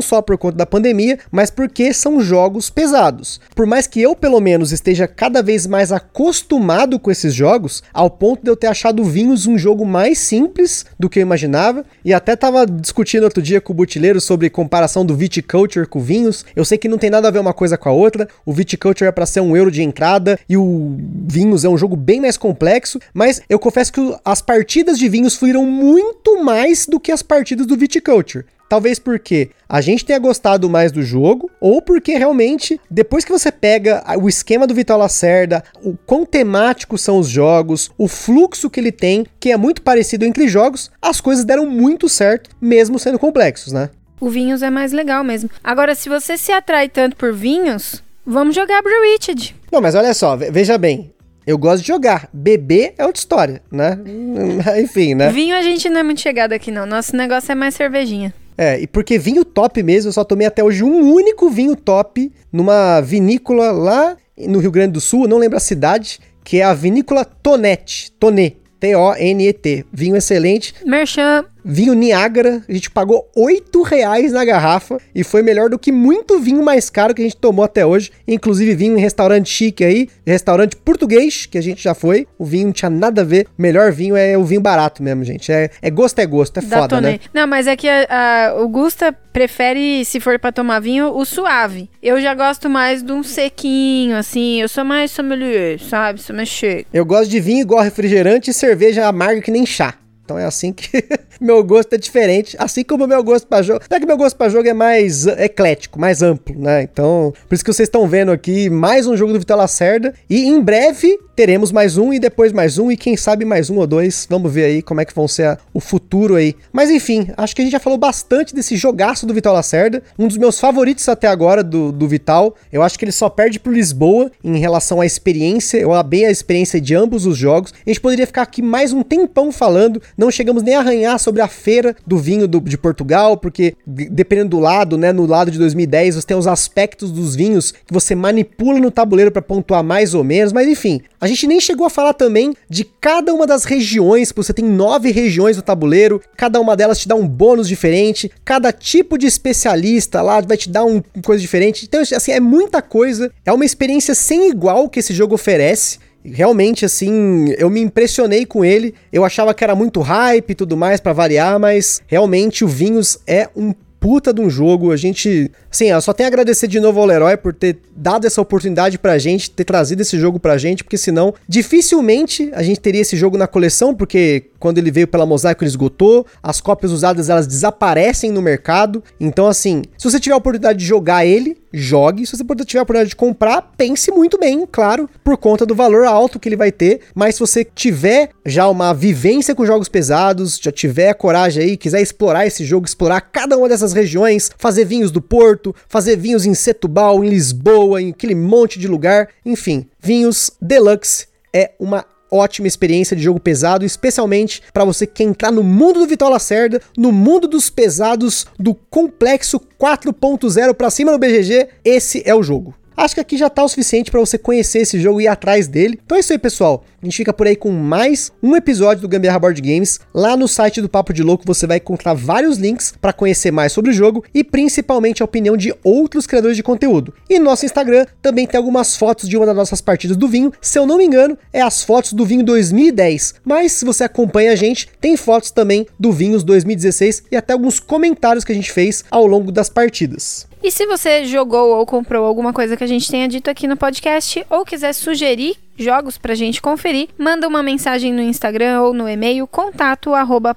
só 0.00 0.22
por 0.22 0.38
conta 0.38 0.56
da 0.56 0.64
pandemia, 0.64 1.18
mas 1.30 1.50
porque 1.50 1.92
são 1.92 2.20
jogos 2.20 2.70
pesados. 2.70 3.38
Por 3.54 3.66
mais 3.66 3.86
que 3.86 4.00
eu, 4.00 4.16
pelo 4.16 4.40
menos, 4.40 4.72
esteja 4.72 5.06
cada 5.06 5.42
vez 5.42 5.66
mais 5.66 5.92
acostumado 5.92 6.98
com 6.98 7.10
esses 7.10 7.34
jogos, 7.34 7.82
ao 7.92 8.08
ponto 8.08 8.42
de 8.42 8.50
eu 8.50 8.56
ter 8.56 8.68
achado 8.68 9.04
Vinhos 9.04 9.46
um 9.46 9.58
jogo 9.58 9.84
mais 9.84 10.18
simples 10.18 10.86
do 10.98 11.10
que 11.10 11.18
eu 11.18 11.22
imaginava, 11.22 11.84
e 12.02 12.14
até 12.14 12.34
tava 12.34 12.64
discutindo 12.64 13.24
outro 13.24 13.42
dia 13.42 13.60
com 13.60 13.72
o 13.72 13.76
Butileiro 13.76 14.20
sobre 14.20 14.48
comparação 14.48 15.04
do 15.04 15.14
Viticulture 15.14 15.86
com 15.86 16.00
Vinhos. 16.00 16.44
Eu 16.54 16.64
sei 16.64 16.78
que 16.78 16.85
não 16.88 16.98
tem 16.98 17.10
nada 17.10 17.28
a 17.28 17.30
ver 17.30 17.38
uma 17.38 17.54
coisa 17.54 17.76
com 17.76 17.88
a 17.88 17.92
outra. 17.92 18.28
O 18.44 18.52
Viticulture 18.52 19.08
é 19.08 19.12
para 19.12 19.26
ser 19.26 19.40
um 19.40 19.56
euro 19.56 19.70
de 19.70 19.82
entrada 19.82 20.38
e 20.48 20.56
o 20.56 20.96
Vinhos 20.98 21.64
é 21.64 21.68
um 21.68 21.78
jogo 21.78 21.96
bem 21.96 22.20
mais 22.20 22.36
complexo, 22.36 22.98
mas 23.12 23.40
eu 23.48 23.58
confesso 23.58 23.92
que 23.92 24.16
as 24.24 24.40
partidas 24.40 24.98
de 24.98 25.08
Vinhos 25.08 25.36
fluíram 25.36 25.64
muito 25.64 26.42
mais 26.42 26.86
do 26.86 27.00
que 27.00 27.12
as 27.12 27.22
partidas 27.22 27.66
do 27.66 27.76
Viticulture. 27.76 28.44
Talvez 28.68 28.98
porque 28.98 29.50
a 29.68 29.80
gente 29.80 30.04
tenha 30.04 30.18
gostado 30.18 30.68
mais 30.68 30.90
do 30.90 31.02
jogo, 31.02 31.48
ou 31.60 31.80
porque 31.80 32.16
realmente, 32.16 32.80
depois 32.90 33.24
que 33.24 33.30
você 33.30 33.52
pega 33.52 34.02
o 34.20 34.28
esquema 34.28 34.66
do 34.66 34.74
Vital 34.74 34.98
Lacerda, 34.98 35.62
o 35.84 35.96
quão 35.96 36.26
temáticos 36.26 37.00
são 37.00 37.18
os 37.18 37.28
jogos, 37.28 37.90
o 37.96 38.08
fluxo 38.08 38.68
que 38.68 38.80
ele 38.80 38.90
tem, 38.90 39.24
que 39.38 39.52
é 39.52 39.56
muito 39.56 39.82
parecido 39.82 40.24
entre 40.24 40.48
jogos, 40.48 40.90
as 41.00 41.20
coisas 41.20 41.44
deram 41.44 41.66
muito 41.66 42.08
certo, 42.08 42.50
mesmo 42.60 42.98
sendo 42.98 43.18
complexos, 43.18 43.72
né? 43.72 43.90
O 44.20 44.30
Vinhos 44.30 44.62
é 44.62 44.70
mais 44.70 44.92
legal 44.92 45.22
mesmo. 45.22 45.50
Agora, 45.62 45.94
se 45.94 46.08
você 46.08 46.36
se 46.36 46.52
atrai 46.52 46.88
tanto 46.88 47.16
por 47.16 47.32
vinhos, 47.32 48.02
vamos 48.24 48.54
jogar 48.54 48.82
Brewitched. 48.82 49.54
Não, 49.70 49.80
mas 49.80 49.94
olha 49.94 50.14
só, 50.14 50.36
veja 50.36 50.78
bem. 50.78 51.12
Eu 51.46 51.56
gosto 51.56 51.82
de 51.82 51.88
jogar. 51.88 52.28
Beber 52.32 52.94
é 52.98 53.04
outra 53.06 53.20
história, 53.20 53.62
né? 53.70 53.98
Enfim, 54.82 55.14
né? 55.14 55.30
Vinho 55.30 55.54
a 55.54 55.62
gente 55.62 55.88
não 55.88 56.00
é 56.00 56.02
muito 56.02 56.20
chegado 56.20 56.52
aqui, 56.52 56.72
não. 56.72 56.86
Nosso 56.86 57.14
negócio 57.14 57.52
é 57.52 57.54
mais 57.54 57.74
cervejinha. 57.74 58.34
É, 58.58 58.80
e 58.80 58.86
porque 58.86 59.18
vinho 59.18 59.44
top 59.44 59.82
mesmo, 59.82 60.08
eu 60.08 60.12
só 60.12 60.24
tomei 60.24 60.46
até 60.46 60.64
hoje 60.64 60.82
um 60.82 61.12
único 61.12 61.50
vinho 61.50 61.76
top 61.76 62.32
numa 62.50 63.00
vinícola 63.02 63.70
lá 63.70 64.16
no 64.38 64.58
Rio 64.58 64.70
Grande 64.70 64.92
do 64.92 65.00
Sul, 65.00 65.28
não 65.28 65.38
lembro 65.38 65.56
a 65.56 65.60
cidade, 65.60 66.18
que 66.42 66.60
é 66.60 66.64
a 66.64 66.72
vinícola 66.72 67.24
Tonete, 67.24 68.10
Tonet, 68.12 68.56
T-O-N-E-T. 68.80 69.84
Vinho 69.92 70.16
excelente. 70.16 70.74
Merchan. 70.84 71.44
Vinho 71.68 71.94
Niágara, 71.94 72.62
a 72.68 72.72
gente 72.72 72.88
pagou 72.90 73.28
8 73.34 73.82
reais 73.82 74.30
na 74.32 74.44
garrafa 74.44 74.98
e 75.12 75.24
foi 75.24 75.42
melhor 75.42 75.68
do 75.68 75.76
que 75.78 75.90
muito 75.90 76.38
vinho 76.38 76.62
mais 76.64 76.88
caro 76.88 77.12
que 77.12 77.20
a 77.22 77.24
gente 77.24 77.36
tomou 77.36 77.64
até 77.64 77.84
hoje. 77.84 78.12
Inclusive 78.26 78.72
vinho 78.76 78.96
em 78.96 79.00
restaurante 79.00 79.50
chique 79.50 79.84
aí, 79.84 80.08
restaurante 80.24 80.76
português, 80.76 81.44
que 81.44 81.58
a 81.58 81.60
gente 81.60 81.82
já 81.82 81.92
foi. 81.92 82.26
O 82.38 82.44
vinho 82.44 82.66
não 82.66 82.72
tinha 82.72 82.88
nada 82.88 83.22
a 83.22 83.24
ver. 83.24 83.48
O 83.58 83.62
melhor 83.62 83.90
vinho 83.90 84.14
é 84.14 84.38
o 84.38 84.44
vinho 84.44 84.60
barato 84.60 85.02
mesmo, 85.02 85.24
gente. 85.24 85.50
É, 85.50 85.68
é 85.82 85.90
gosto 85.90 86.20
é 86.20 86.26
gosto, 86.26 86.58
é 86.58 86.62
Da 86.62 86.78
foda, 86.82 87.00
né? 87.00 87.18
Tonê. 87.18 87.20
Não, 87.34 87.48
mas 87.48 87.66
é 87.66 87.74
que 87.74 87.88
a- 87.88 88.06
a- 88.08 88.62
o 88.62 88.68
Gusta 88.68 89.12
prefere, 89.32 90.04
se 90.04 90.20
for 90.20 90.38
pra 90.38 90.52
tomar 90.52 90.78
vinho, 90.80 91.08
o 91.16 91.24
suave. 91.24 91.90
Eu 92.00 92.20
já 92.20 92.32
gosto 92.32 92.70
mais 92.70 93.02
de 93.02 93.10
um 93.10 93.24
sequinho, 93.24 94.16
assim. 94.16 94.60
Eu 94.60 94.68
sou 94.68 94.84
mais 94.84 95.10
sommelier, 95.10 95.80
sabe? 95.80 96.22
Sou 96.22 96.34
mais 96.36 96.48
chique. 96.48 96.86
Eu 96.92 97.04
gosto 97.04 97.28
de 97.28 97.40
vinho 97.40 97.60
igual 97.62 97.82
refrigerante 97.82 98.50
e 98.50 98.54
cerveja 98.54 99.06
amarga 99.06 99.40
que 99.42 99.50
nem 99.50 99.66
chá. 99.66 99.94
Então 100.26 100.36
é 100.38 100.44
assim 100.44 100.72
que 100.72 100.90
meu 101.40 101.62
gosto 101.62 101.92
é 101.94 101.96
diferente, 101.96 102.56
assim 102.58 102.82
como 102.82 103.04
o 103.04 103.08
meu 103.08 103.22
gosto 103.22 103.46
pra 103.46 103.62
jogo. 103.62 103.80
Não 103.88 103.96
é 103.96 104.00
que 104.00 104.06
meu 104.06 104.16
gosto 104.16 104.36
pra 104.36 104.48
jogo 104.48 104.68
é 104.68 104.74
mais 104.74 105.24
eclético, 105.26 106.00
mais 106.00 106.20
amplo, 106.20 106.58
né? 106.58 106.82
Então, 106.82 107.32
por 107.48 107.54
isso 107.54 107.64
que 107.64 107.72
vocês 107.72 107.86
estão 107.88 108.06
vendo 108.08 108.32
aqui 108.32 108.68
mais 108.68 109.06
um 109.06 109.16
jogo 109.16 109.32
do 109.32 109.38
Vital 109.38 109.56
Lacerda 109.56 110.12
e 110.28 110.44
em 110.46 110.60
breve 110.60 111.16
teremos 111.36 111.70
mais 111.70 111.96
um 111.96 112.12
e 112.12 112.18
depois 112.18 112.50
mais 112.52 112.76
um 112.78 112.90
e 112.90 112.96
quem 112.96 113.16
sabe 113.16 113.44
mais 113.44 113.70
um 113.70 113.76
ou 113.76 113.86
dois. 113.86 114.26
Vamos 114.28 114.52
ver 114.52 114.64
aí 114.64 114.82
como 114.82 115.00
é 115.00 115.04
que 115.04 115.14
vão 115.14 115.28
ser 115.28 115.44
a- 115.44 115.58
o 115.72 115.78
futuro 115.80 116.34
aí. 116.34 116.56
Mas 116.72 116.90
enfim, 116.90 117.28
acho 117.36 117.54
que 117.54 117.62
a 117.62 117.64
gente 117.64 117.72
já 117.72 117.78
falou 117.80 117.98
bastante 117.98 118.54
desse 118.54 118.74
jogaço 118.76 119.26
do 119.26 119.32
Vital 119.34 119.54
Lacerda, 119.54 120.02
um 120.18 120.26
dos 120.26 120.38
meus 120.38 120.58
favoritos 120.58 121.08
até 121.08 121.28
agora 121.28 121.62
do, 121.62 121.92
do 121.92 122.08
Vital. 122.08 122.56
Eu 122.72 122.82
acho 122.82 122.98
que 122.98 123.04
ele 123.04 123.12
só 123.12 123.28
perde 123.28 123.60
pro 123.60 123.72
Lisboa 123.72 124.30
em 124.42 124.58
relação 124.58 125.00
à 125.00 125.06
experiência. 125.06 125.76
Eu 125.78 125.92
amei 125.92 126.24
a 126.24 126.30
experiência 126.30 126.80
de 126.80 126.94
ambos 126.94 127.26
os 127.26 127.36
jogos. 127.36 127.72
A 127.86 127.90
gente 127.90 128.00
poderia 128.00 128.26
ficar 128.26 128.42
aqui 128.42 128.62
mais 128.62 128.92
um 128.92 129.02
tempão 129.02 129.52
falando. 129.52 130.00
Não 130.16 130.30
chegamos 130.30 130.62
nem 130.62 130.74
a 130.74 130.80
arranhar 130.80 131.18
sobre 131.18 131.42
a 131.42 131.48
feira 131.48 131.94
do 132.06 132.16
vinho 132.18 132.48
do- 132.48 132.60
de 132.60 132.78
Portugal, 132.78 133.36
porque 133.36 133.74
de- 133.86 134.08
dependendo 134.08 134.50
do 134.50 134.58
lado, 134.58 134.96
né, 134.96 135.12
no 135.12 135.26
lado 135.26 135.50
de 135.50 135.58
2010, 135.58 136.14
você 136.14 136.26
tem 136.26 136.36
os 136.36 136.46
aspectos 136.46 137.10
dos 137.10 137.34
vinhos 137.36 137.72
que 137.72 137.92
você 137.92 138.14
manipula 138.14 138.78
no 138.78 138.90
tabuleiro 138.90 139.30
para 139.30 139.42
pontuar 139.42 139.84
mais 139.84 140.14
ou 140.14 140.24
menos, 140.24 140.52
mas 140.52 140.66
enfim. 140.68 141.00
A 141.20 141.26
gente 141.26 141.46
nem 141.46 141.60
chegou 141.60 141.86
a 141.86 141.90
falar 141.90 142.12
também 142.14 142.54
de 142.68 142.84
cada 142.84 143.32
uma 143.34 143.46
das 143.46 143.64
regiões, 143.64 144.32
você 144.34 144.52
tem 144.52 144.64
nove 144.64 145.10
regiões 145.10 145.56
no 145.56 145.62
tabuleiro, 145.62 146.20
cada 146.36 146.60
uma 146.60 146.76
delas 146.76 146.98
te 146.98 147.08
dá 147.08 147.14
um 147.14 147.26
bônus 147.26 147.68
diferente, 147.68 148.30
cada 148.44 148.72
tipo 148.72 149.18
de 149.18 149.26
especialista 149.26 150.22
lá 150.22 150.40
vai 150.40 150.56
te 150.56 150.68
dar 150.68 150.84
um 150.84 151.02
coisa 151.22 151.40
diferente. 151.40 151.84
Então, 151.84 152.00
assim, 152.00 152.32
é 152.32 152.40
muita 152.40 152.80
coisa, 152.82 153.30
é 153.44 153.52
uma 153.52 153.64
experiência 153.64 154.14
sem 154.14 154.48
igual 154.50 154.88
que 154.88 155.00
esse 155.00 155.12
jogo 155.14 155.34
oferece. 155.34 155.98
Realmente, 156.32 156.84
assim, 156.84 157.54
eu 157.58 157.70
me 157.70 157.80
impressionei 157.80 158.44
com 158.44 158.64
ele. 158.64 158.94
Eu 159.12 159.24
achava 159.24 159.54
que 159.54 159.64
era 159.64 159.74
muito 159.74 160.00
hype 160.00 160.50
e 160.50 160.54
tudo 160.54 160.76
mais 160.76 161.00
pra 161.00 161.12
variar, 161.12 161.58
mas 161.58 162.02
realmente 162.06 162.64
o 162.64 162.68
Vinhos 162.68 163.18
é 163.26 163.48
um 163.56 163.72
puta 164.06 164.32
de 164.32 164.40
um 164.40 164.48
jogo. 164.48 164.92
A 164.92 164.96
gente, 164.96 165.50
assim, 165.70 165.90
eu 165.90 166.00
só 166.00 166.12
tenho 166.12 166.28
a 166.28 166.28
agradecer 166.28 166.68
de 166.68 166.78
novo 166.78 167.00
ao 167.00 167.06
Leroy 167.06 167.36
por 167.36 167.52
ter 167.52 167.78
dado 167.96 168.26
essa 168.26 168.40
oportunidade 168.40 168.98
pra 168.98 169.18
gente, 169.18 169.50
ter 169.50 169.64
trazido 169.64 170.02
esse 170.02 170.18
jogo 170.18 170.38
pra 170.38 170.56
gente, 170.56 170.84
porque 170.84 170.96
senão 170.96 171.34
dificilmente 171.48 172.50
a 172.52 172.62
gente 172.62 172.78
teria 172.78 173.00
esse 173.00 173.16
jogo 173.16 173.36
na 173.36 173.46
coleção, 173.46 173.94
porque 173.94 174.44
quando 174.66 174.78
ele 174.78 174.90
veio 174.90 175.06
pela 175.06 175.24
Mosaico 175.24 175.62
ele 175.62 175.68
esgotou, 175.68 176.26
as 176.42 176.60
cópias 176.60 176.90
usadas 176.90 177.30
elas 177.30 177.46
desaparecem 177.46 178.32
no 178.32 178.42
mercado. 178.42 179.00
Então, 179.20 179.46
assim, 179.46 179.82
se 179.96 180.10
você 180.10 180.18
tiver 180.18 180.34
a 180.34 180.38
oportunidade 180.38 180.80
de 180.80 180.84
jogar 180.84 181.24
ele, 181.24 181.56
jogue. 181.72 182.26
Se 182.26 182.36
você 182.36 182.44
tiver 182.64 182.80
a 182.80 182.82
oportunidade 182.82 183.10
de 183.10 183.14
comprar, 183.14 183.62
pense 183.76 184.10
muito 184.10 184.36
bem, 184.40 184.66
claro, 184.66 185.08
por 185.22 185.36
conta 185.36 185.64
do 185.64 185.72
valor 185.72 186.04
alto 186.04 186.40
que 186.40 186.48
ele 186.48 186.56
vai 186.56 186.72
ter. 186.72 187.02
Mas 187.14 187.36
se 187.36 187.40
você 187.40 187.64
tiver 187.64 188.30
já 188.44 188.68
uma 188.68 188.92
vivência 188.92 189.54
com 189.54 189.64
jogos 189.64 189.88
pesados, 189.88 190.58
já 190.60 190.72
tiver 190.72 191.14
coragem 191.14 191.62
aí, 191.62 191.76
quiser 191.76 192.02
explorar 192.02 192.44
esse 192.44 192.64
jogo, 192.64 192.86
explorar 192.86 193.20
cada 193.20 193.56
uma 193.56 193.68
dessas 193.68 193.92
regiões, 193.92 194.50
fazer 194.58 194.84
vinhos 194.84 195.12
do 195.12 195.22
Porto, 195.22 195.72
fazer 195.88 196.16
vinhos 196.16 196.44
em 196.44 196.54
Setúbal, 196.54 197.22
em 197.22 197.28
Lisboa, 197.28 198.02
em 198.02 198.10
aquele 198.10 198.34
monte 198.34 198.80
de 198.80 198.88
lugar, 198.88 199.28
enfim, 199.44 199.86
vinhos 200.00 200.50
deluxe 200.60 201.28
é 201.52 201.70
uma 201.78 202.04
ótima 202.30 202.66
experiência 202.66 203.16
de 203.16 203.22
jogo 203.22 203.40
pesado, 203.40 203.84
especialmente 203.84 204.62
para 204.72 204.84
você 204.84 205.06
que 205.06 205.14
quer 205.14 205.24
entrar 205.24 205.52
no 205.52 205.62
mundo 205.62 206.00
do 206.00 206.06
Vital 206.06 206.30
Lacerda, 206.30 206.80
no 206.96 207.12
mundo 207.12 207.46
dos 207.46 207.70
pesados, 207.70 208.46
do 208.58 208.74
complexo 208.74 209.60
4.0 209.80 210.74
para 210.74 210.90
cima 210.90 211.12
no 211.12 211.18
BGG, 211.18 211.68
esse 211.84 212.22
é 212.24 212.34
o 212.34 212.42
jogo. 212.42 212.74
Acho 212.96 213.14
que 213.14 213.20
aqui 213.20 213.36
já 213.36 213.50
tá 213.50 213.62
o 213.62 213.68
suficiente 213.68 214.10
para 214.10 214.20
você 214.20 214.38
conhecer 214.38 214.78
esse 214.78 214.98
jogo 214.98 215.20
e 215.20 215.24
ir 215.24 215.28
atrás 215.28 215.68
dele. 215.68 216.00
Então 216.02 216.16
é 216.16 216.20
isso 216.20 216.32
aí, 216.32 216.38
pessoal. 216.38 216.82
A 217.06 217.08
gente 217.08 217.18
fica 217.18 217.32
por 217.32 217.46
aí 217.46 217.54
com 217.54 217.70
mais 217.70 218.32
um 218.42 218.56
episódio 218.56 219.02
do 219.02 219.08
Gambiarra 219.08 219.38
Board 219.38 219.62
Games. 219.62 220.00
Lá 220.12 220.36
no 220.36 220.48
site 220.48 220.82
do 220.82 220.88
Papo 220.88 221.12
de 221.12 221.22
Louco 221.22 221.44
você 221.46 221.64
vai 221.64 221.76
encontrar 221.76 222.14
vários 222.14 222.58
links 222.58 222.94
para 223.00 223.12
conhecer 223.12 223.52
mais 223.52 223.70
sobre 223.70 223.92
o 223.92 223.94
jogo 223.94 224.24
e 224.34 224.42
principalmente 224.42 225.22
a 225.22 225.24
opinião 225.24 225.56
de 225.56 225.72
outros 225.84 226.26
criadores 226.26 226.56
de 226.56 226.64
conteúdo. 226.64 227.14
E 227.30 227.38
no 227.38 227.44
nosso 227.44 227.64
Instagram 227.64 228.06
também 228.20 228.44
tem 228.44 228.58
algumas 228.58 228.96
fotos 228.96 229.28
de 229.28 229.36
uma 229.36 229.46
das 229.46 229.54
nossas 229.54 229.80
partidas 229.80 230.16
do 230.16 230.26
vinho. 230.26 230.52
Se 230.60 230.80
eu 230.80 230.84
não 230.84 230.98
me 230.98 231.04
engano, 231.04 231.38
é 231.52 231.60
as 231.60 231.84
fotos 231.84 232.12
do 232.12 232.26
vinho 232.26 232.44
2010. 232.44 233.36
Mas 233.44 233.70
se 233.70 233.84
você 233.84 234.02
acompanha 234.02 234.50
a 234.50 234.56
gente, 234.56 234.88
tem 235.00 235.16
fotos 235.16 235.52
também 235.52 235.86
do 236.00 236.10
vinhos 236.10 236.42
2016 236.42 237.22
e 237.30 237.36
até 237.36 237.52
alguns 237.52 237.78
comentários 237.78 238.42
que 238.42 238.50
a 238.50 238.54
gente 238.56 238.72
fez 238.72 239.04
ao 239.12 239.28
longo 239.28 239.52
das 239.52 239.68
partidas. 239.68 240.48
E 240.60 240.72
se 240.72 240.84
você 240.86 241.24
jogou 241.24 241.76
ou 241.76 241.86
comprou 241.86 242.24
alguma 242.24 242.52
coisa 242.52 242.76
que 242.76 242.82
a 242.82 242.88
gente 242.88 243.08
tenha 243.08 243.28
dito 243.28 243.48
aqui 243.48 243.68
no 243.68 243.76
podcast 243.76 244.44
ou 244.50 244.64
quiser 244.64 244.92
sugerir 244.92 245.56
jogos 245.76 246.18
pra 246.18 246.34
gente 246.34 246.62
conferir, 246.62 247.08
manda 247.18 247.48
uma 247.48 247.62
mensagem 247.62 248.12
no 248.12 248.20
Instagram 248.20 248.80
ou 248.82 248.92
no 248.92 249.08
e-mail 249.08 249.46
contato 249.46 250.14
arroba. 250.14 250.56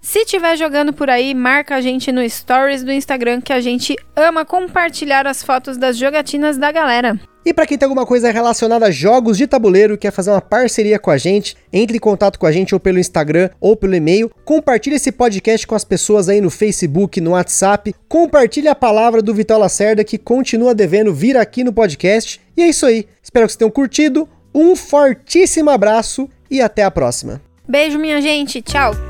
Se 0.00 0.24
tiver 0.24 0.56
jogando 0.56 0.92
por 0.92 1.10
aí, 1.10 1.34
marca 1.34 1.76
a 1.76 1.80
gente 1.80 2.10
no 2.12 2.28
stories 2.28 2.82
do 2.82 2.92
Instagram 2.92 3.40
que 3.40 3.52
a 3.52 3.60
gente 3.60 3.96
ama 4.16 4.44
compartilhar 4.44 5.26
as 5.26 5.42
fotos 5.42 5.76
das 5.76 5.96
jogatinas 5.96 6.56
da 6.56 6.72
galera. 6.72 7.18
E 7.44 7.54
para 7.54 7.66
quem 7.66 7.78
tem 7.78 7.86
alguma 7.86 8.04
coisa 8.04 8.30
relacionada 8.30 8.86
a 8.86 8.90
jogos 8.90 9.38
de 9.38 9.46
tabuleiro, 9.46 9.96
quer 9.96 10.10
fazer 10.10 10.30
uma 10.30 10.40
parceria 10.40 10.98
com 10.98 11.10
a 11.10 11.16
gente, 11.16 11.56
entre 11.72 11.96
em 11.96 12.00
contato 12.00 12.38
com 12.38 12.46
a 12.46 12.52
gente 12.52 12.74
ou 12.74 12.80
pelo 12.80 12.98
Instagram 12.98 13.48
ou 13.60 13.74
pelo 13.74 13.94
e-mail. 13.94 14.30
Compartilhe 14.44 14.96
esse 14.96 15.10
podcast 15.10 15.66
com 15.66 15.74
as 15.74 15.84
pessoas 15.84 16.28
aí 16.28 16.40
no 16.40 16.50
Facebook, 16.50 17.20
no 17.20 17.30
WhatsApp. 17.30 17.94
Compartilhe 18.08 18.68
a 18.68 18.74
palavra 18.74 19.22
do 19.22 19.32
Vital 19.32 19.58
Lacerda 19.58 20.04
que 20.04 20.18
continua 20.18 20.74
devendo 20.74 21.14
vir 21.14 21.36
aqui 21.36 21.64
no 21.64 21.72
podcast. 21.72 22.40
E 22.56 22.62
é 22.62 22.68
isso 22.68 22.84
aí. 22.84 23.06
Espero 23.22 23.46
que 23.46 23.52
vocês 23.52 23.58
tenham 23.58 23.70
curtido. 23.70 24.28
Um 24.54 24.74
fortíssimo 24.74 25.70
abraço 25.70 26.28
e 26.50 26.60
até 26.60 26.82
a 26.82 26.90
próxima. 26.90 27.40
Beijo, 27.66 27.98
minha 27.98 28.20
gente. 28.20 28.60
Tchau. 28.60 29.07